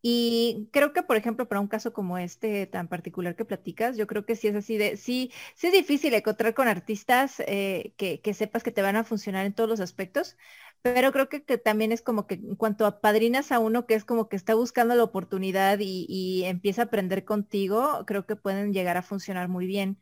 [0.00, 4.06] y creo que, por ejemplo, para un caso como este tan particular que platicas, yo
[4.06, 8.20] creo que sí es así de, sí, sí es difícil encontrar con artistas eh, que,
[8.34, 10.36] sepas que te van a funcionar en todos los aspectos,
[10.82, 14.04] pero creo que, también es como que en cuanto a padrinas a uno que es
[14.04, 18.72] como que está buscando la oportunidad y, y empieza a aprender contigo, creo que pueden
[18.72, 19.98] llegar a funcionar muy bien.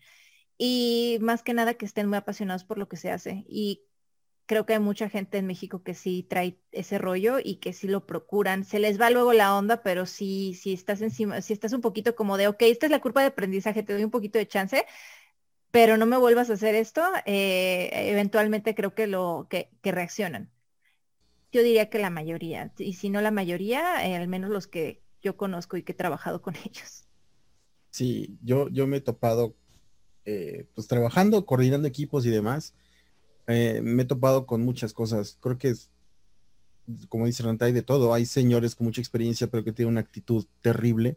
[0.58, 3.44] Y más que nada que estén muy apasionados por lo que se hace.
[3.48, 3.85] Y
[4.46, 7.88] creo que hay mucha gente en México que sí trae ese rollo y que sí
[7.88, 8.64] lo procuran.
[8.64, 12.14] Se les va luego la onda, pero sí, si estás encima, si estás un poquito
[12.14, 14.86] como de, ok, esta es la curva de aprendizaje, te doy un poquito de chance,
[15.72, 20.50] pero no me vuelvas a hacer esto, eh, eventualmente creo que lo que, reaccionan.
[21.52, 25.02] Yo diría que la mayoría, y si no la mayoría, eh, al menos los que
[25.22, 27.04] yo conozco y que he trabajado con ellos.
[27.90, 29.56] Sí, yo, yo me he topado,
[30.24, 32.74] eh, pues trabajando, coordinando equipos y demás
[33.46, 35.38] eh, me he topado con muchas cosas.
[35.40, 35.90] Creo que es,
[37.08, 38.12] como dice Ranta, hay de todo.
[38.14, 41.16] Hay señores con mucha experiencia, pero que tienen una actitud terrible,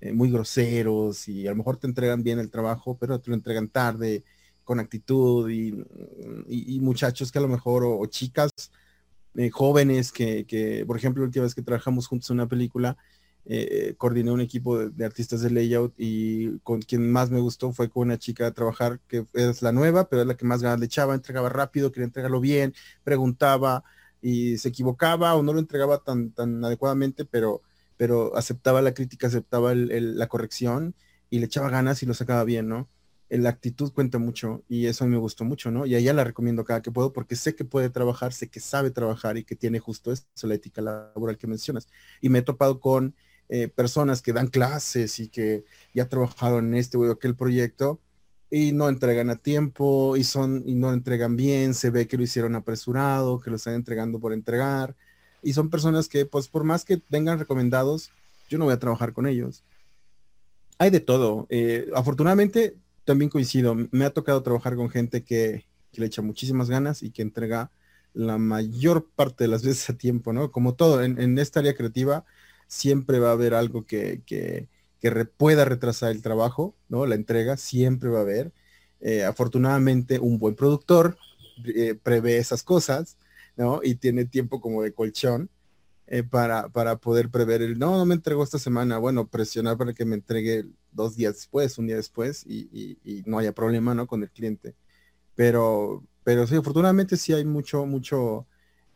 [0.00, 3.36] eh, muy groseros y a lo mejor te entregan bien el trabajo, pero te lo
[3.36, 4.24] entregan tarde,
[4.64, 5.72] con actitud y,
[6.80, 8.50] muchachos que a lo mejor, o, chicas
[9.34, 12.96] eh, jóvenes que, que, por ejemplo, la última vez que trabajamos juntos en una película,
[13.46, 17.90] eh, coordiné un equipo de, artistas de layout y con quien más me gustó fue
[17.90, 20.80] con una chica a trabajar que es la nueva, pero es la que más ganas
[20.80, 23.84] le echaba, entregaba rápido, quería entregarlo bien, preguntaba
[24.22, 27.60] y se equivocaba o no lo entregaba tan, tan adecuadamente, pero,
[27.98, 30.94] pero aceptaba la crítica, aceptaba la corrección
[31.28, 32.88] y le echaba ganas y lo sacaba bien, ¿no?
[33.28, 35.84] La actitud cuenta mucho y eso a mí me gustó mucho, ¿no?
[35.84, 38.60] Y a ella la recomiendo cada que puedo porque sé que puede trabajar, sé que
[38.60, 41.88] sabe trabajar y que tiene justo eso, la ética laboral que mencionas.
[42.22, 43.14] Y me he topado con
[43.56, 45.64] eh, personas que dan clases y que
[45.94, 48.00] ya trabajaron en este o aquel proyecto
[48.50, 52.24] y no entregan a tiempo y son y no entregan bien, se ve que lo
[52.24, 54.96] hicieron apresurado, que lo están entregando por entregar
[55.40, 58.10] y son personas que pues por más que vengan recomendados,
[58.48, 59.62] yo no voy a trabajar con ellos.
[60.78, 61.46] Hay de todo.
[61.48, 67.04] Eh, afortunadamente también coincido, me ha tocado trabajar con gente que, le echa muchísimas ganas
[67.04, 67.70] y que entrega
[68.14, 70.50] la mayor parte de las veces a tiempo, ¿no?
[70.50, 72.24] Como todo, en, en esta área creativa
[72.66, 74.68] siempre va a haber algo que, que,
[75.36, 77.04] pueda retrasar el trabajo, ¿no?
[77.04, 78.52] La entrega siempre va a haber.
[79.00, 81.18] Eh, afortunadamente, un buen productor
[81.66, 83.18] eh, prevé esas cosas,
[83.56, 83.80] ¿no?
[83.82, 85.50] Y tiene tiempo como de colchón
[86.06, 89.92] eh, para, para poder prever el, no, no me entregó esta semana, bueno, presionar para
[89.92, 94.06] que me entregue dos días después, un día después, y, y no haya problema, ¿no?
[94.06, 94.74] Con el cliente.
[95.34, 98.46] Pero, pero sí, afortunadamente sí hay mucho, mucho,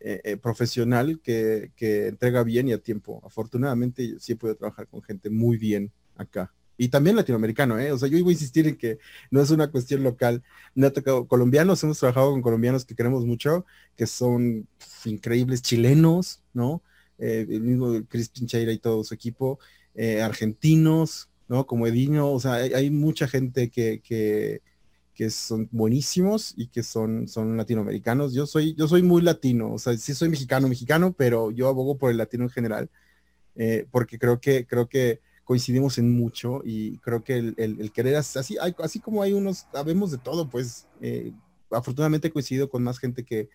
[0.00, 3.20] eh, eh, profesional que, entrega bien y a tiempo.
[3.24, 6.52] Afortunadamente sí puedo trabajar con gente muy bien acá.
[6.76, 7.90] Y también latinoamericano, ¿eh?
[7.90, 8.98] O sea, yo iba a insistir en que
[9.32, 10.44] no es una cuestión local.
[10.76, 13.66] Me ha tocado colombianos, hemos trabajado con colombianos que queremos mucho,
[13.96, 14.68] que son
[15.04, 16.80] increíbles chilenos, ¿no?
[17.18, 19.58] Eh, el mismo Chris Pincheira y todo su equipo,
[20.22, 21.66] argentinos, ¿no?
[21.66, 24.62] Como Edino, o sea, hay, mucha gente que, que,
[25.18, 28.34] que son buenísimos y que son, son latinoamericanos.
[28.34, 31.98] Yo soy, yo soy muy latino, o sea, sí soy mexicano, mexicano, pero yo abogo
[31.98, 32.88] por el latino en general,
[33.56, 38.14] eh, porque creo que, creo que coincidimos en mucho y creo que el, el, querer
[38.14, 41.32] así, así como hay unos, sabemos de todo, pues eh,
[41.72, 43.48] afortunadamente he coincidido con más gente que,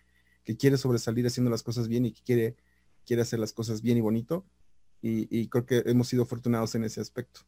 [0.44, 2.56] que, quiere sobresalir haciendo las cosas bien y que quiere,
[3.06, 4.44] quiere hacer las cosas bien y bonito.
[5.00, 7.40] Y creo que hemos sido afortunados en ese aspecto.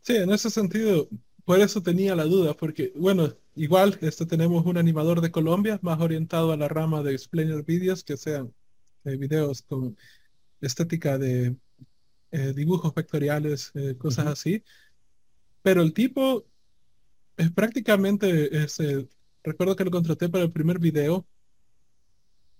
[0.00, 1.06] Sí, en ese sentido,
[1.46, 6.00] por eso tenía la duda, porque, bueno, igual este, tenemos un animador de Colombia más
[6.00, 8.52] orientado a la rama de explainer videos, que sean
[9.04, 9.96] eh, videos con
[10.60, 11.56] estética de
[12.32, 14.64] eh, dibujos vectoriales, eh, cosas así.
[15.62, 16.44] Pero el tipo
[17.36, 19.08] es prácticamente, ese,
[19.44, 21.24] recuerdo que lo contraté para el primer video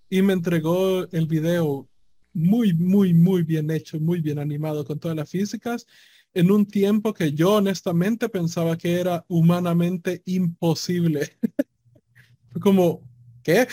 [0.09, 1.89] y me entregó el video
[2.33, 5.89] muy, muy, muy bien hecho, muy bien animado con todas las físicas
[6.37, 11.39] en un tiempo que yo honestamente pensaba que era humanamente imposible.
[12.61, 13.01] como,
[13.43, 13.67] ¿qué?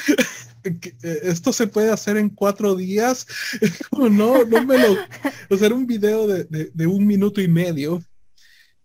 [0.63, 3.27] Eh, esto se puede hacer en cuatro días.
[3.91, 4.93] no, no me lo.
[5.49, 8.01] O sea, era un video de, un minuto y medio.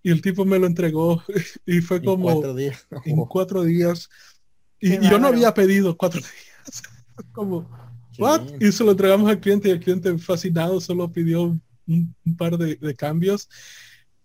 [0.03, 1.23] Y el tipo me lo entregó
[1.67, 2.87] y fue como cuatro días.
[3.05, 4.09] en cuatro días.
[4.81, 6.83] Y, yo no había pedido cuatro días.
[7.33, 7.69] como,
[8.19, 8.43] ¿what?
[8.61, 12.95] Y se lo entregamos al cliente y el cliente fascinado solo pidió un, par de,
[12.95, 13.49] cambios.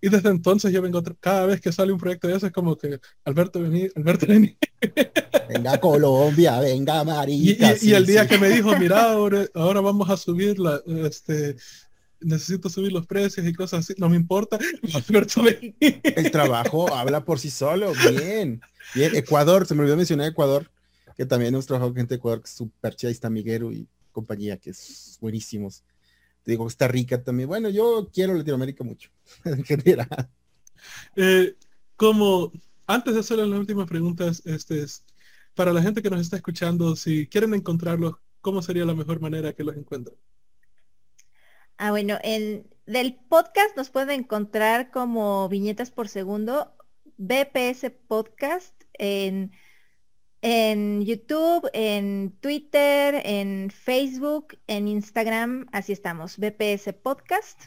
[0.02, 2.77] Y desde entonces yo vengo, cada vez que sale un proyecto de eso es como
[2.77, 4.57] que, Alberto, vení, Alberto, vení.
[5.48, 7.77] Venga Colombia, venga María.
[7.81, 9.11] Y, el día que me dijo, mira,
[9.53, 11.56] ahora, vamos a subir la, este,
[12.19, 14.60] necesito subir los precios y cosas así, no me importa.
[15.80, 18.61] El trabajo habla por sí solo, bien.
[18.94, 20.69] Bien, Ecuador, se me olvidó mencionar Ecuador,
[21.15, 23.88] que también hemos trabajado con gente de Ecuador, que es súper chida, está Miguero y
[24.11, 25.84] compañía, que es buenísimos
[26.45, 27.49] digo, está rica también.
[27.49, 29.09] Bueno, yo quiero Latinoamérica mucho,
[29.45, 30.29] en general.
[31.15, 31.55] Eh,
[31.95, 32.51] como
[32.87, 35.03] antes de hacerle las últimas preguntas, este es,
[35.55, 39.53] para la gente que nos está escuchando, si quieren encontrarlos, ¿cómo sería la mejor manera
[39.53, 40.17] que los encuentren?
[41.77, 46.73] Ah, bueno, en del podcast nos pueden encontrar como viñetas por segundo,
[47.17, 49.51] BPS Podcast en
[50.43, 57.61] en YouTube, en Twitter, en Facebook, en Instagram, así estamos, BPS Podcast.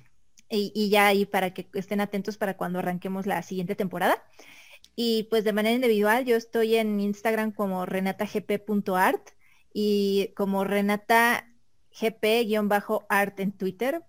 [0.51, 4.23] Y, ya ahí para que estén atentos para cuando arranquemos la siguiente temporada.
[4.95, 9.31] Y pues de manera individual, yo estoy en Instagram como renatagp.art
[9.73, 14.03] y como renatagp-art en Twitter,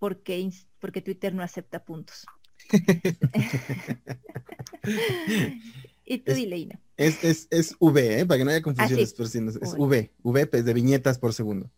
[0.00, 0.50] porque,
[0.80, 2.26] porque Twitter no acepta puntos.
[6.04, 6.80] y tú dile, Ina.
[6.96, 8.26] Es, es, es V, ¿eh?
[8.26, 11.70] para que no haya confusiones, por si es V, V pues, de viñetas por segundo.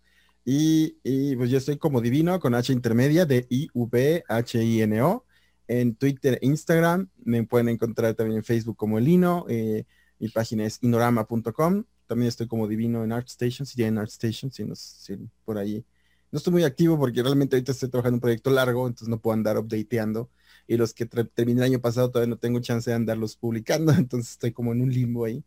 [0.44, 4.82] Y, y, pues yo estoy como divino con H intermedia de I V H I
[4.82, 5.24] N O
[5.68, 9.84] en Twitter, e Instagram, me pueden encontrar también en Facebook como Elino, eh,
[10.18, 14.76] mi página es inorama.com, también estoy como divino en ArtStation, si en ArtStation, si, no,
[14.76, 15.84] si por ahí.
[16.30, 19.20] No estoy muy activo porque realmente ahorita estoy trabajando en un proyecto largo, entonces no
[19.20, 20.30] puedo andar updateando
[20.66, 24.32] y los que terminé el año pasado todavía no tengo chance de andarlos publicando, entonces
[24.32, 25.44] estoy como en un limbo ahí.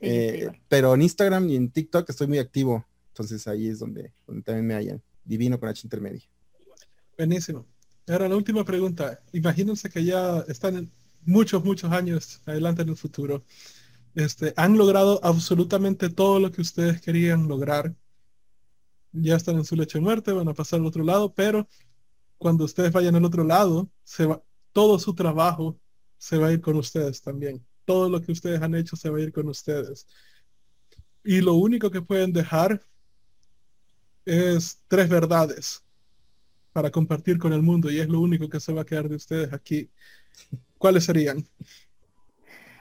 [0.00, 4.42] Eh, pero en Instagram y en TikTok estoy muy activo, entonces ahí es donde, donde
[4.42, 5.02] también me hallan.
[5.24, 6.20] Divino con H intermedio.
[7.16, 7.66] Buenísimo.
[8.06, 9.22] Ahora la última pregunta.
[9.32, 10.90] Imagínense que ya están
[11.24, 13.44] muchos, muchos años adelante en el futuro.
[14.14, 17.94] Este, han logrado absolutamente todo lo que ustedes querían lograr.
[19.12, 21.68] Ya están en su leche de muerte, van a pasar al otro lado, pero
[22.44, 23.90] cuando ustedes vayan al otro lado,
[24.74, 25.80] todo su trabajo
[26.18, 27.66] se va a ir con ustedes también.
[27.86, 30.06] Todo lo que ustedes han hecho se va a ir con ustedes.
[31.24, 32.82] Y lo único que pueden dejar
[34.26, 35.82] es tres verdades
[36.70, 39.16] para compartir con el mundo y es lo único que se va a quedar de
[39.16, 39.90] ustedes aquí.
[40.76, 41.48] ¿Cuáles serían?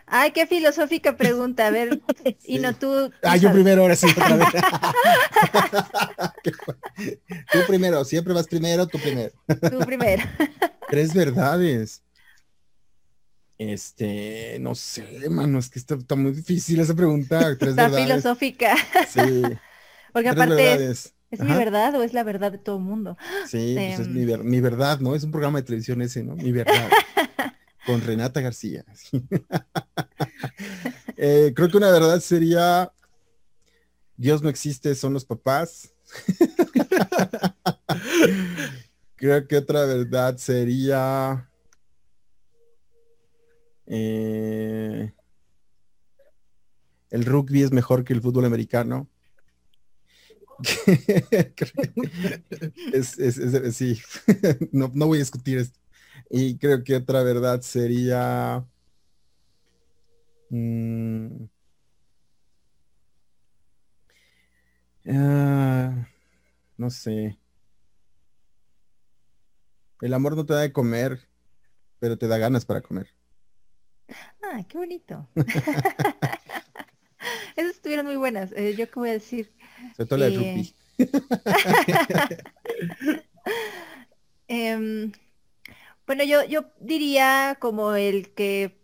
[0.06, 1.68] Ay, qué filosófica pregunta.
[1.68, 2.02] A ver,
[2.46, 3.12] y no tú.
[3.24, 4.48] Ah, yo primero, ahora sí, otra vez.
[7.52, 9.32] tú primero, siempre vas primero, tú primero.
[9.48, 10.24] Tú primero.
[10.90, 12.02] Tres verdades.
[13.58, 17.58] Este, no sé, mano, es que está, muy difícil esa pregunta.
[17.58, 18.76] Tres está filosófica.
[19.08, 19.44] Sí.
[20.12, 23.18] Porque aparte es, mi verdad o es la verdad de todo el mundo?
[23.48, 25.16] Sí, pues es mi, mi verdad, ¿no?
[25.16, 26.36] Es un programa de televisión ese, ¿no?
[26.36, 26.90] Mi verdad
[27.86, 28.84] con Renata García.
[31.16, 32.92] Eh, creo que una verdad sería,
[34.18, 35.94] Dios no existe, son los papás.
[39.16, 41.50] creo que otra verdad sería...
[43.86, 45.14] Eh,
[47.12, 49.08] el rugby es mejor que el fútbol americano.
[53.72, 54.02] sí,
[54.72, 55.83] no, no voy a discutir esto.
[56.36, 58.66] Y creo que otra verdad sería...
[60.50, 61.44] Mm,
[65.10, 66.08] ah,
[66.76, 67.38] no sé.
[70.02, 71.20] El amor no te da de comer,
[72.00, 73.10] pero te da ganas para comer.
[74.42, 75.30] Ah, qué bonito.
[77.56, 78.52] Esas estuvieron muy buenas.
[78.54, 79.54] Eh, yo qué voy a decir.
[79.96, 80.74] Sobre todo la de
[84.48, 85.14] eh,
[86.06, 88.84] bueno, yo, yo diría como el que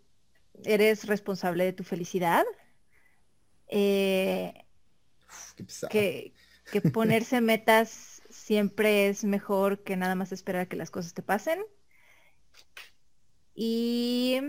[0.64, 2.44] eres responsable de tu felicidad.
[3.68, 4.64] Eh,
[5.90, 6.34] que,
[6.72, 11.60] que ponerse metas siempre es mejor que nada más esperar que las cosas te pasen.
[13.54, 14.40] Y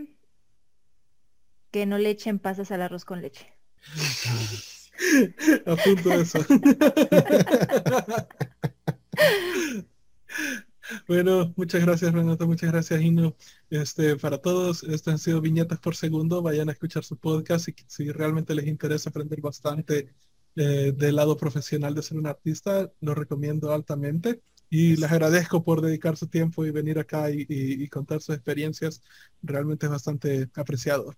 [1.72, 3.54] que no le echen pasas al arroz con leche.
[5.66, 6.40] Apunto eso.
[11.08, 13.36] Bueno, muchas gracias Renato, muchas gracias Ino.
[13.70, 16.42] Este, para todos, estas han sido viñetas por segundo.
[16.42, 20.14] Vayan a escuchar su podcast y si realmente les interesa aprender bastante
[20.56, 24.42] eh, del lado profesional de ser un artista, lo recomiendo altamente.
[24.70, 29.02] Y les agradezco por dedicar su tiempo y venir acá y contar sus experiencias.
[29.42, 31.14] Realmente es bastante apreciado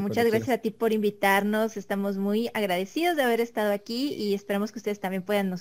[0.00, 1.76] muchas gracias a ti por invitarnos.
[1.76, 5.54] Estamos muy agradecidos de haber estado aquí y esperamos que ustedes también puedan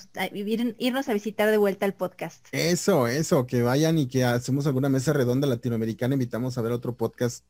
[0.78, 2.48] irnos a visitar de vuelta al podcast.
[2.52, 6.14] Eso, eso, que vayan y que hacemos alguna mesa redonda latinoamericana.
[6.16, 7.46] Invitamos a ver otro podcast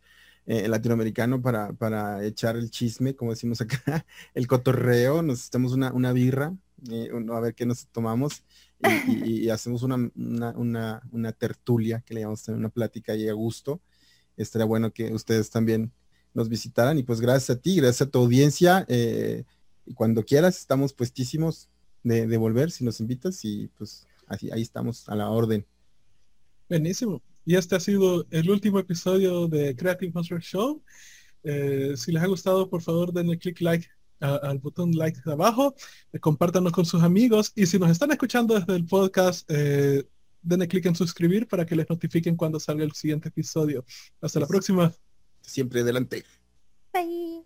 [0.47, 5.21] eh, latinoamericano para, para echar el chisme, como decimos acá, el cotorreo.
[5.21, 6.53] Nos estamos una, una birra,
[6.89, 8.43] eh, a ver qué nos tomamos.
[9.07, 13.79] Y, hacemos una, una, una, tertulia que le llamamos una plática ahí a gusto.
[14.37, 15.91] Estaría bueno que ustedes también
[16.33, 16.97] nos visitaran.
[16.97, 18.85] Y pues gracias a ti, gracias a tu audiencia.
[18.87, 19.43] Eh,
[19.85, 21.69] y cuando quieras, estamos puestísimos
[22.03, 25.65] de, volver si nos invitas y pues así, ahí estamos a la orden.
[26.69, 27.21] Buenísimo.
[27.45, 30.81] Y este ha sido el último episodio de Creative Monster Show.
[31.43, 33.87] Eh, si les ha gustado, por favor, denle click like
[34.19, 35.73] al botón like de abajo,
[36.13, 40.85] eh, compártanos con sus amigos y si nos están escuchando desde el podcast, denle click
[40.85, 43.83] en suscribir para que les notifiquen cuando salga el siguiente episodio.
[44.21, 44.93] Hasta la próxima
[45.41, 46.25] siempre adelante.
[46.93, 47.43] Bye.